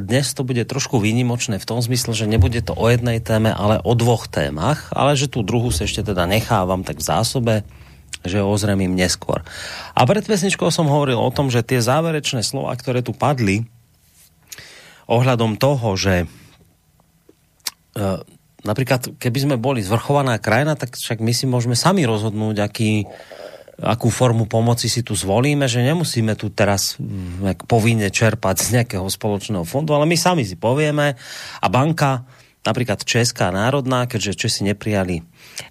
[0.05, 3.81] dnes to bude trošku výnimočné v tom zmysle, že nebude to o jednej téme, ale
[3.81, 7.53] o dvoch témach, ale že tú druhú sa ešte teda nechávam tak v zásobe,
[8.21, 9.41] že ozremím neskôr.
[9.97, 13.65] A pred pesničkou som hovoril o tom, že tie záverečné slova, ktoré tu padli,
[15.09, 16.27] ohľadom toho, že e,
[18.65, 23.05] napríklad keby sme boli zvrchovaná krajina, tak však my si môžeme sami rozhodnúť, aký,
[23.79, 29.05] akú formu pomoci si tu zvolíme, že nemusíme tu teraz mm, povinne čerpať z nejakého
[29.05, 31.13] spoločného fondu, ale my sami si povieme.
[31.61, 32.25] A banka,
[32.65, 35.21] napríklad Česká národná, keďže Česi neprijali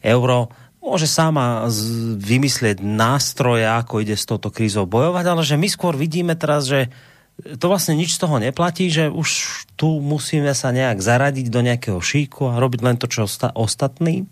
[0.00, 0.54] euro,
[0.84, 1.66] môže sama
[2.20, 6.92] vymyslieť nástroje, ako ide s touto krízou bojovať, ale že my skôr vidíme teraz, že
[7.34, 9.28] to vlastne nič z toho neplatí, že už
[9.74, 14.30] tu musíme sa nejak zaradiť do nejakého šíku a robiť len to, čo osta ostatní.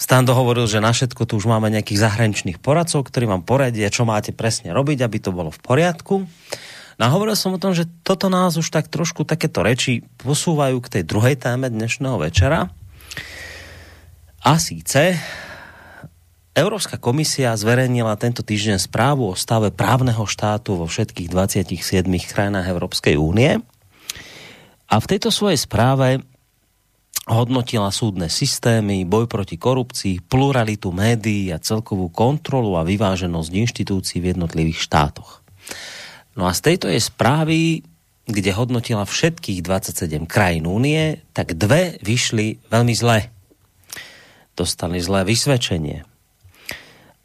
[0.00, 4.08] Stando hovoril, že na všetko tu už máme nejakých zahraničných poradcov, ktorí vám poradia, čo
[4.08, 6.24] máte presne robiť, aby to bolo v poriadku.
[6.96, 10.84] No a hovoril som o tom, že toto nás už tak trošku takéto reči posúvajú
[10.84, 12.68] k tej druhej téme dnešného večera.
[14.40, 15.20] A síce
[16.60, 23.16] Európska komisia zverejnila tento týždeň správu o stave právneho štátu vo všetkých 27 krajinách Európskej
[23.16, 23.64] únie.
[24.92, 26.20] A v tejto svojej správe
[27.24, 34.36] hodnotila súdne systémy, boj proti korupcii, pluralitu médií a celkovú kontrolu a vyváženosť inštitúcií v
[34.36, 35.40] jednotlivých štátoch.
[36.36, 37.88] No a z tejto je správy,
[38.28, 43.32] kde hodnotila všetkých 27 krajín únie, tak dve vyšli veľmi zle.
[44.52, 46.09] Dostali zlé vysvedčenie.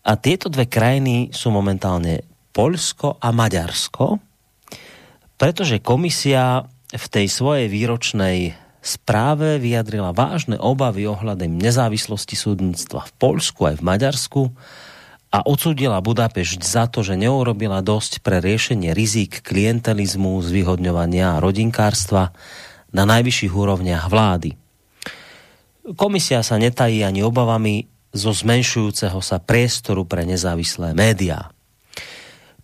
[0.06, 2.22] A tieto dve krajiny sú momentálne
[2.54, 4.22] Polsko a Maďarsko,
[5.36, 8.54] pretože komisia v tej svojej výročnej
[8.86, 14.42] správe vyjadrila vážne obavy ohľadem nezávislosti súdnictva v Polsku aj v Maďarsku
[15.34, 22.30] a odsudila Budapešť za to, že neurobila dosť pre riešenie rizík klientelizmu, zvyhodňovania a rodinkárstva
[22.94, 24.54] na najvyšších úrovniach vlády.
[25.98, 31.52] Komisia sa netají ani obavami zo zmenšujúceho sa priestoru pre nezávislé médiá.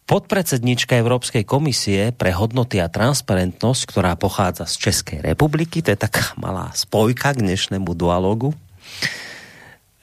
[0.08, 6.36] podpredsednička Európskej komisie pre hodnoty a transparentnosť, ktorá pochádza z Českej republiky, to je taká
[6.36, 8.52] malá spojka k dnešnému dialogu,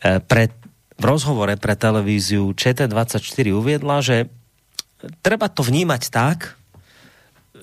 [0.00, 0.48] e, pre,
[0.96, 4.32] v rozhovore pre televíziu ČT24 uviedla, že
[5.20, 6.56] treba to vnímať tak,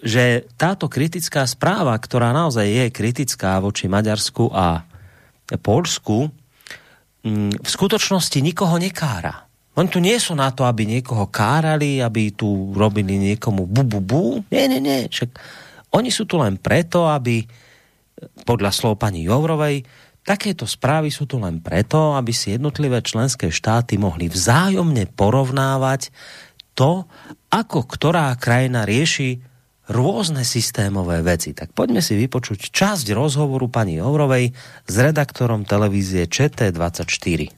[0.06, 4.86] že táto kritická správa, ktorá naozaj je kritická voči Maďarsku a
[5.66, 6.30] Polsku,
[7.26, 9.46] v skutočnosti nikoho nekára
[9.76, 14.00] oni tu nie sú na to, aby niekoho kárali, aby tu robili niekomu bu, bu,
[14.00, 14.24] bu.
[14.48, 15.12] Nie, nie, nie.
[15.12, 15.36] Však
[15.92, 17.44] oni sú tu len preto, aby,
[18.48, 19.84] podľa slov pani Jourovej,
[20.24, 26.08] takéto správy sú tu len preto, aby si jednotlivé členské štáty mohli vzájomne porovnávať
[26.72, 27.04] to,
[27.52, 29.44] ako ktorá krajina rieši
[29.90, 31.53] rôzne systémové veci.
[31.53, 34.53] Tak poďme si vypočuť časť rozhovoru pani Jourovej
[34.86, 37.52] s redaktorom televízie ČT24.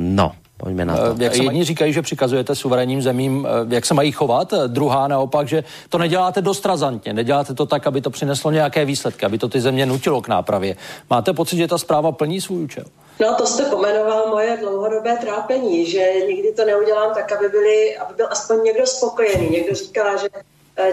[0.00, 0.40] No.
[0.60, 1.16] Pojďme na to.
[1.16, 5.08] Eh, jak se Jedni říkají, že přikazujete suverénním zemím, eh, jak se mají chovat, druhá
[5.08, 9.38] naopak, že to neděláte dost razantně, neděláte to tak, aby to přineslo nějaké výsledky, aby
[9.38, 10.76] to ty země nutilo k nápravě.
[11.10, 12.84] Máte pocit, že ta zpráva plní svůj účel?
[13.20, 18.14] No, to jste pomenoval moje dlouhodobé trápení, že nikdy to neudělám tak, aby, byli, aby
[18.14, 19.48] byl aspoň někdo spokojený.
[19.50, 20.42] Někdo říká, že eh,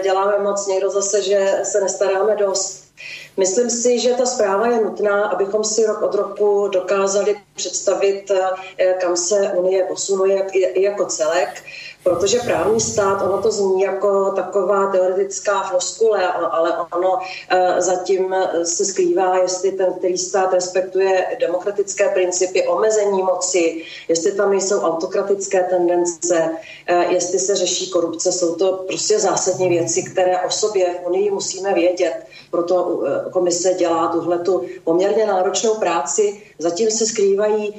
[0.02, 2.88] děláme moc, někdo zase, že se nestaráme dost.
[3.36, 8.30] Myslím si, že ta zpráva je nutná, abychom si rok od roku dokázali představit,
[8.78, 10.46] eh, kam se Unie posunuje
[10.76, 11.64] jako celek
[12.08, 17.18] protože právní stát, ono to zní jako taková teoretická floskule, ale ono
[17.48, 24.50] eh, zatím se skrývá, jestli ten který stát respektuje demokratické principy, omezení moci, jestli tam
[24.50, 26.50] nejsou autokratické tendence,
[26.86, 28.32] eh, jestli se řeší korupce.
[28.32, 32.27] Jsou to prostě zásadní věci, které o sobě v Unii musíme vědět.
[32.50, 36.42] Proto eh, komise dělá tuhletu poměrně náročnou práci.
[36.58, 37.74] Zatím se skrývají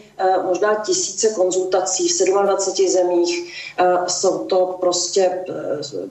[0.46, 3.54] možná tisíce konzultací v 27 zemích
[4.08, 5.30] jsou to prostě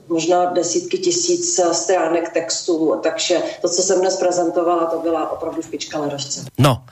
[0.07, 5.99] možná desítky tisíc stránek textu, takže to, co jsem dnes prezentovala, to byla opravdu špička
[5.99, 6.45] ledožce.
[6.59, 6.85] No,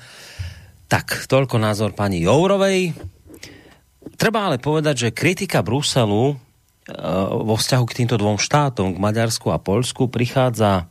[0.88, 2.96] tak toľko názor pani Jourovej.
[4.16, 6.40] Treba ale povedať, že kritika Bruselu
[7.44, 10.88] vo vzťahu k týmto dvom štátom, k Maďarsku a Polsku, prichádza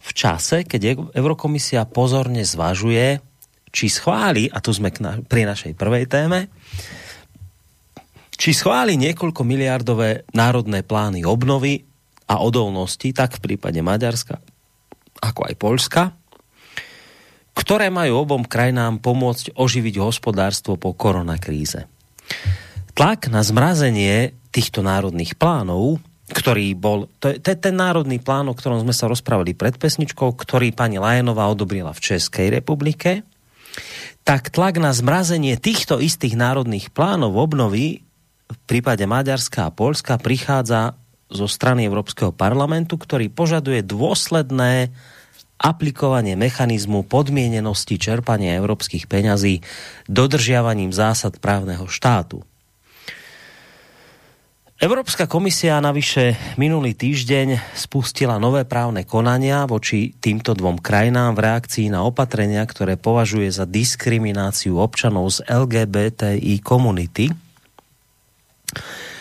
[0.00, 3.20] v čase, keď Eurokomisia pozorne zvažuje,
[3.70, 4.90] či schváli, a tu sme
[5.26, 6.50] pri našej prvej téme,
[8.34, 11.84] či schváli niekoľko miliardové národné plány obnovy
[12.26, 14.40] a odolnosti, tak v prípade Maďarska,
[15.20, 16.02] ako aj Polska,
[17.52, 21.84] ktoré majú obom krajinám pomôcť oživiť hospodárstvo po koronakríze.
[22.96, 26.00] Tlak na zmrazenie týchto národných plánov,
[26.30, 29.76] ktorý bol, to je, to je ten národný plán, o ktorom sme sa rozprávali pred
[29.76, 33.26] pesničkou, ktorý pani Lajenová odobrila v Českej republike,
[34.22, 38.06] tak tlak na zmrazenie týchto istých národných plánov obnovy
[38.50, 40.98] v prípade Maďarska a Polska prichádza
[41.30, 44.90] zo strany Európskeho parlamentu, ktorý požaduje dôsledné
[45.60, 49.60] aplikovanie mechanizmu podmienenosti čerpania európskych peňazí
[50.08, 52.42] dodržiavaním zásad právneho štátu.
[54.80, 61.92] Európska komisia navyše minulý týždeň spustila nové právne konania voči týmto dvom krajinám v reakcii
[61.92, 67.28] na opatrenia, ktoré považuje za diskrimináciu občanov z LGBTI komunity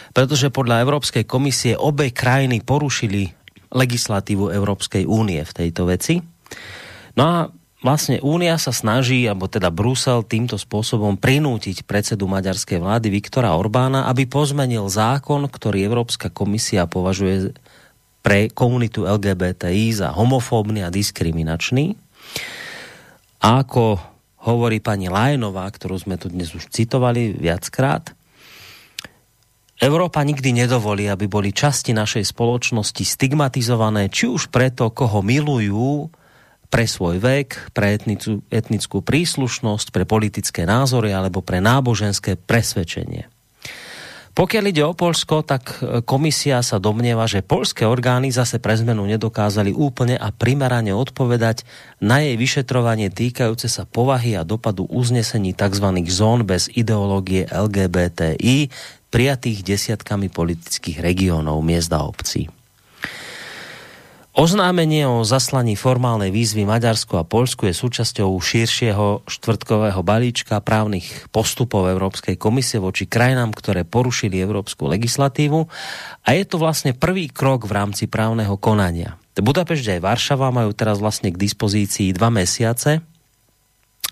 [0.10, 3.30] pretože podľa Európskej komisie obe krajiny porušili
[3.69, 6.18] legislatívu Európskej únie v tejto veci.
[7.19, 7.38] No a
[7.80, 14.07] vlastne Únia sa snaží, alebo teda Brusel týmto spôsobom prinútiť predsedu maďarskej vlády Viktora Orbána,
[14.11, 17.56] aby pozmenil zákon, ktorý Európska komisia považuje
[18.19, 21.95] pre komunitu LGBTI za homofóbny a diskriminačný.
[23.39, 23.95] A ako
[24.43, 28.11] hovorí pani Lajnová, ktorú sme tu dnes už citovali viackrát,
[29.80, 36.11] Európa nikdy nedovolí, aby boli časti našej spoločnosti stigmatizované, či už preto, koho milujú,
[36.70, 43.26] pre svoj vek, pre etnicu, etnickú príslušnosť, pre politické názory alebo pre náboženské presvedčenie.
[44.38, 49.76] Pokiaľ ide o Polsko, tak komisia sa domnieva, že polské orgány zase pre zmenu nedokázali
[49.76, 51.68] úplne a primerane odpovedať
[52.00, 55.91] na jej vyšetrovanie týkajúce sa povahy a dopadu uznesení tzv.
[56.08, 58.72] zón bez ideológie LGBTI,
[59.12, 62.48] prijatých desiatkami politických regiónov, miest a obcí.
[64.30, 71.89] Oznámenie o zaslaní formálnej výzvy Maďarsku a Polsku je súčasťou širšieho štvrtkového balíčka právnych postupov
[71.89, 75.65] Európskej komisie voči krajinám, ktoré porušili európsku legislatívu
[76.22, 79.18] a je to vlastne prvý krok v rámci právneho konania.
[79.34, 83.01] Budapešť aj Varšava majú teraz vlastne k dispozícii dva mesiace,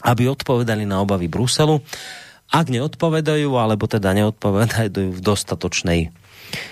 [0.01, 1.77] aby odpovedali na obavy Bruselu
[2.47, 6.01] ak neodpovedajú, alebo teda neodpovedajú v dostatočnej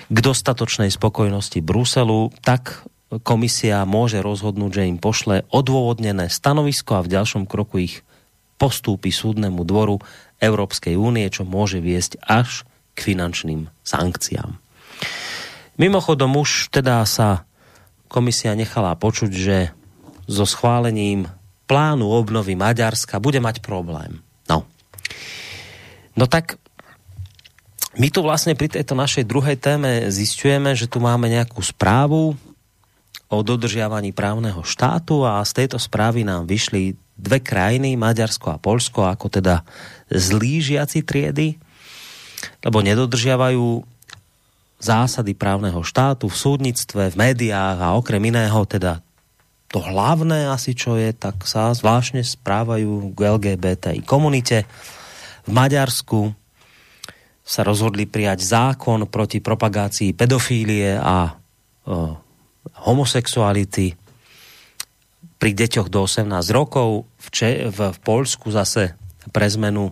[0.08, 2.88] k dostatočnej spokojnosti Bruselu, tak
[3.22, 8.02] komisia môže rozhodnúť, že im pošle odôvodnené stanovisko a v ďalšom kroku ich
[8.56, 10.00] postúpi súdnemu dvoru
[10.40, 12.64] Európskej únie, čo môže viesť až
[12.96, 14.58] k finančným sankciám.
[15.76, 17.44] Mimochodom už teda sa
[18.08, 19.58] komisia nechala počuť, že
[20.26, 21.28] so schválením
[21.68, 24.24] plánu obnovy Maďarska bude mať problém.
[24.48, 24.64] No.
[26.16, 26.56] No tak
[27.96, 32.40] my tu vlastne pri tejto našej druhej téme zistujeme, že tu máme nejakú správu
[33.36, 39.08] o dodržiavaní právneho štátu a z tejto správy nám vyšli dve krajiny, Maďarsko a Polsko,
[39.08, 39.64] ako teda
[40.12, 41.60] zlížiaci triedy,
[42.64, 43.84] lebo nedodržiavajú
[44.80, 49.00] zásady právneho štátu v súdnictve, v médiách a okrem iného teda
[49.72, 54.64] to hlavné asi čo je, tak sa zvláštne správajú k LGBTI komunite.
[55.44, 56.32] V Maďarsku
[57.46, 61.34] sa rozhodli prijať zákon proti propagácii pedofílie a e,
[62.86, 63.98] homosexuality
[65.42, 67.10] pri deťoch do 18 rokov.
[67.18, 68.94] V, Če- v, Polsku zase
[69.34, 69.92] pre zmenu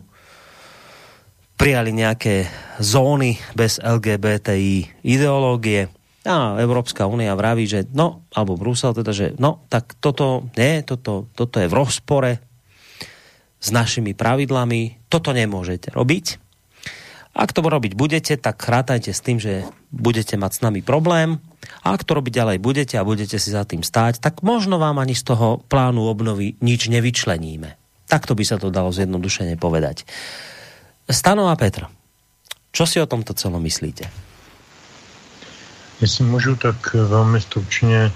[1.58, 2.48] prijali nejaké
[2.78, 5.90] zóny bez LGBTI ideológie.
[6.24, 11.28] A Európska únia vraví, že no, alebo Brusel teda, že no, tak toto nie, toto,
[11.36, 12.32] toto je v rozpore
[13.60, 16.43] s našimi pravidlami, toto nemôžete robiť.
[17.34, 21.42] Ak to robiť budete, tak chrátajte s tým, že budete mať s nami problém.
[21.82, 25.02] A ak to robiť ďalej budete a budete si za tým stáť, tak možno vám
[25.02, 27.74] ani z toho plánu obnovy nič nevyčleníme.
[28.06, 30.06] Takto by sa to dalo zjednodušene povedať.
[31.10, 31.90] Stano a Petr,
[32.70, 34.06] čo si o tomto celom myslíte?
[36.02, 38.12] Jestli můžu, tak velmi stručně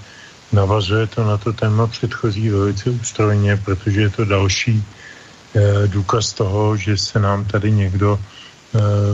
[0.52, 6.76] navazuje to na to téma předchozí velice ústrojně, protože je to další eh, důkaz toho,
[6.76, 8.18] že se nám tady někdo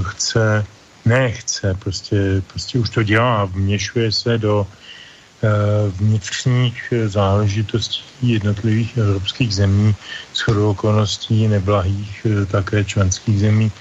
[0.02, 0.66] chce,
[1.04, 5.48] nechce, prostě, prostě už to dělá, vměšuje se do eh,
[5.90, 9.94] vnitřních záležitostí jednotlivých evropských zemí,
[10.34, 13.72] shodou okolností neblahých také členských zemí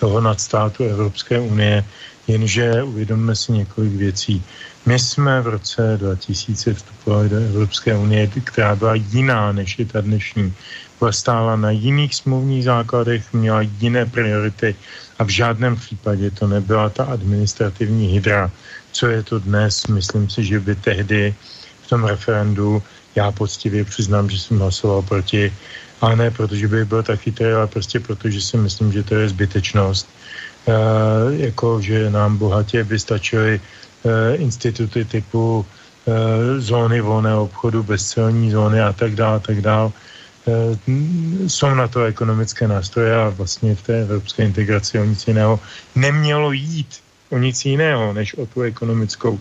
[0.00, 1.84] toho nadstátu Evropské unie,
[2.28, 4.42] jenže uvědomme si několik věcí.
[4.86, 10.00] My jsme v roce 2000 vstupovali do Evropské unie, která byla jiná než je ta
[10.00, 10.54] dnešní.
[11.10, 14.76] Stála na jiných smluvních základech, měla jiné priority
[15.18, 18.50] a v žádném případě to nebyla ta administrativní hydra,
[18.92, 19.86] co je to dnes.
[19.86, 21.34] Myslím si, že by tehdy
[21.82, 22.82] v tom referendu
[23.16, 25.52] já poctivě přiznám, že jsem hlasoval proti,
[26.00, 29.28] ale ne protože by byl tak chytrý, ale prostě protože si myslím, že to je
[29.28, 30.08] zbytečnost
[30.66, 30.72] Eh,
[31.48, 38.92] jako že nám bohatě vystačily eh, instituty typu eh, zóny volného obchodu, bezcelní zóny a
[38.92, 39.90] tak dále, tak dále.
[41.46, 45.60] Jsou na to ekonomické nástroje a vlastně v té evropské integraci o nic jiného
[45.94, 47.00] nemělo jít
[47.30, 49.40] o nic jiného, než o tu ekonomickou,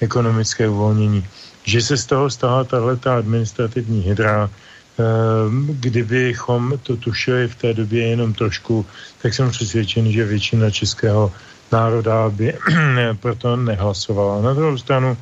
[0.00, 1.26] ekonomické uvolnění.
[1.64, 4.50] Že se z toho stala tahle administrativní hydra,
[4.96, 8.86] Ehm, kdybychom to tušili v té době jenom trošku,
[9.22, 11.32] tak jsem přesvědčen, že většina českého
[11.72, 12.56] národa by
[13.20, 14.42] proto nehlasovala.
[14.42, 15.16] Na druhou stranu,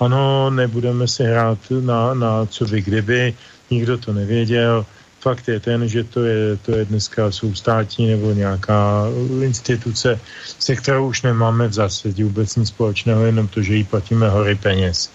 [0.00, 3.34] ano, nebudeme si hrát na, na co by kdyby,
[3.70, 4.86] nikdo to nevěděl.
[5.20, 9.04] Fakt je ten, že to je, to je dneska soustátní nebo nějaká
[9.42, 10.20] instituce,
[10.58, 14.54] se kterou už nemáme v zásadě vůbec nic společného, jenom to, že jí platíme hory
[14.54, 15.12] peněz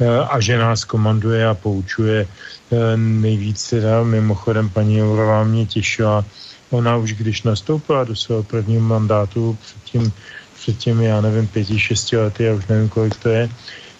[0.00, 2.26] e, a že nás komanduje a poučuje
[2.72, 6.24] Eh, nejvíc teda mimochodem paní Jourová mě těšila.
[6.70, 10.12] Ona už když nastoupila do svého prvního mandátu předtím,
[10.56, 13.48] před těmi, já nevím, pěti, šesti lety, já už nevím, kolik to je,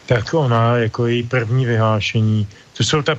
[0.07, 3.19] tak ona jako její první vyhlášení, to jsou ta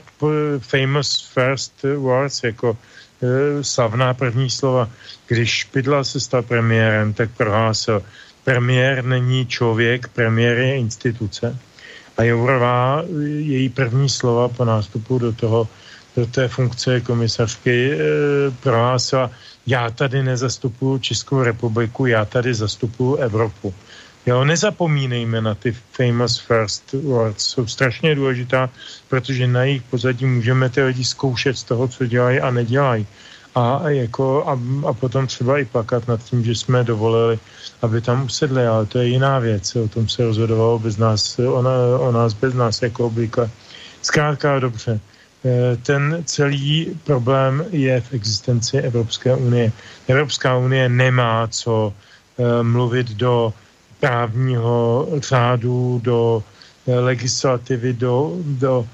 [0.60, 2.78] famous first words, jako
[3.22, 4.90] e, slavná první slova.
[5.28, 8.04] Když Špidla se stal premiérem, tak prohlásil,
[8.44, 11.58] premiér není člověk, premiér je instituce.
[12.18, 15.68] A Jourová, její první slova po nástupu do toho,
[16.16, 17.98] do té funkce komisařky
[18.60, 19.32] prohlásila,
[19.68, 23.74] já tady nezastupuju Českou republiku, já tady zastupuju Evropu.
[24.26, 28.70] Jo, nezapomínejme na ty famous first words, jsou strašně důležitá,
[29.10, 33.08] protože na jejich pozadí můžeme ty lidi zkoušet z toho, co dělají a nedělají
[33.56, 37.40] a, jako, a, a potom třeba i plakat nad tím, že jsme dovolili,
[37.82, 41.54] aby tam usedli, ale to je jiná věc, o tom se rozhodovalo bez nás, o,
[42.00, 43.50] o nás bez nás jako obvykle.
[44.02, 45.00] Zkrátka dobře,
[45.46, 49.72] e, ten celý problém je v existenci Evropské unie.
[50.08, 51.94] Evropská unie nemá co
[52.38, 53.54] e, mluvit do
[54.04, 56.44] právního řádu, do
[56.88, 58.88] e, legislativy, do, do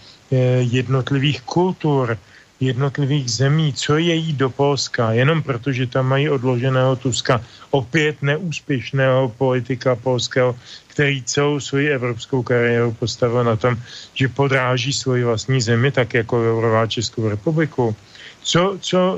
[0.62, 2.18] jednotlivých kultur
[2.60, 7.42] jednotlivých zemí, co je jí do Polska, jenom protože tam mají odloženého Tuska,
[7.72, 10.56] opět neúspěšného politika polského,
[10.88, 13.78] který celou svoji evropskou kariéru postavil na tom,
[14.14, 17.96] že podráží svoji vlastní zemi, tak jako vyvorová Českou republiku.
[18.44, 19.18] Co, co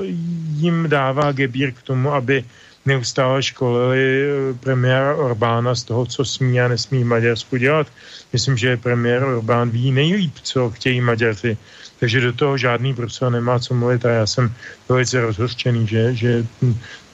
[0.56, 2.44] jim dává Gebír k tomu, aby
[2.86, 7.86] neustále školili eh, premiéra Orbána z toho, co smí a nesmí Maďarsku dělat.
[8.32, 11.56] Myslím, že premiér Orbán ví nejlíp, co chtějí Maďarci.
[12.00, 14.54] Takže do toho žádný Brusel nemá co mluvit a já jsem
[14.88, 16.46] velice rozhořčený, že, že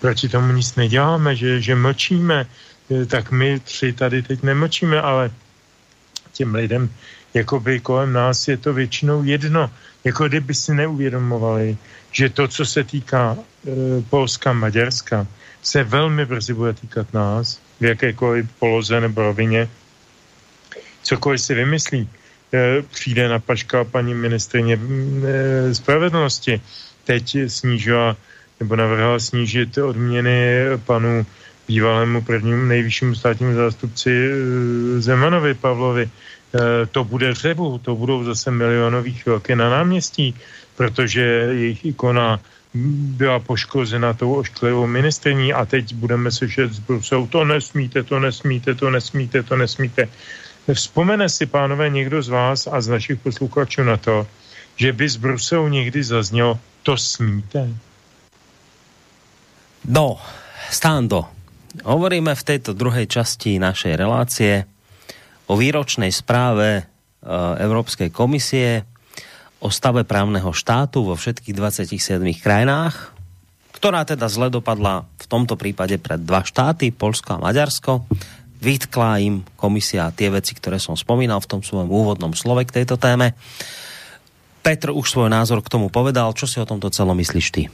[0.01, 2.47] proti tomu nic neděláme, že, že mlčíme.
[2.91, 5.31] Eh, tak my tři tady teď nemlčíme, ale
[6.33, 6.91] těm lidem
[7.35, 9.71] jakoby kolem nás je to většinou jedno.
[10.05, 11.77] Jako kdyby si neuvědomovali,
[12.13, 15.27] že to, co se týká e, Polska, Maďarska,
[15.63, 19.69] se velmi brzy bude týkat nás, v jakékoliv poloze nebo rovině.
[21.03, 22.09] Cokoliv si vymyslí,
[22.55, 26.61] e, přijde na paška paní ministrině e, spravedlnosti.
[27.05, 28.17] Teď snížila
[28.61, 31.27] nebo navrhla snížit odměny panu
[31.69, 34.31] bývalému prvnímu nejvyššímu státnímu zástupci e,
[35.01, 36.11] Zemanovi Pavlovi.
[36.91, 40.35] To bude řevu, to budou zase milionové chvilky na náměstí,
[40.77, 41.21] protože
[41.53, 42.41] jejich ikona
[42.75, 48.75] byla poškozena tou ošklivou ministrní a teď budeme slyšet z Bruselu, to nesmíte, to nesmíte,
[48.75, 50.09] to nesmíte, to nesmíte.
[50.73, 54.27] Vzpomene si, pánové, někdo z vás a z našich posluchačů na to,
[54.77, 57.69] že by z Bruselu někdy zaznělo, to smíte?
[59.89, 60.21] No,
[60.71, 61.25] Stando,
[61.85, 64.69] hovoríme v této druhé časti našej relácie
[65.49, 66.85] o výročnej správe
[67.59, 68.85] Európskej komisie
[69.59, 73.11] o stave právneho štátu vo všetkých 27 krajinách,
[73.75, 78.07] ktorá teda zle dopadla v tomto prípade pre dva štáty, Polsko a Maďarsko.
[78.59, 82.99] Vytkla im komisia tie veci, ktoré som spomínal v tom svojom úvodnom slove k tejto
[82.99, 83.39] téme.
[84.67, 86.35] Petr už svoj názor k tomu povedal.
[86.35, 87.71] Čo si o tomto celom myslíš ty?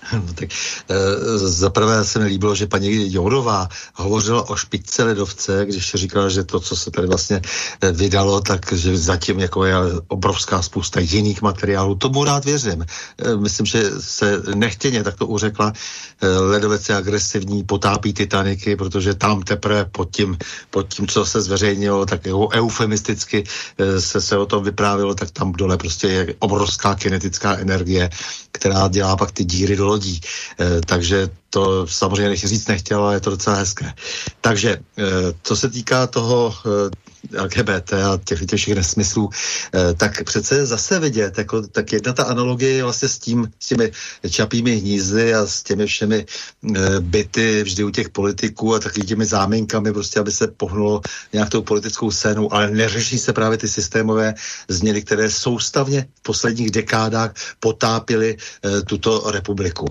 [0.12, 0.48] No tak
[0.88, 6.28] e, za prvé se mi líbilo, že paní Jourová hovořila o špičce ledovce, když říkala,
[6.28, 7.40] že to, co se tady vlastně
[7.80, 9.74] e, vydalo, tak že zatím jako je
[10.08, 11.94] obrovská spousta jiných materiálů.
[11.94, 12.82] Tomu rád věřím.
[12.82, 15.72] E, myslím, že se nechtěně takto uřekla.
[16.20, 20.38] E, ledovec je agresivní, potápí Titaniky, protože tam teprve pod tím,
[20.70, 23.44] pod tím co se zveřejnilo, tak jako eufemisticky
[23.98, 28.10] se, se o tom vyprávilo, tak tam dole prostě je obrovská kinetická energie,
[28.52, 30.20] která dělá pak ty díry do lodí.
[30.60, 33.92] E, takže to samozřejmě říct nechtěl, ale je to docela hezké.
[34.40, 34.80] Takže e,
[35.42, 39.30] co se týká toho e, LGBT a těch, těch všech nesmyslů,
[39.74, 43.66] eh, tak přece zase vidět, jako, tak jedna ta analogie je vlastně s tím, s
[43.66, 43.92] těmi
[44.30, 49.26] čapými hnízdy a s těmi všemi eh, byty vždy u těch politiků a taky těmi
[49.26, 51.00] záminkami, prostě, aby se pohnulo
[51.32, 54.34] nějak tou politickou scénou, ale neřeší se právě ty systémové
[54.68, 59.86] změny, které soustavně v posledních dekádách potápily eh, tuto republiku.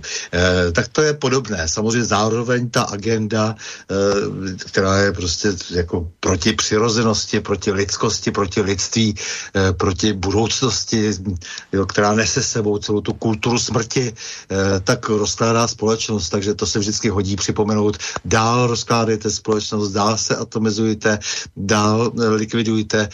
[0.71, 1.67] Tak to je podobné.
[1.67, 3.55] Samozřejmě zároveň ta agenda,
[4.65, 9.15] která je prostě jako proti přirozenosti, lidskosti, proti lidskosti, proti lidství,
[9.55, 11.11] eh, proti budoucnosti,
[11.71, 16.79] jo, která nese sebou celou tu kulturu smrti, eh, tak rozkládá společnost, takže to se
[16.79, 17.97] vždycky hodí připomenout.
[18.25, 21.19] Dál rozkládejte společnost, dál se atomizujte,
[21.57, 23.09] dál eh, likvidujte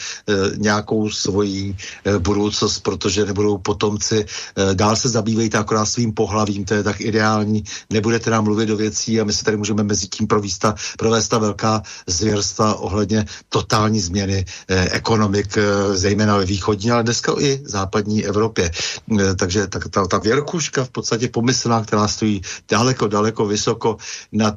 [0.56, 1.76] nějakou svoji
[2.18, 4.26] budoucnost, protože nebudou potomci,
[4.74, 9.20] dál se zabývejte akorát svým pohlavím, to je tak ideální, nebudete nám mluvit do věcí
[9.20, 14.88] a my se tady můžeme mezi tím provést ta velká zvěrstva ohledně totální změny eh,
[14.90, 18.70] ekonomik, eh, zejména ve východní, ale dneska i západní Evropě.
[19.20, 23.96] Eh, takže tak, ta, ta věrkuška v podstatě pomyslná, která stojí daleko, daleko vysoko
[24.32, 24.54] nad,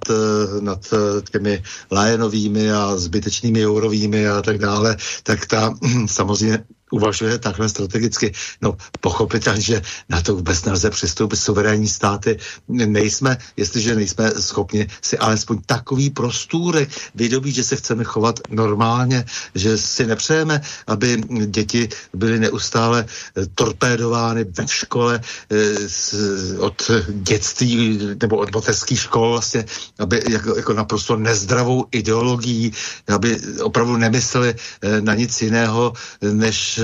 [0.59, 0.93] nad
[1.31, 5.73] těmi lajenovými a zbytečnými eurovými a tak dále, tak ta
[6.05, 8.31] samozřejmě uvažuje takhle strategicky.
[8.61, 11.37] No, pochopitelně, že na to vůbec nelze přistoupit.
[11.37, 12.37] Suverénní státy
[12.67, 19.25] nejsme, jestliže nejsme schopni si alespoň takový prostůrek vydobít, že se chceme chovat normálně,
[19.55, 25.21] že si nepřejeme, aby děti byly neustále eh, torpédovány ve škole
[25.51, 29.65] eh, od dětství nebo od mateřských škol vlastně,
[29.99, 32.71] aby jako, jako naprosto nezdravou ideologií,
[33.07, 36.78] aby opravdu nemysleli eh, na nic jiného, než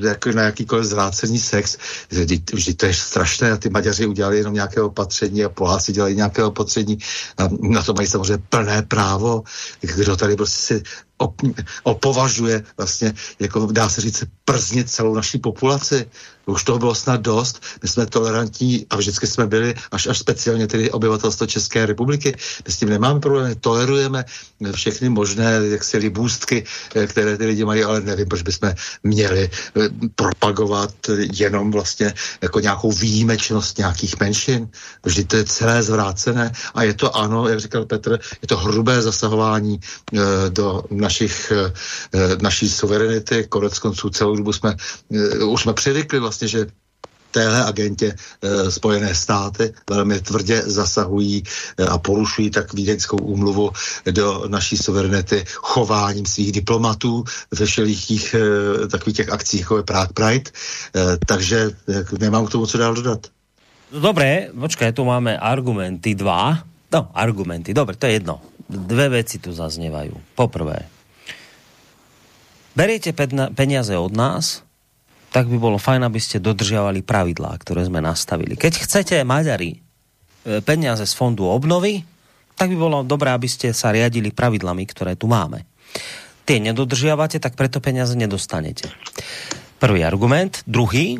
[0.00, 1.78] jako na jakýkoliv zvrácený sex.
[2.10, 6.16] Vždy, vždy to je strašné a ty Maďaři udělali jenom nějaké opatření a Poláci dělají
[6.16, 6.98] nějaké opatření
[7.38, 9.42] a na to mají samozřejmě plné právo.
[9.80, 10.82] Kdo tady prostě si
[11.82, 16.06] opovažuje vlastně, jako dá se říct, prznit celou naší populaci.
[16.46, 17.62] Už toho bylo snad dost.
[17.82, 22.36] My jsme tolerantní a vždycky jsme byli, až, až speciálně tedy obyvatelstvo České republiky.
[22.66, 24.24] My s tím nemáme problémy, tolerujeme
[24.72, 26.64] všechny možné jaksi libůstky,
[26.94, 28.72] eh, které ty lidi mají, ale nevím, proč bychom
[29.02, 30.94] měli eh, propagovat
[31.32, 34.68] jenom vlastně jako nějakou výjimečnost nějakých menšin.
[35.04, 39.02] Vždyť to je celé zvrácené a je to ano, jak říkal Petr, je to hrubé
[39.02, 40.18] zasahování e,
[40.50, 41.68] do našich, e,
[42.40, 43.44] naší suverenity.
[43.52, 44.72] Konec konců celou dobu jsme,
[45.12, 46.72] e, už jsme přivykli vlastně, že
[47.34, 53.74] téhle agentě e, Spojené státy velmi tvrdě zasahují e, a porušují tak vídeňskou úmluvu
[54.06, 58.38] do naší suverenity chováním svých diplomatů ve všelijích e,
[58.86, 60.50] takových těch akcích, jako je Prague Pride.
[61.26, 61.70] Takže
[62.18, 63.26] nemám k tomu co dál dodat.
[63.90, 66.58] Dobré, počkaj, tu máme argumenty dva.
[66.92, 68.42] No, argumenty, dobre, to je jedno.
[68.70, 70.14] Dve veci tu zaznievajú.
[70.34, 70.93] Poprvé,
[72.74, 73.14] beriete
[73.54, 74.66] peniaze od nás,
[75.34, 78.54] tak by bolo fajn, aby ste dodržiavali pravidlá, ktoré sme nastavili.
[78.54, 79.78] Keď chcete Maďari e,
[80.62, 82.06] peniaze z fondu obnovy,
[82.54, 85.66] tak by bolo dobré, aby ste sa riadili pravidlami, ktoré tu máme.
[86.46, 88.94] Tie nedodržiavate, tak preto peniaze nedostanete.
[89.82, 90.62] Prvý argument.
[90.70, 91.18] Druhý,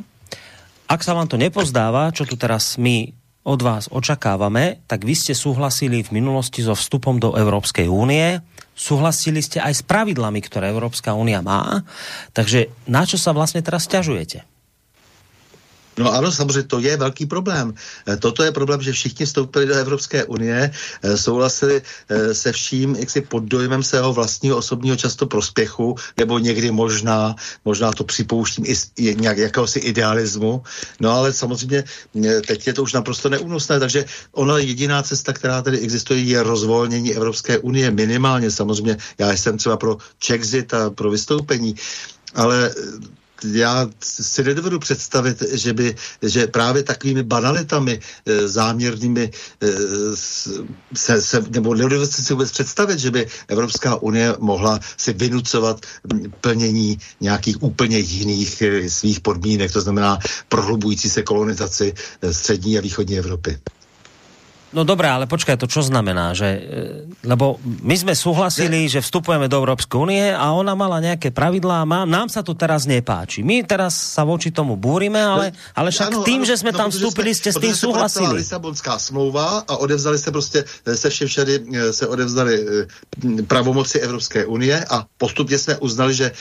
[0.86, 3.10] ak sa vám to nepozdáva, čo tu teraz my
[3.44, 8.40] od vás očakávame, tak vy ste súhlasili v minulosti so vstupom do Európskej únie,
[8.72, 11.84] súhlasili ste aj s pravidlami, ktoré Európska únia má,
[12.32, 14.53] takže na čo sa vlastne teraz ťažujete?
[15.98, 17.74] No ano, samozřejmě to je velký problém.
[18.08, 20.70] E, toto je problém, že všichni vstoupili do Evropské unie,
[21.02, 26.38] e, souhlasili e, se vším, jak si pod dojmem svého vlastního osobního často prospěchu, nebo
[26.38, 27.34] někdy možná,
[27.64, 28.74] možná to připouštím i
[29.14, 30.62] nějak jakéhosi idealismu.
[31.00, 31.84] No ale samozřejmě
[32.46, 37.14] teď je to už naprosto neúnosné, takže ona jediná cesta, která tady existuje, je rozvolnění
[37.14, 38.50] Evropské unie minimálně.
[38.50, 41.74] Samozřejmě já jsem třeba pro Czexit a pro vystoupení,
[42.34, 42.74] ale
[43.52, 49.30] já si nedovedu představit, že by, že právě takovými banalitami e, záměrnými
[49.62, 49.66] e,
[50.94, 55.80] se, se, nebo nedovedu si vůbec představit, že by Evropská unie mohla si vynucovat
[56.40, 60.18] plnění nějakých úplně jiných e, svých podmínek, to znamená
[60.48, 61.94] prohlubující se kolonizaci
[62.32, 63.58] střední a východní Evropy.
[64.74, 66.34] No dobré, ale počkaj, to čo znamená?
[66.34, 66.60] Že, e,
[67.22, 71.88] lebo my sme súhlasili, že vstupujeme do Európskej únie a ona mala nejaké pravidlá a
[71.88, 73.46] má, nám sa to teraz nepáči.
[73.46, 76.78] My teraz sa voči tomu búrime, ale, ale však ano, tým, ano, že sme no,
[76.82, 78.42] tam vstúpili, ste s tým súhlasili.
[78.42, 82.54] Lisabonská smlouva a odevzali se prostě e, se všem všady e, se odevzali
[83.46, 86.32] pravomoci Evropské unie a postupně jsme uznali, že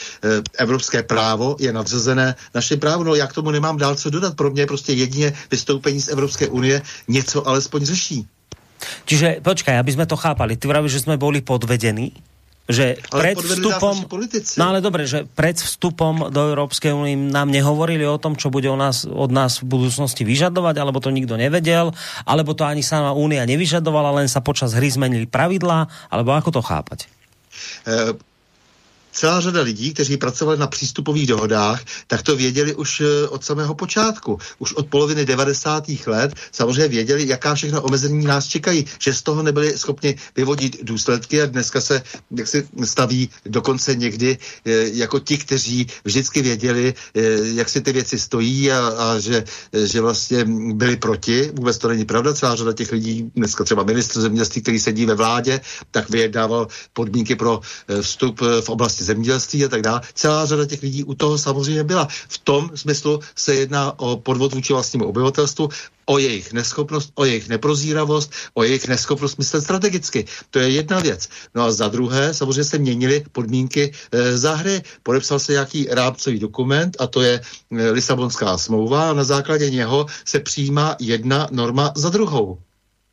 [0.58, 3.04] evropské právo je nadřazené našem právu.
[3.04, 4.36] No já k tomu nemám dál co dodat.
[4.36, 8.23] Pro mě prostě jedině vystoupení z Evropské unie něco alespoň řeší.
[9.06, 12.16] Čiže počkaj, aby sme to chápali, ty vravíš, že sme boli podvedení?
[12.64, 14.08] že ale pred vstupom,
[14.56, 18.72] no ale dobre, že pred vstupom do Európskej únie nám nehovorili o tom, čo bude
[18.72, 21.92] o nás, od nás v budúcnosti vyžadovať, alebo to nikto nevedel,
[22.24, 26.62] alebo to ani sama únia nevyžadovala, len sa počas hry zmenili pravidlá, alebo ako to
[26.64, 27.12] chápať?
[27.84, 28.16] Uh
[29.14, 33.76] celá řada lidí, kteří pracovali na přístupových dohodách, tak to věděli už eh, od samého
[33.76, 34.40] počátku.
[34.60, 35.84] Už od poloviny 90.
[36.08, 41.42] let samozřejmě věděli, jaká všechna omezení nás čekají, že z toho nebyli schopni vyvodit důsledky
[41.42, 42.04] a dneska se
[42.38, 47.22] jak si staví dokonce někdy eh, jako ti, kteří vždycky věděli, eh,
[47.54, 51.52] jak si ty věci stojí a, a že, že vlastně byli proti.
[51.54, 52.34] Vůbec to není pravda.
[52.34, 55.62] Celá řada těch lidí, dneska třeba ministr zemědělství, který sedí ve vládě,
[55.92, 57.62] tak vyjednával podmínky pro
[58.02, 60.02] vstup v oblasti zemědělství a tak dále.
[60.14, 62.08] Celá řada těch lidí u toho samozřejmě byla.
[62.28, 65.70] V tom smyslu se jedná o podvod vůči vlastnímu obyvatelstvu,
[66.06, 70.26] o jejich neschopnost, o jejich neprozíravost, o jejich neschopnost myslet strategicky.
[70.52, 71.30] To je jedna věc.
[71.56, 74.82] No a za druhé, samozřejmě se měnily podmínky e, za hry.
[75.04, 80.06] Podepsal se nějaký rámcový dokument a to je e, Lisabonská smlouva a na základě něho
[80.26, 82.58] se přijímá jedna norma za druhou.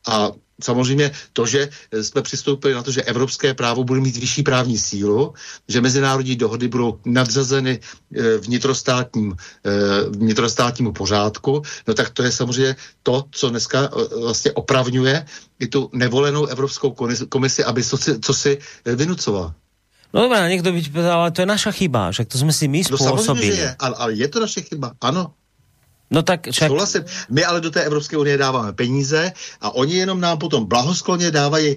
[0.07, 0.31] A
[0.63, 1.69] samozřejmě to, že
[2.03, 5.35] jsme přistoupili na to, že evropské právo bude mít vyšší právní sílu,
[5.69, 9.71] že mezinárodní dohody budou nadřazeny eh, vnitrostátním, eh,
[10.09, 15.27] vnitrostátnímu pořádku, no tak to je samozřejmě to, co dneska eh, vlastně opravňuje
[15.61, 16.95] i tu nevolenou Evropskou
[17.29, 19.55] komisi, aby co si, co si vynucovala.
[20.15, 22.85] No dobré, někdo by povedal, ale to je naša chyba, že to jsme si my
[22.85, 23.17] způsobili.
[23.17, 25.33] No samozřejmě, že je, ale, ale je to naše chyba, ano.
[26.11, 26.69] No tak však...
[26.69, 27.05] Souhlasím.
[27.31, 31.77] My ale do té Evropské unie dáváme peníze a oni jenom nám potom blahoskloně dávají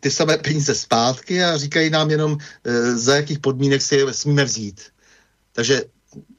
[0.00, 4.44] ty samé peníze zpátky a říkají nám jenom, e, za jakých podmínek si je smíme
[4.44, 4.80] vzít.
[5.52, 5.82] Takže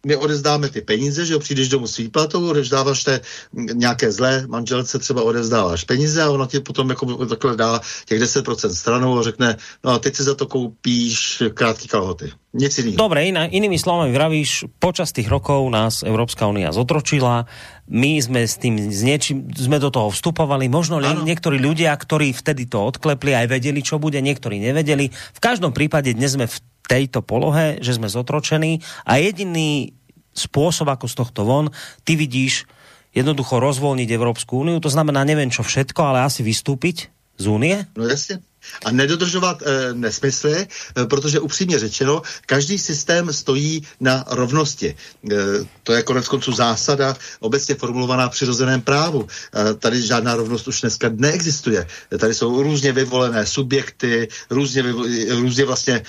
[0.05, 3.21] my odezdáme ty peníze, že jo, přijdeš domů s výplatou, odezdáváš té
[3.53, 8.69] nějaké zlé manželce, třeba odezdáváš peníze a ona ti potom jako takhle dá těch 10%
[8.69, 12.31] stranou a řekne, no a teď si za to koupíš krátký kalhoty.
[12.53, 12.97] Nic jiného.
[12.97, 17.45] Dobre, iná, inými slovami vravíš, počas tých rokov nás Európska únia zotročila,
[17.91, 22.33] my sme s tým s niečím, sme do toho vstupovali, možno li, niektorí ľudia, ktorí
[22.33, 25.11] vtedy to odklepli, aj vedeli, čo bude, niektorí nevedeli.
[25.11, 26.57] V každom prípade dnes sme v
[26.87, 29.91] tejto polohe, že sme zotročení a jediný
[30.31, 31.67] spôsob, ako z tohto von,
[32.07, 32.65] ty vidíš
[33.11, 37.75] jednoducho rozvolniť Európsku úniu, to znamená neviem čo všetko, ale asi vystúpiť z únie?
[37.97, 38.39] No jasně
[38.85, 44.95] a nedodržovat e, nesmysly, e, protože upřímně řečeno, každý systém stojí na rovnosti.
[45.31, 45.35] E,
[45.83, 49.27] to je konec konců zásada obecně formulovaná v přirozeném právu.
[49.27, 51.87] E, tady žádná rovnost už dneska neexistuje.
[52.13, 56.03] E, tady jsou různě vyvolené subjekty, různě, vyvo- různě vlastně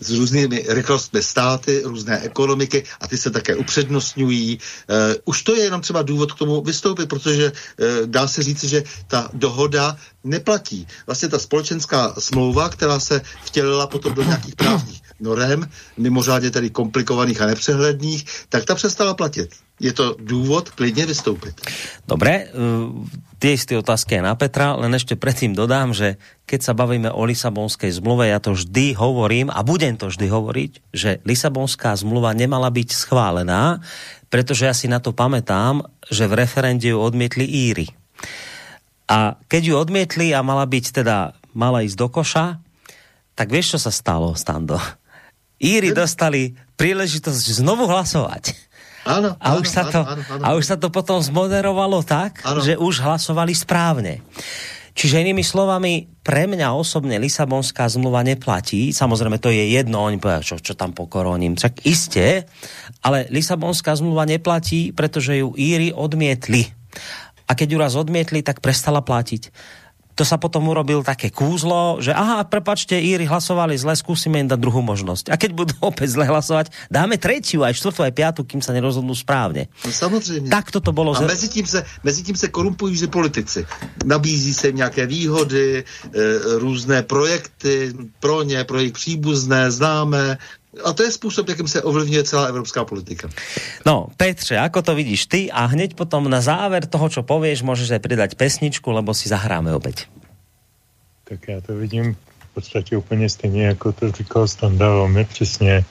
[0.00, 4.58] s různými rychlostmi státy, různé ekonomiky a ty se také upřednostňují.
[4.58, 7.52] E, už to je jenom třeba důvod k tomu vystoupit, protože e,
[8.06, 10.86] dá se říct, že ta dohoda neplatí.
[11.06, 17.40] Vlastně ta společenská smlouva, která se vtělila potom do nějakých právních norem, mimořádně tedy komplikovaných
[17.40, 19.50] a nepřehledných, tak ta přestala platit.
[19.80, 21.60] Je to důvod klidně vystoupit.
[22.04, 22.52] Dobre,
[23.40, 27.24] tie isté otázky je na Petra, len ešte predtým dodám, že keď sa bavíme o
[27.24, 32.68] Lisabonskej zmluve, ja to vždy hovorím a budem to vždy hovoriť, že Lisabonská zmluva nemala
[32.68, 33.80] byť schválená,
[34.28, 35.80] pretože ja si na to pamätám,
[36.12, 37.99] že v referende ju odmietli Íry.
[39.10, 42.62] A keď ju odmietli a mala byť teda, mala ísť do koša,
[43.34, 44.78] tak vieš, čo sa stalo, Stando?
[45.58, 48.54] Íry dostali príležitosť znovu hlasovať.
[49.02, 52.44] Áno, a, áno, už sa to, áno, áno, a už sa to potom zmoderovalo tak,
[52.44, 52.62] áno.
[52.62, 54.22] že už hlasovali správne.
[54.92, 58.92] Čiže inými slovami, pre mňa osobne Lisabonská zmluva neplatí.
[58.92, 61.56] Samozrejme, to je jedno, oni povedia, čo, čo tam pokoroním.
[61.56, 62.44] Však isté,
[63.00, 66.68] ale Lisabonská zmluva neplatí, pretože ju Íry odmietli
[67.50, 69.50] a keď ju raz odmietli, tak prestala platiť.
[70.18, 74.60] To sa potom urobil také kúzlo, že aha, prepačte, Íry hlasovali zle, skúsime im dať
[74.60, 75.32] druhú možnosť.
[75.32, 79.16] A keď budú opäť zle hlasovať, dáme tretiu, aj štvrtú, aj piatu, kým sa nerozhodnú
[79.16, 79.72] správne.
[79.80, 80.50] No samozřejmě.
[80.50, 81.16] Tak to bolo.
[81.16, 83.66] A mezi tím, se, mezi tím se korumpují že politici.
[84.04, 85.84] Nabízí se nějaké výhody, e,
[86.58, 90.38] různé projekty pro ně, pro jejich příbuzné, známé,
[90.84, 93.28] a to je způsob, jakým se ovlivňuje celá evropská politika.
[93.86, 95.50] No, Petře, ako to vidíš ty?
[95.50, 99.74] A hneď potom na záver toho, čo povieš, môžeš aj pridať pesničku, lebo si zahráme
[99.74, 100.06] opäť.
[101.26, 105.84] Tak já to vidím v podstatě úplně stejně, jako to říkal Standa velmi přesně.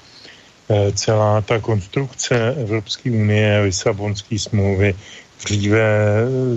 [0.94, 4.96] Celá ta konstrukce Evropské unie, Lisabonské smlouvy,
[5.46, 5.90] dříve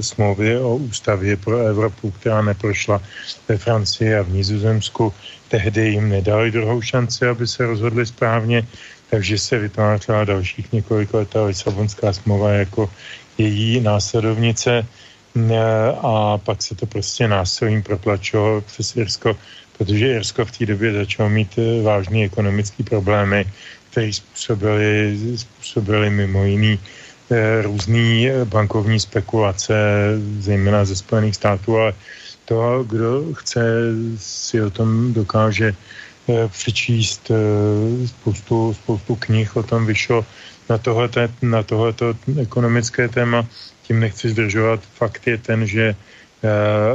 [0.01, 3.03] smlouvy o ústavě pro Evropu, která neprošla
[3.49, 5.13] ve Francii a v Nizozemsku,
[5.49, 8.67] tehdy jim nedali druhou šanci, aby se rozhodli správně,
[9.11, 12.91] takže se vytvářela dalších několik letá Lisabonská smlouva jako
[13.39, 14.87] její následovnice.
[16.03, 19.37] A pak se to prostě násilím protlačilo přes Irsko,
[19.79, 23.45] protože Irsko v té době začalo mít vážné ekonomické problémy,
[23.93, 26.79] které způsobily, způsobily mimo jiný
[27.63, 29.75] různý bankovní spekulace,
[30.39, 31.93] zejména ze Spojených států, ale
[32.45, 33.63] to, kdo chce
[34.17, 35.75] si o tom dokáže
[36.49, 37.31] přečíst
[38.07, 40.25] spoustu, spoustu knih, o tom vyšlo
[40.69, 43.47] na tohleto, na tohleto ekonomické téma.
[43.83, 44.81] Tím nechci zdržovat.
[44.95, 45.97] Fakt je ten, že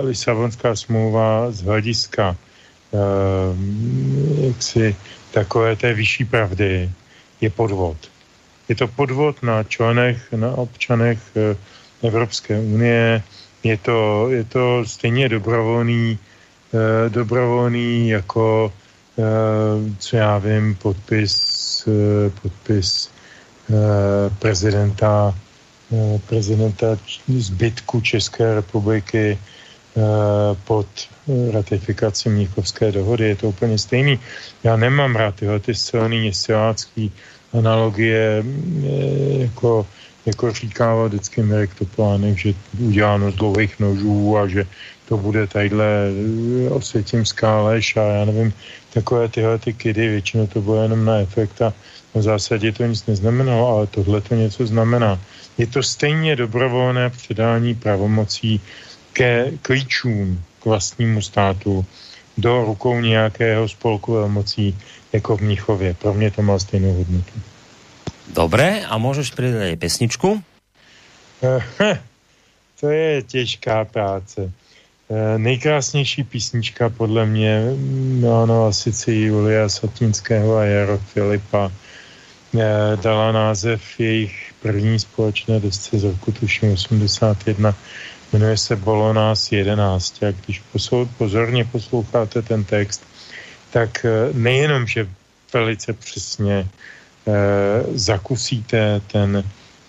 [0.01, 2.35] Lisabonská smlouva z hlediska
[4.47, 4.95] jaksi
[5.37, 6.89] takové té vyšší pravdy
[7.41, 7.97] je podvod.
[8.69, 11.21] Je to podvod na členech, na občanech
[12.01, 13.21] Evropské unie,
[13.63, 16.17] je to, je to stejně dobrovolný,
[16.73, 19.23] eh, dobrovolný jako, eh,
[19.99, 21.33] co já vím, podpis,
[21.85, 23.09] eh, podpis
[23.69, 25.33] eh, prezidenta,
[25.93, 26.97] eh, prezidenta
[27.29, 29.56] zbytku České republiky eh,
[30.63, 30.87] pod
[31.51, 33.27] ratifikací Mnichovské dohody.
[33.27, 34.19] Je to úplně stejný.
[34.63, 37.11] Já nemám rád tyhle ty silný silácký
[37.53, 39.85] analogie eh, jako
[40.27, 44.67] jako říkával vždycky Mirek Topolánek, že uděláno z dlouhých nožů a že
[45.07, 48.53] to bude tadyhle eh, osvětímská lež a já nevím,
[48.93, 51.73] takové tyhle ty kidy, většinou to bylo jenom na efekt a
[52.13, 55.19] v zásadě to nic neznamenalo, ale tohle to něco znamená.
[55.57, 58.61] Je to stejně dobrovolné předání pravomocí
[59.17, 61.85] ke klíčům k vlastnímu státu
[62.37, 64.77] do rukou nějakého spolku velmocí
[65.13, 65.93] jako v Mnichově.
[65.93, 67.33] Pro mě to má stejnou hodnotu.
[68.33, 70.43] Dobré, a můžeš přidat i pesničku?
[71.43, 71.61] Eh,
[72.79, 74.51] to je těžká práce.
[75.09, 81.71] Eh, nejkrásnější písnička podle mě, mm, no, no sice Julia Satinského a Jaro Filipa,
[82.59, 87.75] eh, dala název jejich první společné desce z roku tuším 81
[88.33, 90.23] Jmenuje se Bolonás 11.
[90.23, 90.63] A když
[91.17, 93.03] pozorně posloucháte ten text,
[93.71, 95.07] tak eh, nejenom, že
[95.53, 96.67] velice přesně
[97.27, 97.33] eh,
[97.93, 99.43] zakusíte ten,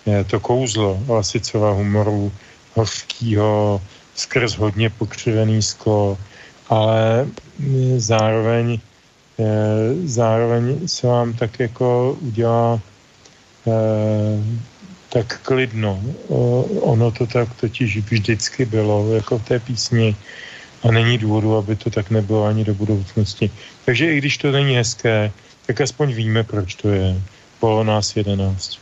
[0.07, 2.31] eh, to kouzlo Lasicova humoru,
[2.75, 3.81] hořkýho,
[4.15, 6.17] skrz hodně pokřivený sklo,
[6.69, 7.27] ale
[7.59, 8.79] mm, zároveň,
[9.39, 9.45] eh,
[10.05, 12.79] zároveň se vám tak jako udělá
[13.67, 14.43] eh,
[15.09, 16.01] tak klidno.
[16.81, 20.15] Ono to tak totiž vždycky bylo, jako v té písni.
[20.83, 23.51] A není důvodu, aby to tak nebylo ani do budoucnosti.
[23.85, 25.31] Takže i když to není hezké,
[25.65, 27.21] tak aspoň víme, proč to je.
[27.59, 28.79] Bylo nás jedenáct.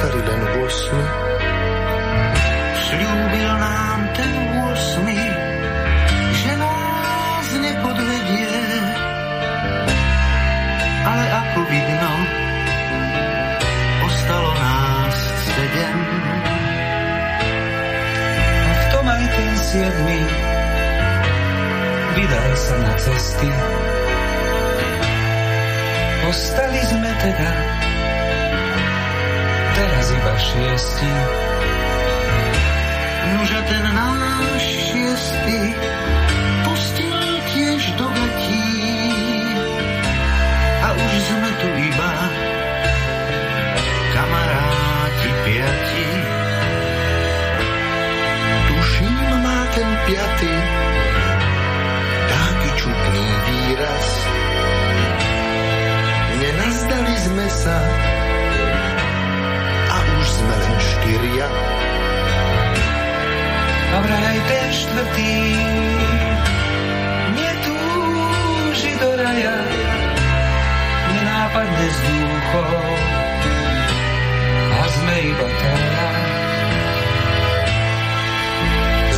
[0.00, 1.04] starý den v osmi.
[2.88, 4.32] Slíbil nám ten
[4.72, 5.20] osmi,
[6.40, 8.48] že nás nepodvedě,
[11.04, 12.12] ale ako vidno,
[14.08, 15.16] ostalo nás
[15.52, 15.98] sedem.
[18.56, 20.20] A v tom aj ten siedmi
[22.16, 23.50] vydal sa na cesty.
[26.24, 27.50] Ostali sme teda
[30.20, 31.12] iba šiesti.
[33.32, 35.60] Nože ten náš šiesti
[36.60, 38.68] postil tiež do vetí.
[40.80, 42.12] a už sme tu iba
[44.12, 46.08] kamaráti piati.
[48.68, 50.54] Tuším má ten piaty
[52.28, 54.08] dáky čutný výraz.
[56.40, 57.76] Nenazdali sme sa,
[61.40, 61.48] já.
[63.92, 64.16] Dobré
[64.48, 65.34] den čtvrtý,
[67.32, 69.56] mě túži do raja,
[71.12, 72.82] nenápadne s duchou,
[74.70, 76.08] a sme iba traja.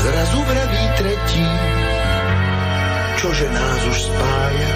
[0.02, 1.48] Zrazu vraví tretí,
[3.22, 4.72] čože nás už spája,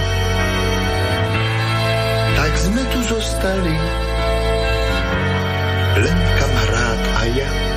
[2.37, 3.77] tak sme tu zostali,
[6.05, 6.36] len
[7.35, 7.76] Yeah.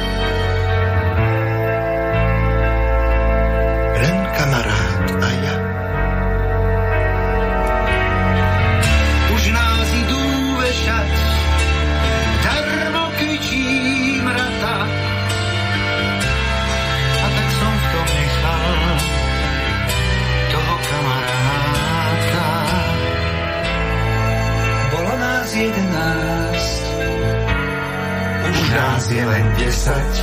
[28.70, 30.14] nás je len desať.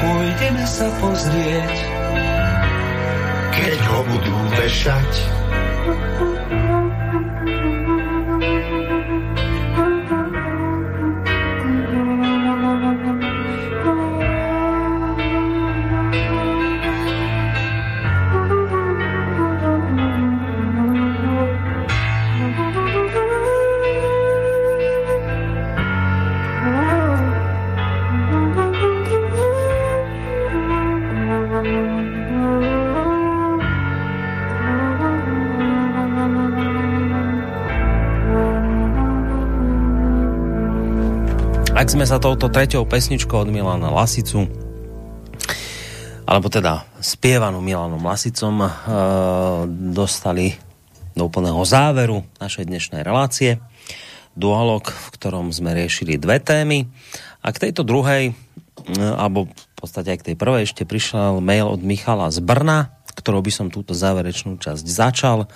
[0.00, 1.74] Půjdeme sa pozrieť,
[3.52, 5.39] keď ho budú vešať.
[41.90, 44.46] tak sme sa touto treťou pesničkou od Milana Lasicu
[46.22, 48.70] alebo teda spievanou Milanom Lasicom e,
[49.90, 50.54] dostali
[51.18, 53.58] do úplného záveru našej dnešnej relácie.
[54.38, 56.86] Dualog, v ktorom sme riešili dve témy.
[57.42, 58.34] A k tejto druhej, e,
[59.02, 63.42] alebo v podstate aj k tej prvej, ešte prišiel mail od Michala z Brna, ktorou
[63.42, 65.50] by som túto záverečnú časť začal.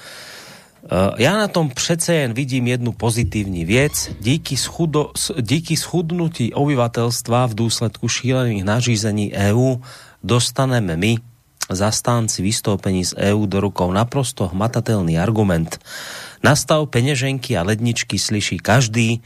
[0.93, 4.11] Ja na tom přece jen vidím jednu pozitivní věc.
[4.21, 9.77] Díky, schudo, díky schudnutí obyvatelstva v důsledku šílených nařízení EU
[10.23, 11.17] dostaneme my,
[11.71, 15.79] zastánci vystoupení z EU, do rukou naprosto hmatatelný argument.
[16.45, 19.23] Nastav peněženky a ledničky slyší každý,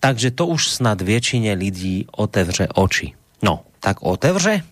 [0.00, 3.12] takže to už snad většině lidí otevře oči.
[3.42, 4.62] No, tak otevře,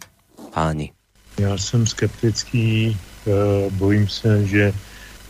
[0.55, 0.93] páni.
[1.39, 2.97] Já jsem skeptický,
[3.27, 3.31] eh,
[3.70, 4.73] bojím se, že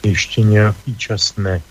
[0.05, 1.63] ještě nějaký čas ne,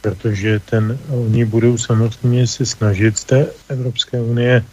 [0.00, 4.64] protože ten, oni budou samozřejmě se snažit z té Evropské unie,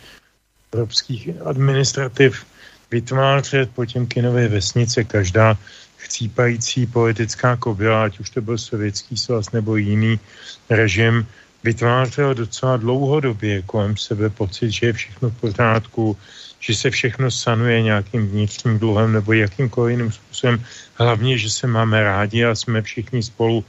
[0.74, 2.46] evropských administrativ
[2.92, 5.58] vytvářet Potěmkinové vesnice, každá
[5.98, 10.20] chcípající politická kobila, ať už to byl sovětský svaz nebo jiný
[10.70, 11.26] režim,
[11.64, 16.18] vytvářel docela dlouhodobě kolem sebe pocit, že je všechno v pořádku,
[16.66, 20.64] že se všechno sanuje nějakým vnitřním dluhem nebo jakýmkoliv jiným způsobem.
[20.96, 23.64] Hlavně, že se máme rádi a jsme všichni spolu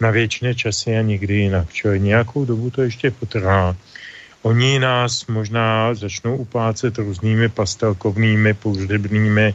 [0.00, 1.72] na věčné časy a nikdy jinak.
[1.72, 3.76] Čili nějakou dobu to ještě potrvá.
[4.42, 9.54] Oni nás možná začnou uplácet různými pastelkovnými, pohřebnými,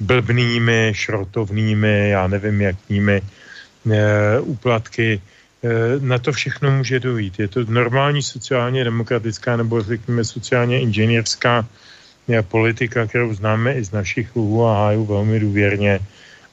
[0.00, 5.20] blbnými, šrotovnými, já nevím jakými e, úplatky.
[5.20, 5.68] E,
[6.00, 7.38] na to všechno může dojít.
[7.38, 11.66] Je to normální sociálně demokratická nebo řekněme sociálně inženýrská
[12.42, 16.00] politika, kterou známe i z našich lhů a hájů velmi důvěrně.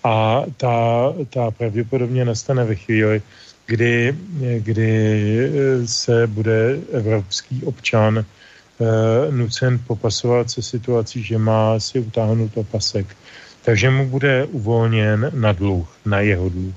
[0.04, 3.22] A ta, ta pravděpodobně nastane ve chvíli,
[3.66, 4.16] kdy,
[4.58, 5.52] kdy
[5.86, 13.18] se bude evropský občan uh, nucen popasovat se situací, že má si utáhnout opasek.
[13.66, 16.76] Takže mu bude uvolněn na dluh, na jeho dluh.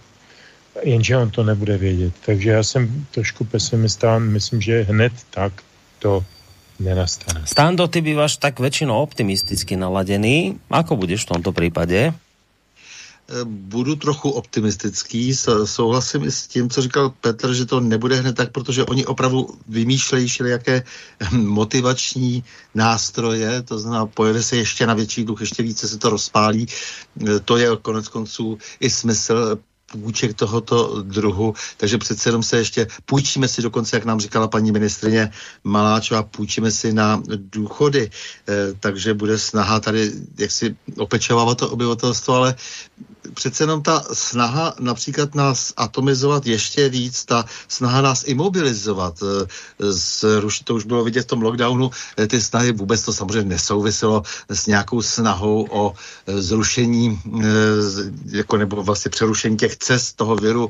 [0.83, 2.15] Jenže on to nebude vědět.
[2.27, 5.53] Takže já jsem trošku pesimista, myslím, že hned tak
[5.99, 6.25] to
[6.81, 7.47] nenastane.
[7.47, 10.59] Stando, ty bývaš tak většinou optimisticky naladený.
[10.71, 12.13] Ako budeš v tomto případě?
[13.45, 15.35] budu trochu optimistický,
[15.65, 19.49] souhlasím i s tím, co říkal Petr, že to nebude hned tak, protože oni opravdu
[19.69, 20.83] vymýšlejí jaké
[21.33, 22.45] motivační
[22.75, 26.67] nástroje, to znamená, pojede se ještě na větší dluh, ještě více se to rozpálí.
[27.45, 29.59] To je konec konců i smysl
[29.93, 34.73] půjček tohoto druhu, takže přece jenom se ještě půjčíme si dokonce, jak nám říkala paní
[34.73, 35.31] ministrině
[35.65, 38.11] Maláčová, půjčíme si na důchody,
[38.49, 42.55] e, takže bude snaha tady jak si opečovávat to obyvatelstvo, ale
[43.35, 49.47] přece jenom ta snaha například nás atomizovat ještě víc, ta snaha nás imobilizovat, eh,
[49.93, 54.23] zrušit, to už bylo vidět v tom lockdownu, eh, ty snahy vůbec to samozřejmě nesouviselo
[54.49, 55.95] s nějakou snahou o
[56.27, 57.21] zrušení
[58.27, 60.69] jako nebo vlastně přerušení těch cest toho viru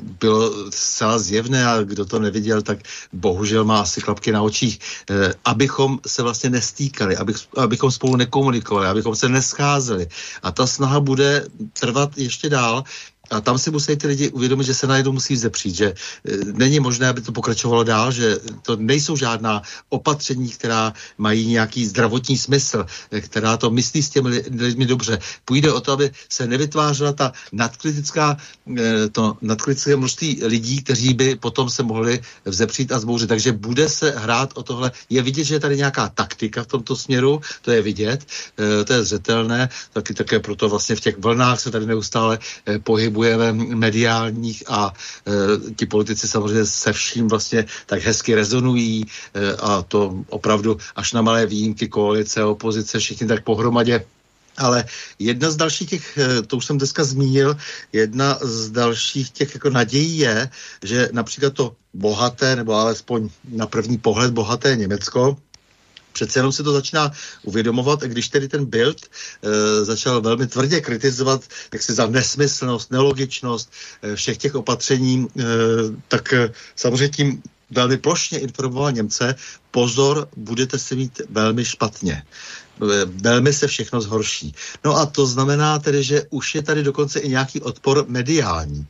[0.00, 2.78] bylo zcela zjevné a kdo to neviděl, tak
[3.12, 4.78] bohužel má asi klapky na očích,
[5.44, 10.08] abychom se vlastně nestýkali, abych, abychom spolu nekomunikovali, abychom se nescházeli.
[10.42, 11.46] A ta snaha bude
[11.80, 12.84] trvat ještě dál.
[13.34, 15.94] A tam si musí ty lidi uvědomit, že se najednou musí zepřít, že e,
[16.54, 22.38] není možné, aby to pokračovalo dál, že to nejsou žádná opatření, která mají nějaký zdravotní
[22.38, 25.18] smysl, e, která to myslí s těmi lidmi dobře.
[25.44, 28.36] Půjde o to, aby se nevytvářela ta nadkritická,
[28.78, 33.26] e, to nadkritické množství lidí, kteří by potom se mohli vzepřít a zbouřit.
[33.26, 34.92] Takže bude se hrát o tohle.
[35.10, 38.26] Je vidět, že je tady nějaká taktika v tomto směru, to je vidět,
[38.86, 42.38] to je zřetelné, taky také proto vlastně v těch vlnách se tady neustále
[42.84, 44.92] pohybuje pohybujeme mediálních a
[45.26, 51.12] e, ti politici samozřejmě se vším vlastně tak hezky rezonují e, a to opravdu až
[51.12, 54.04] na malé výjimky koalice, opozice, všichni tak pohromadě.
[54.56, 54.84] Ale
[55.18, 57.56] jedna z dalších těch, e, to už jsem dneska zmínil,
[57.92, 60.50] jedna z dalších těch jako nadějí je,
[60.82, 65.36] že například to bohaté, nebo alespoň na první pohled bohaté Německo,
[66.14, 67.12] přece jenom se to začíná
[67.42, 71.42] uvědomovat, když tedy ten Bild e, začal velmi tvrdě kritizovat
[71.72, 73.72] jak se za nesmyslnost, nelogičnost
[74.02, 75.44] e, všech těch opatření, e,
[76.08, 79.34] tak e, samozřejmě tím velmi plošně informoval Němce,
[79.70, 82.22] pozor, budete se mít velmi špatně
[83.06, 84.54] velmi se všechno zhorší.
[84.84, 88.86] No a to znamená tedy, že už je tady dokonce i nějaký odpor mediální.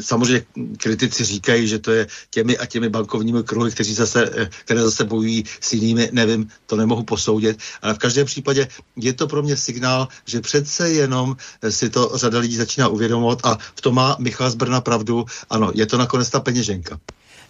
[0.00, 0.44] Samozřejmě
[0.76, 5.44] kritici říkají, že to je těmi a těmi bankovními kruhy, kteří zase, které zase bojují
[5.60, 10.08] s jinými, nevím, to nemohu posoudit, ale v každém případě je to pro mě signál,
[10.24, 11.36] že přece jenom
[11.68, 15.70] si to řada lidí začíná uvědomovat a v tom má Michal z Brna pravdu, ano,
[15.74, 16.98] je to nakonec ta peněženka.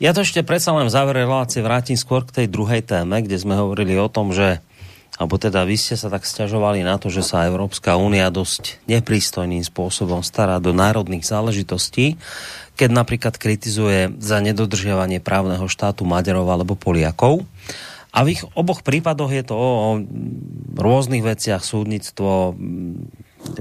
[0.00, 3.38] Já to ještě predsa len v závere relácie vrátim skôr k tej druhej téme, kde
[3.38, 4.58] jsme hovorili o tom, že
[5.14, 9.62] alebo teda vy ste sa tak stiažovali na to, že sa Európska únia dosť neprístojným
[9.62, 12.18] spôsobom stará do národných záležitostí,
[12.74, 17.46] keď napríklad kritizuje za nedodržiavanie právneho štátu Maďarov alebo Poliakov.
[18.14, 20.02] A v ich oboch prípadoch je to o
[20.78, 22.54] rôznych veciach, súdnictvo,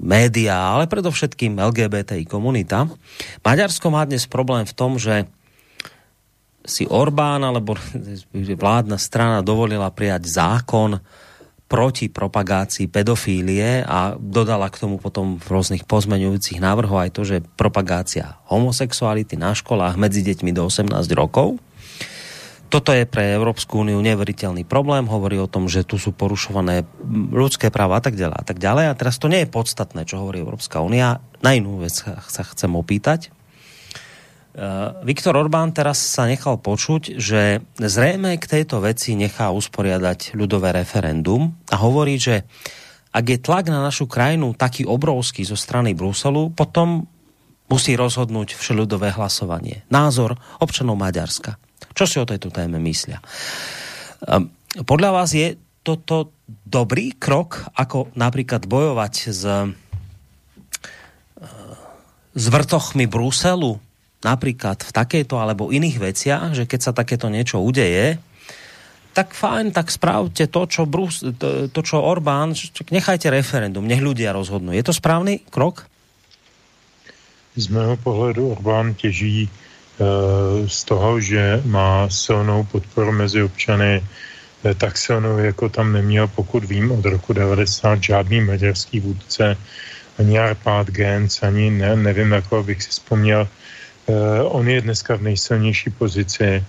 [0.02, 2.88] média, ale predovšetkým LGBTI komunita.
[3.44, 5.28] Maďarsko má dnes problém v tom, že
[6.64, 7.76] si Orbán alebo
[8.64, 10.98] vládna strana dovolila prijať zákon
[11.74, 17.42] proti propagácii pedofílie a dodala k tomu potom v rôznych pozmeňujúcich návrhov aj to, že
[17.58, 21.58] propagácia homosexuality na školách medzi deťmi do 18 rokov.
[22.70, 26.86] Toto je pre Európsku úniu neveriteľný problém, hovorí o tom, že tu sú porušované
[27.34, 28.86] ľudské práva a tak ďalej a tak ďalej.
[28.94, 31.26] A teraz to nie je podstatné, čo hovorí Európska únia.
[31.42, 33.34] Na inú vec sa chcem opýtať.
[34.54, 40.70] Eh, Viktor Orbán teraz sa nechal počuť, že zrejme k tejto veci nechá usporiadať ľudové
[40.70, 42.46] referendum a hovorí, že
[43.10, 47.10] ak je tlak na našu krajinu taký obrovský zo strany Bruselu, potom
[47.66, 49.90] musí rozhodnúť všeľudové hlasovanie.
[49.90, 51.58] Názor občanov Maďarska.
[51.98, 53.26] Čo si o tejto téme myslia?
[54.30, 54.54] Ehm,
[54.86, 59.74] podľa vás je toto dobrý krok, ako napríklad bojovať s, eh,
[62.38, 63.93] s vrtochmi Bruselu,
[64.24, 68.18] napríklad v takejto alebo iných veciach, že keď sa takéto niečo udeje,
[69.14, 72.58] tak fajn, tak správte to, čo, Brus, to, to, čo Orbán,
[72.90, 74.74] nechajte referendum, nech ľudia rozhodnú.
[74.74, 75.86] Je to správný krok?
[77.54, 79.50] Z mého pohledu Orbán těží e,
[80.66, 86.66] z toho, že má silnou podporu mezi občany, e, tak silnou, jako tam neměl, pokud
[86.66, 89.58] vím, od roku 90 žádný maďarský vůdce,
[90.20, 93.48] ani Arpad Gens, ani ne, nevím, jako bych si vzpomněl,
[94.44, 96.64] on je dneska v nejsilnější pozici, eh,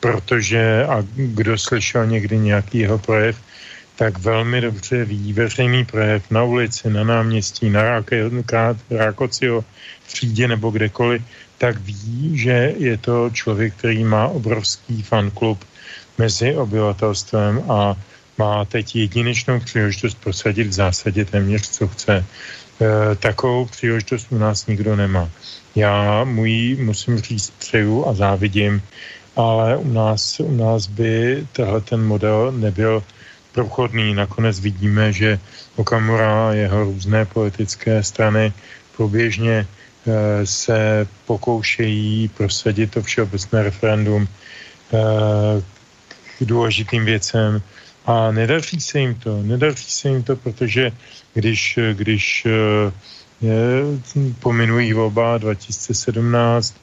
[0.00, 3.36] protože a kdo slyšel někdy nějaký jeho projev,
[3.96, 7.82] tak velmi dobře ví veřejný projev na ulici, na náměstí, na
[8.90, 9.64] Rákociho
[10.06, 11.22] třídě nebo kdekoliv,
[11.58, 15.64] tak ví, že je to člověk, který má obrovský fanklub
[16.18, 17.96] mezi obyvatelstvem a
[18.38, 22.24] má teď jedinečnou příležitost prosadit v zásadě téměř, co chce.
[22.80, 25.30] E, takovou příležitost u nás nikdo nemá.
[25.78, 28.82] Já mu ji, musím říct, přeju a závidím,
[29.36, 33.04] ale u nás, u nás by tenhle ten model nebyl
[33.52, 34.14] prochodný.
[34.14, 35.38] Nakonec vidíme, že
[35.76, 38.52] Okamura a jeho různé politické strany
[38.96, 44.98] průběžně eh, se pokoušejí prosadit to všeobecné referendum eh,
[46.38, 47.62] k důležitým věcem
[48.06, 49.42] a nedaří se jim to.
[49.42, 50.90] Nedaří se jim to, protože
[51.34, 52.46] když, když
[53.42, 56.74] eh, po minulých volbách 2017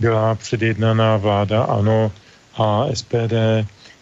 [0.00, 2.12] byla předjednaná vláda ANO
[2.56, 3.32] a SPD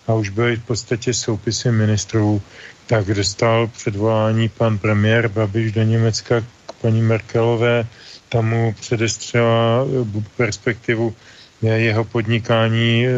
[0.07, 2.43] a už byly v podstatě soupisy ministrů,
[2.87, 7.87] tak dostal předvolání pan premiér Babiš do Německa k paní Merkelové,
[8.29, 11.15] tam mu předestřela eh, perspektivu
[11.63, 13.11] jeho podnikání eh,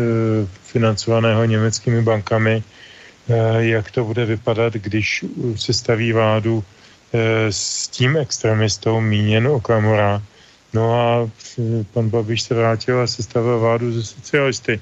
[0.62, 2.62] financovaného německými bankami,
[3.28, 5.24] eh, jak to bude vypadat, když
[5.56, 6.82] se staví vládu Eh,
[7.51, 10.23] s tím extremistou míněn Okamura.
[10.73, 14.81] No a eh, pan Babiš se vrátil a sestavil vládu ze socialisty.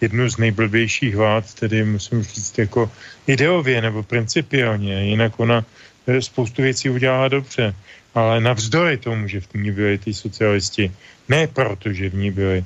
[0.00, 2.90] Jednu z nejblbějších vlád, tedy musím říct jako
[3.26, 5.04] ideově nebo principiálně.
[5.04, 5.64] Jinak ona
[6.06, 7.74] eh, spoustu věcí udělala dobře.
[8.14, 10.92] Ale navzdory tomu, že v ní byli ty socialisti.
[11.28, 12.64] Ne proto, že v ní byli.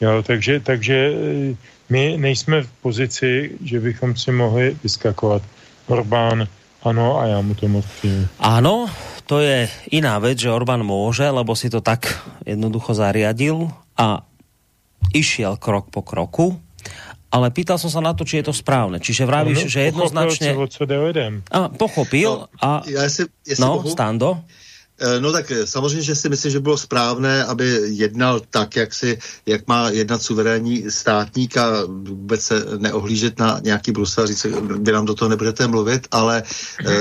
[0.00, 1.10] Jo, takže, takže
[1.88, 5.42] my nejsme v pozici, že bychom si mohli vyskakovat.
[5.86, 6.48] Orbán
[6.82, 8.28] Ano, a já mu to moc přijím.
[8.42, 8.90] Áno,
[9.26, 12.10] to je iná vec, že Orbán môže, lebo si to tak
[12.42, 14.26] jednoducho zariadil a
[15.14, 16.58] išiel krok po kroku,
[17.30, 18.98] ale pýtal som sa na to, či je to správne.
[18.98, 20.48] Čiže vravíš, no, že jednoznačne...
[20.52, 22.82] Pochopil, co jde A, pochopil no, a...
[22.84, 23.88] Ja si, ja si no, mohu...
[23.88, 24.42] Stando?
[25.02, 28.94] Eh, no tak eh, samozřejmě, že si myslím, že bylo správné, aby jednal tak, jak,
[28.94, 34.46] si, jak má jednat suverénní státník a vůbec se neohlížet na nějaký Brusel, říct,
[34.82, 36.42] vy nám do toho nebudete mluvit, ale
[36.86, 36.92] eh,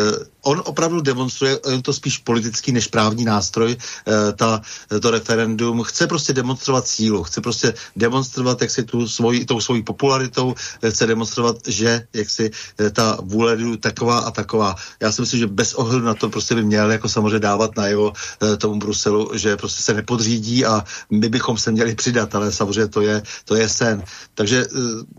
[0.41, 4.61] on opravdu demonstruje, je to spíš politický než právní nástroj, eh, ta,
[5.01, 9.83] to referendum, chce prostě demonstrovat sílu, chce prostě demonstrovat, jak si tu svoji, tou svojí
[9.83, 14.75] popularitou, eh, chce demonstrovat, že jak si eh, ta vůle taková a taková.
[14.99, 17.87] Já si myslím, že bez ohledu na to prostě by měl jako samozřejmě dávat na
[17.87, 18.13] jeho
[18.57, 23.01] tomu Bruselu, že prostě se nepodřídí a my bychom se měli přidat, ale samozřejmě to
[23.01, 24.03] je, to je sen.
[24.33, 24.65] Takže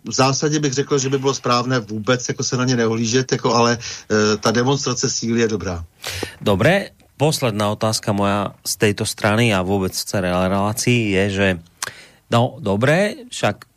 [0.05, 3.55] v zásadě bych řekl, že by bylo správné vůbec jako se na ně neohlížet, jako
[3.55, 3.79] ale
[4.41, 5.85] ta demonstrace síly je dobrá.
[6.41, 11.49] Dobre, posledná otázka moja z tejto strany a vôbec v celé relácii je, že
[12.33, 13.69] no dobre, však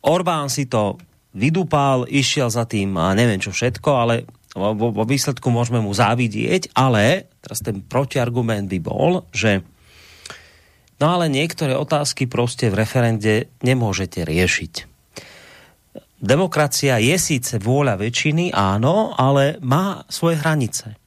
[0.00, 0.96] Orbán si to
[1.36, 7.30] vydupal, išiel za tým a neviem čo všetko, ale vo, výsledku môžeme mu závidieť, ale
[7.38, 9.62] teraz ten protiargument by bol, že
[10.98, 14.89] no ale niektoré otázky prostě v referende nemôžete riešiť.
[16.20, 21.00] Demokracia je síce vôľa väčšiny, áno, ale má svoje hranice.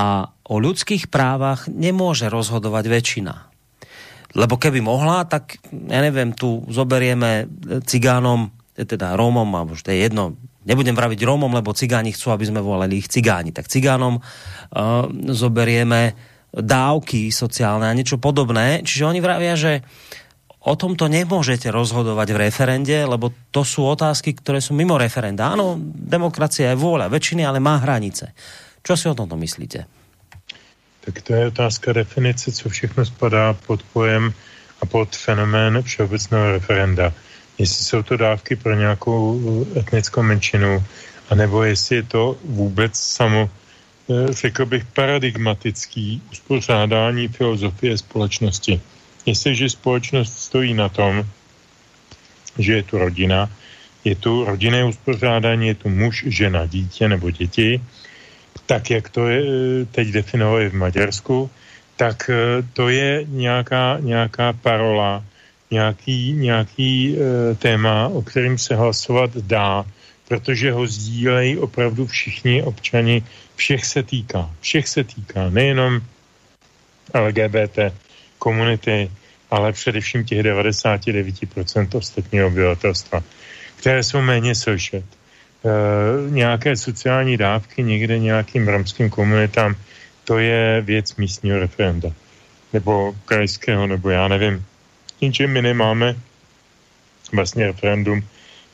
[0.00, 3.34] A o ľudských právach nemôže rozhodovať väčšina.
[4.32, 7.44] Lebo keby mohla, tak ja neviem, tu zoberieme
[7.84, 12.64] cigánom, teda Rómom, alebo to je jedno, nebudem vraviť Rómom, lebo cigáni chcú, aby sme
[12.64, 16.16] volali ich cigáni, tak cigánom uh, zoberieme
[16.52, 18.80] dávky sociálne a niečo podobné.
[18.84, 19.84] Čiže oni vravia, že
[20.68, 25.48] o tomto nemôžete rozhodovať v referende, lebo to sú otázky, ktoré sú mimo referenda.
[25.48, 28.36] Áno, demokracia je vôľa väčšiny, ale má hranice.
[28.84, 29.88] Čo si o tomto myslíte?
[31.08, 34.28] Tak to je otázka definice, co všechno spadá pod pojem
[34.80, 37.12] a pod fenomén všeobecného referenda.
[37.58, 40.84] Jestli jsou to dávky pro nějakou etnickou menšinu,
[41.30, 48.80] anebo jestli je to vůbec samo, eh, řekl bych, paradigmatický uspořádání filozofie společnosti
[49.28, 51.20] Jestliže společnost stojí na tom,
[52.58, 53.50] že je tu rodina,
[54.04, 57.80] je tu rodinné uspořádání, je tu muž, žena, dítě nebo děti,
[58.66, 61.50] tak jak to je eh, teď definovali v Maďarsku,
[61.96, 65.20] tak eh, to je nějaká, nějaká parola,
[65.70, 69.84] nějaký, nějaký e, téma, o kterým se hlasovat dá,
[70.28, 73.20] protože ho sdílejí opravdu všichni občani,
[73.56, 76.00] všech se týká, všech se týká, nejenom
[77.12, 77.92] LGBT
[78.38, 79.10] komunity,
[79.50, 83.22] ale především těch 99% ostatního obyvatelstva,
[83.76, 85.04] které jsou méně slyšet.
[85.04, 85.10] E,
[86.30, 89.76] nějaké sociální dávky někde nějakým romským komunitám,
[90.24, 92.12] to je věc místního referenda.
[92.72, 94.64] Nebo krajského, nebo já nevím.
[95.20, 96.16] Ničím my nemáme
[97.32, 98.22] vlastně referendum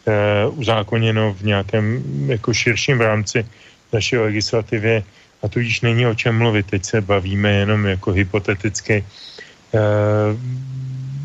[0.06, 3.46] e, uzákoněno v nějakém jako širším rámci
[3.92, 5.02] naší legislativě
[5.42, 6.66] a tudíž není o čem mluvit.
[6.66, 9.04] Teď se bavíme jenom jako hypoteticky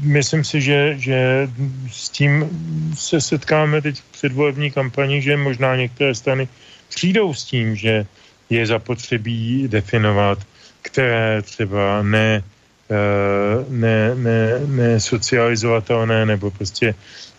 [0.02, 1.50] myslím si, že, že
[1.92, 2.50] s tím
[2.98, 6.48] se setkáme teď v předvolební kampani, že možná některé strany
[6.90, 8.06] přijdou s tím, že
[8.50, 10.40] je zapotřebí definovat,
[10.82, 12.44] které třeba ne,
[12.90, 16.96] eh, ne, ne, ne socializovatelné nebo prostě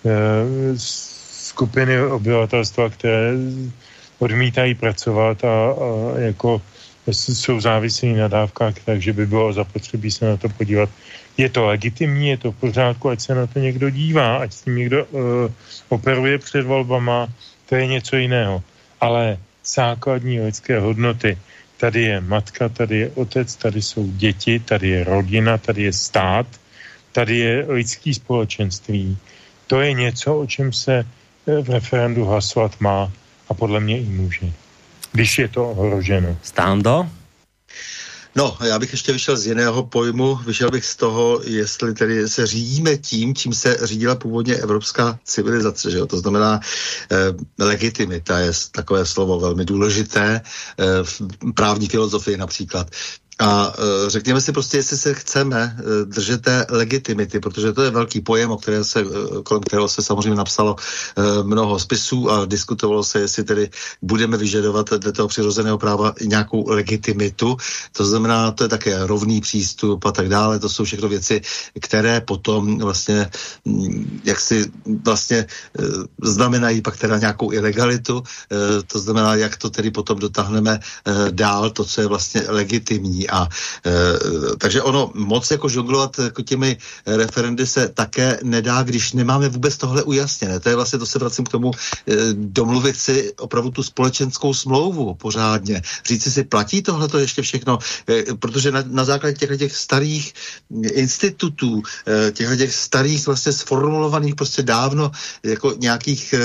[0.06, 0.78] eh,
[1.50, 3.32] skupiny obyvatelstva, které
[4.18, 6.62] odmítají pracovat a, a jako
[7.12, 10.90] jsou závislí na dávkách, takže by bylo zapotřebí se na to podívat.
[11.36, 14.62] Je to legitimní, je to v pořádku, ať se na to někdo dívá, ať s
[14.62, 15.20] tím někdo uh,
[15.88, 17.28] operuje před volbama,
[17.68, 18.62] to je něco jiného.
[19.00, 21.38] Ale základní lidské hodnoty,
[21.76, 26.46] tady je matka, tady je otec, tady jsou děti, tady je rodina, tady je stát,
[27.12, 29.18] tady je lidský společenství.
[29.66, 31.06] To je něco, o čem se
[31.46, 33.12] eh, v referendu hlasovat má
[33.48, 34.52] a podle mě i může
[35.12, 36.36] když je to ohroženo.
[36.42, 37.06] Stando?
[38.36, 42.46] No, já bych ještě vyšel z jiného pojmu, vyšel bych z toho, jestli tedy se
[42.46, 46.06] řídíme tím, čím se řídila původně evropská civilizace, že jo?
[46.06, 46.60] to znamená
[47.12, 47.16] eh,
[47.64, 51.22] legitimita je takové slovo velmi důležité eh, v
[51.54, 52.90] právní filozofii například.
[53.40, 57.90] A e, řekněme si prostě, jestli se chceme e, držet té legitimity, protože to je
[57.90, 59.04] velký pojem, o které se, e,
[59.42, 60.76] kolem kterého se samozřejmě napsalo
[61.42, 63.70] mnoho spisů a diskutovalo se, jestli tedy
[64.02, 67.56] budeme vyžadovat do toho přirozeného práva nějakou legitimitu.
[67.92, 70.58] To znamená, to je také rovný přístup a tak dále.
[70.58, 71.40] To jsou všechno věci,
[71.80, 73.30] které potom vlastně,
[73.64, 74.70] mm, jak si
[75.04, 75.46] vlastně
[76.22, 78.22] znamenají pak teda nějakou ilegalitu.
[78.86, 80.80] To znamená, jak to tedy potom dotáhneme
[81.30, 83.29] dál, to, co je vlastně legitimní.
[83.30, 83.48] A
[83.86, 83.90] e,
[84.58, 86.76] takže ono moc jako žonglovat jako těmi
[87.06, 90.60] referendy se také nedá, když nemáme vůbec tohle ujasněné.
[90.60, 95.14] To je vlastně, to se vracím k tomu, e, domluvit si opravdu tu společenskou smlouvu
[95.14, 95.82] pořádně.
[96.06, 97.78] Říci si, platí tohle to ještě všechno,
[98.08, 100.32] e, protože na, na základě těchto těch starých
[100.92, 105.10] institutů, e, těchto těch starých vlastně sformulovaných prostě dávno
[105.42, 106.38] jako nějakých e,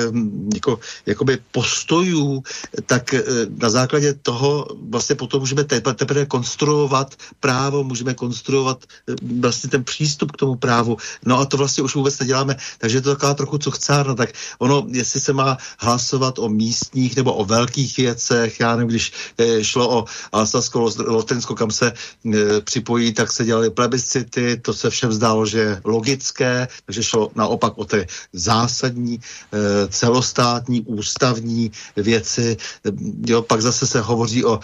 [0.53, 2.44] jako, jakoby postojů,
[2.86, 3.24] tak e,
[3.57, 9.84] na základě toho vlastně potom můžeme teprve konstruovat konstruovat právo, můžeme konstruovat eh, vlastně ten
[9.84, 10.97] přístup k tomu právu.
[11.26, 14.15] No a to vlastně už vůbec neděláme, takže je to taková trochu cuchcárna.
[14.15, 14.30] Tak
[14.60, 19.64] ono, jestli se má hlasovat o místních nebo o velkých věcech, já nevím, když eh,
[19.64, 25.14] šlo o Alsasko, Lotensko, kam se e, připojí, tak se dělaly plebiscity, to se všem
[25.14, 29.19] zdálo, že je logické, takže šlo naopak o ty zásadní,
[29.89, 32.57] celostátní, ústavní věci.
[33.27, 34.60] Jo, pak zase se hovoří o,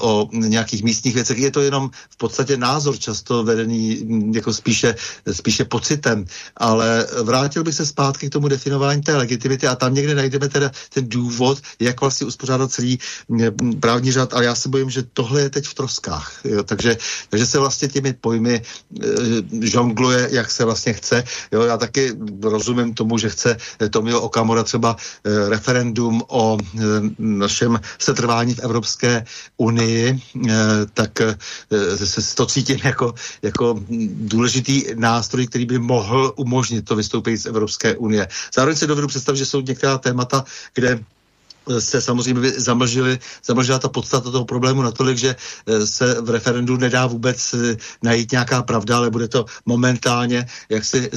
[0.00, 4.94] o nějakých místních věcech je to jenom v podstatě názor, často vedený mm, jako spíše,
[5.32, 6.24] spíše pocitem,
[6.56, 10.70] ale vrátil bych se zpátky k tomu definování té legitimity a tam někde najdeme teda
[10.94, 12.98] ten důvod, jak vlastně uspořádat celý
[13.28, 16.40] mm, právní řád, ale já se bojím, že tohle je teď v troskách.
[16.44, 16.62] Jo?
[16.62, 16.96] Takže,
[17.30, 18.62] takže se vlastně těmi pojmy e,
[19.66, 21.24] žongluje, jak se vlastně chce.
[21.52, 21.62] Jo?
[21.62, 22.12] Já taky
[22.42, 23.56] rozumím tomu, že chce
[23.90, 26.80] Tomio Okamura třeba e, referendum o e,
[27.18, 29.24] našem setrvání v Evropské
[29.56, 30.22] unii,
[30.94, 31.22] tak
[31.96, 37.96] se to cítím jako, jako důležitý nástroj, který by mohl umožnit to vystoupení z Evropské
[37.96, 38.28] unie.
[38.54, 40.44] Zároveň si dovedu představit, že jsou některá témata,
[40.74, 41.00] kde
[41.78, 45.36] se samozřejmě zamlžili, zamlžila ta podstata toho problému natolik, že
[45.66, 51.10] eh, se v referendu nedá vůbec eh, najít nějaká pravda, ale bude to momentálně jaksi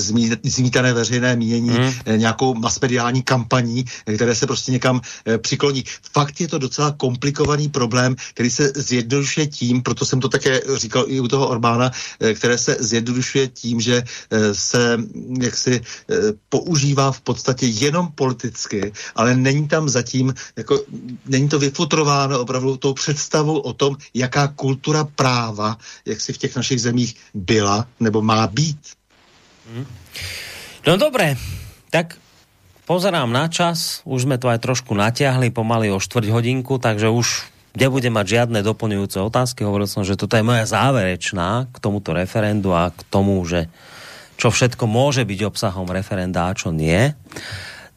[0.43, 1.93] zmítané veřejné mínění hmm.
[2.17, 5.01] nějakou masmediální kampaní, které se prostě někam
[5.37, 5.83] přikloní.
[6.13, 11.05] Fakt je to docela komplikovaný problém, který se zjednodušuje tím, proto jsem to také říkal
[11.07, 11.91] i u toho Orbána,
[12.33, 14.03] které se zjednodušuje tím, že
[14.51, 14.97] se
[15.41, 15.81] jaksi
[16.49, 20.81] používá v podstatě jenom politicky, ale není tam zatím jako
[21.25, 26.55] není to vyfutrováno opravdu tou představou o tom, jaká kultura práva, jak si v těch
[26.55, 28.79] našich zemích byla nebo má být.
[29.73, 29.85] Hmm.
[30.87, 31.35] No dobré,
[31.91, 32.15] tak
[32.87, 37.27] pozerám na čas, už jsme to aj trošku natiahli pomaly o čtvrť hodinku, takže už
[37.75, 39.67] nebudem mať žiadne doplňujúce otázky.
[39.67, 43.67] Hovoril som, že toto je moja záverečná k tomuto referendu a k tomu, že
[44.37, 47.13] čo všetko môže byť obsahom referenda a čo nie.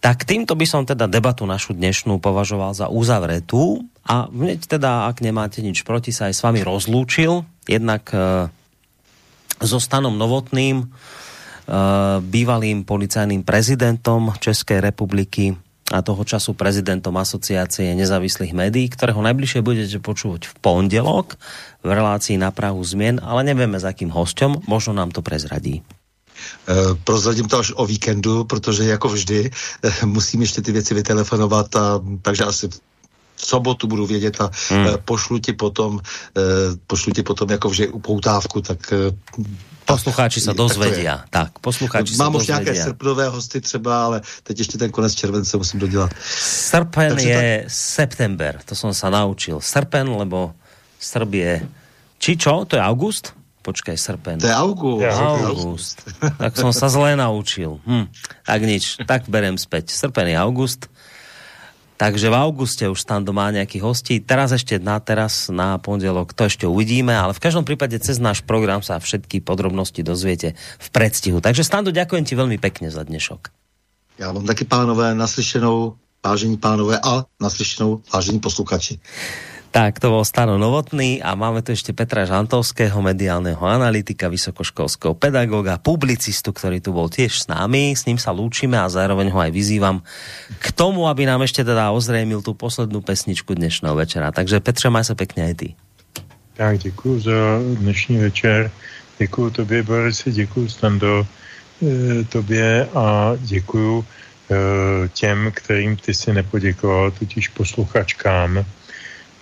[0.00, 5.20] Tak týmto by som teda debatu našu dnešnú považoval za uzavretú a hneď teda, ak
[5.20, 7.44] nemáte nič proti, sa aj s vami rozlúčil.
[7.68, 8.48] Jednak e,
[9.60, 10.86] so Stanom Novotným, e,
[12.24, 15.52] bývalým policajným prezidentom Českej republiky
[15.92, 21.36] a toho času prezidentom asociácie nezávislých médií, ktorého najbližšie budete počuť v pondelok
[21.84, 25.84] v relácii na Prahu zmien, ale nevieme s akým hostem, možno nám to prezradí.
[26.68, 29.50] Eh, prozradím to až o víkendu, protože jako vždy
[29.82, 32.68] eh, musím ještě ty věci vytelefonovat, a, takže asi
[33.36, 34.86] v sobotu budu vědět a hmm.
[34.86, 36.00] Eh, pošlu ti potom,
[36.86, 38.92] pošlu ti potom jako vždy upoutávku, tak
[39.84, 41.04] Poslucháči se dozvědí.
[41.04, 45.56] Tak, tak poslucháči Mám už nějaké srpnové hosty třeba, ale teď ještě ten konec července
[45.56, 46.10] musím dodělat.
[46.38, 47.72] Srpen Takže je tak...
[47.72, 49.60] september, to jsem se naučil.
[49.60, 50.52] Srpen, lebo
[51.00, 51.68] Srb je...
[52.20, 52.64] Či čo?
[52.68, 53.32] To je august?
[53.60, 54.40] Počkaj, srpen.
[54.40, 55.04] To je august.
[55.04, 55.96] Je august.
[56.40, 57.76] tak som sa zle naučil.
[57.84, 58.08] Hm.
[58.48, 59.92] Tak nič, tak berem späť.
[59.92, 60.88] Srpen je august.
[62.00, 64.24] Takže v auguste už tam má nejaký hostí.
[64.24, 68.40] Teraz ešte na teraz, na pondelok, to ešte uvidíme, ale v každom prípade cez náš
[68.40, 71.44] program sa všetky podrobnosti dozviete v predstihu.
[71.44, 73.52] Takže Stando, ďakujem ti veľmi pekne za dnešok.
[74.16, 79.00] Já vám taky, pánové, naslyšenou, vážení pánové a naslyšenou, vážení posluchači.
[79.70, 85.78] Tak, to bol Stano Novotný a máme tu ešte Petra Žantovského, mediálneho analytika, vysokoškolského pedagóga,
[85.78, 87.94] publicistu, ktorý tu bol tiež s nami.
[87.94, 90.02] S ním sa lúčime a zároveň ho aj vyzývam
[90.58, 94.34] k tomu, aby nám ešte teda ozrejmil tú poslednú pesničku dnešného večera.
[94.34, 95.68] Takže Petře, maj sa pekne aj ty.
[96.58, 98.74] Tak, děkuji za dnešní večer.
[99.22, 104.04] Děkuji tobě, Boris, děkuji Stando, e, tobě a děkuji e,
[105.08, 108.66] těm, kterým ty si nepoděkoval, totiž posluchačkám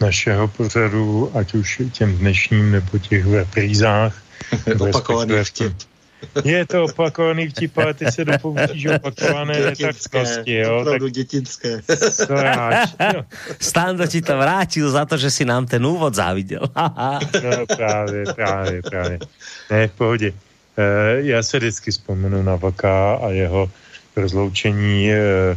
[0.01, 4.23] našeho pořadu, ať už těm dnešním nebo těch v reprízách.
[4.81, 5.73] Opakovaný vtip.
[6.45, 10.81] Je to opakovaný vtip, ale ty se dopouštíš opakované netaktosti, jo?
[10.81, 11.12] Opravdu tak...
[11.12, 11.81] dětinské.
[13.61, 16.61] Stando ti to vrátil za to, že si nám ten úvod záviděl.
[17.43, 19.19] no právě, právě, právě.
[19.70, 20.33] Ne, v pohodě.
[20.77, 23.70] E, já se vždycky vzpomenu na Vaka a jeho
[24.16, 25.57] rozloučení e,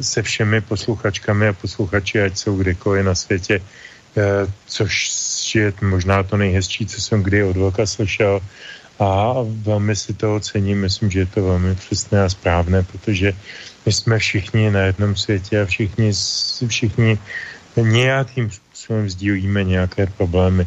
[0.00, 3.60] se všemi posluchačkami a posluchači, ať jsou kdekoliv na světě,
[4.16, 4.22] eh,
[4.66, 4.94] což
[5.54, 8.40] je možná to nejhezčí, co jsem kdy od Vlka slyšel.
[9.00, 13.32] A velmi si to cením, myslím, že je to velmi přesné a správné, protože
[13.86, 16.12] my jsme všichni na jednom světě a všichni,
[16.66, 17.18] všichni
[17.76, 20.66] nějakým způsobem sdílíme nějaké problémy.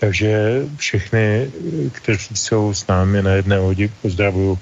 [0.00, 1.50] Takže všechny,
[1.92, 4.58] kteří jsou s námi na jedné lodi, pozdravuju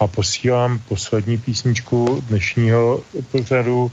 [0.00, 3.90] a posílám poslední písničku dnešního pořadu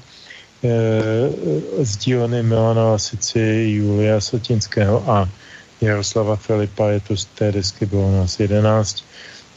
[1.81, 5.29] z dílny Milana Lasici, Julia Satinského a
[5.81, 9.03] Jaroslava Filipa, je to z té desky, bylo nás 11.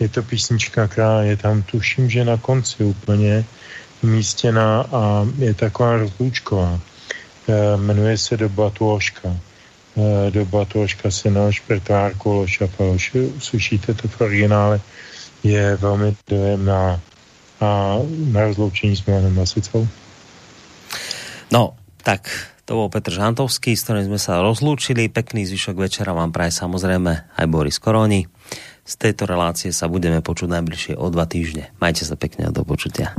[0.01, 3.45] Je to písnička, která je tam, tuším, že na konci úplně
[4.03, 6.81] místěná a je taková rozlučková.
[7.49, 9.29] E, jmenuje se Doba Tuoška.
[9.29, 13.15] E, Doba Tuoška se na špertárku Loša Paloš.
[13.15, 14.81] Uslyšíte to v originále
[15.45, 17.01] je velmi dojemná
[17.61, 17.99] a
[18.33, 19.87] na rozloučení s Milanem Masicou.
[21.53, 22.29] No, tak
[22.65, 25.13] To bol Petr Žantovský, s ktorým sme sa rozlúčili.
[25.13, 28.25] Pekný zvyšok večera vám praje samozrejme aj Boris Koroni.
[28.89, 31.77] Z tejto relácie sa budeme počuť najbližšie o dva týždne.
[31.77, 33.13] Majte sa pekne a do počutia.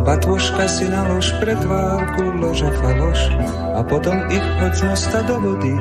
[0.00, 3.20] Do batvoška si nalož pretvárku, lož a faloš
[3.76, 5.76] a potom ich hoď z do vody.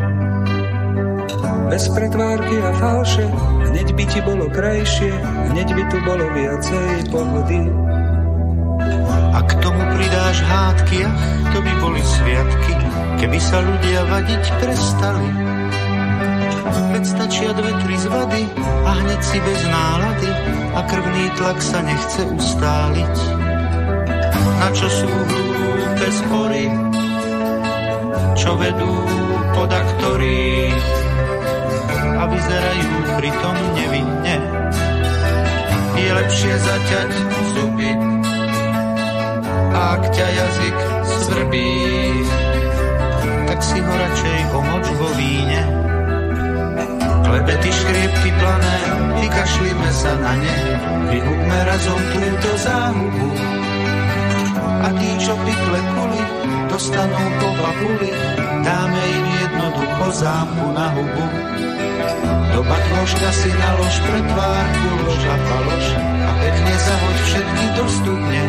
[1.72, 3.24] Bez pretvárky a falše,
[3.72, 5.16] hneď by ti bolo krajšie,
[5.56, 7.64] hneď by tu bolo viacej pohody.
[9.32, 11.24] A k tomu pridáš hádky, ach,
[11.56, 12.76] to by boli sviatky,
[13.24, 15.28] keby sa ľudia vadiť prestali.
[16.92, 18.44] Veď stačia dve, tri zvady
[18.84, 20.32] a hneď si bez nálady
[20.76, 23.48] a krvný tlak sa nechce ustáliť.
[24.60, 26.68] Na čo sú hlúpe spory,
[28.36, 28.92] čo vedú
[29.56, 30.68] podaktorí
[32.20, 32.92] a vyzerajú
[33.24, 34.36] pritom nevinne.
[35.96, 37.10] Je lepšie zaťať
[37.56, 37.92] zuby,
[39.72, 40.78] ak ťa jazyk
[41.08, 41.72] svrbí,
[43.48, 45.62] tak si ho radšej omoč vo víne.
[47.24, 48.78] Klebety škriepky plané,
[49.24, 50.56] vykašlíme sa na ne,
[51.16, 53.28] vyhubme razom túto záhubu.
[54.80, 56.24] A tí, čo pikle kuli,
[56.72, 58.10] dostanú po papuli,
[58.64, 61.26] dáme im jednoducho zámku na hubu.
[62.56, 68.44] Do batvoška si nalož pretvárku, lož a faloš a pekne zahoď všetky do studne.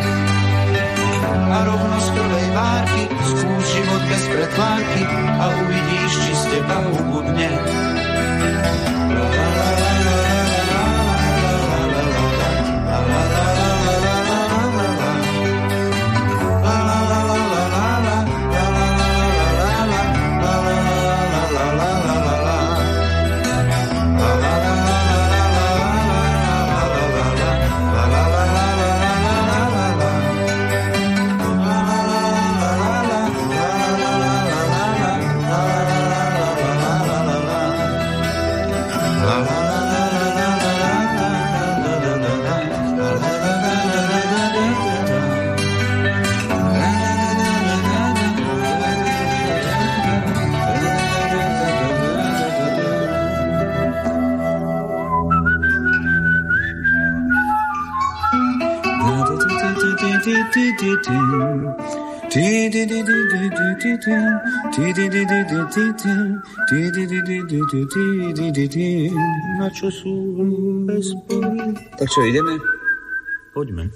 [1.51, 5.03] A rovno z prvej várky skús život bez pretvárky
[5.35, 7.51] a uvidíš, či z teba ubudne.
[9.11, 9.90] La, la, la, la,
[69.59, 70.11] Na čo sú
[70.87, 71.11] bez
[71.99, 72.55] Tak čo, ideme?
[73.51, 73.91] Poďme.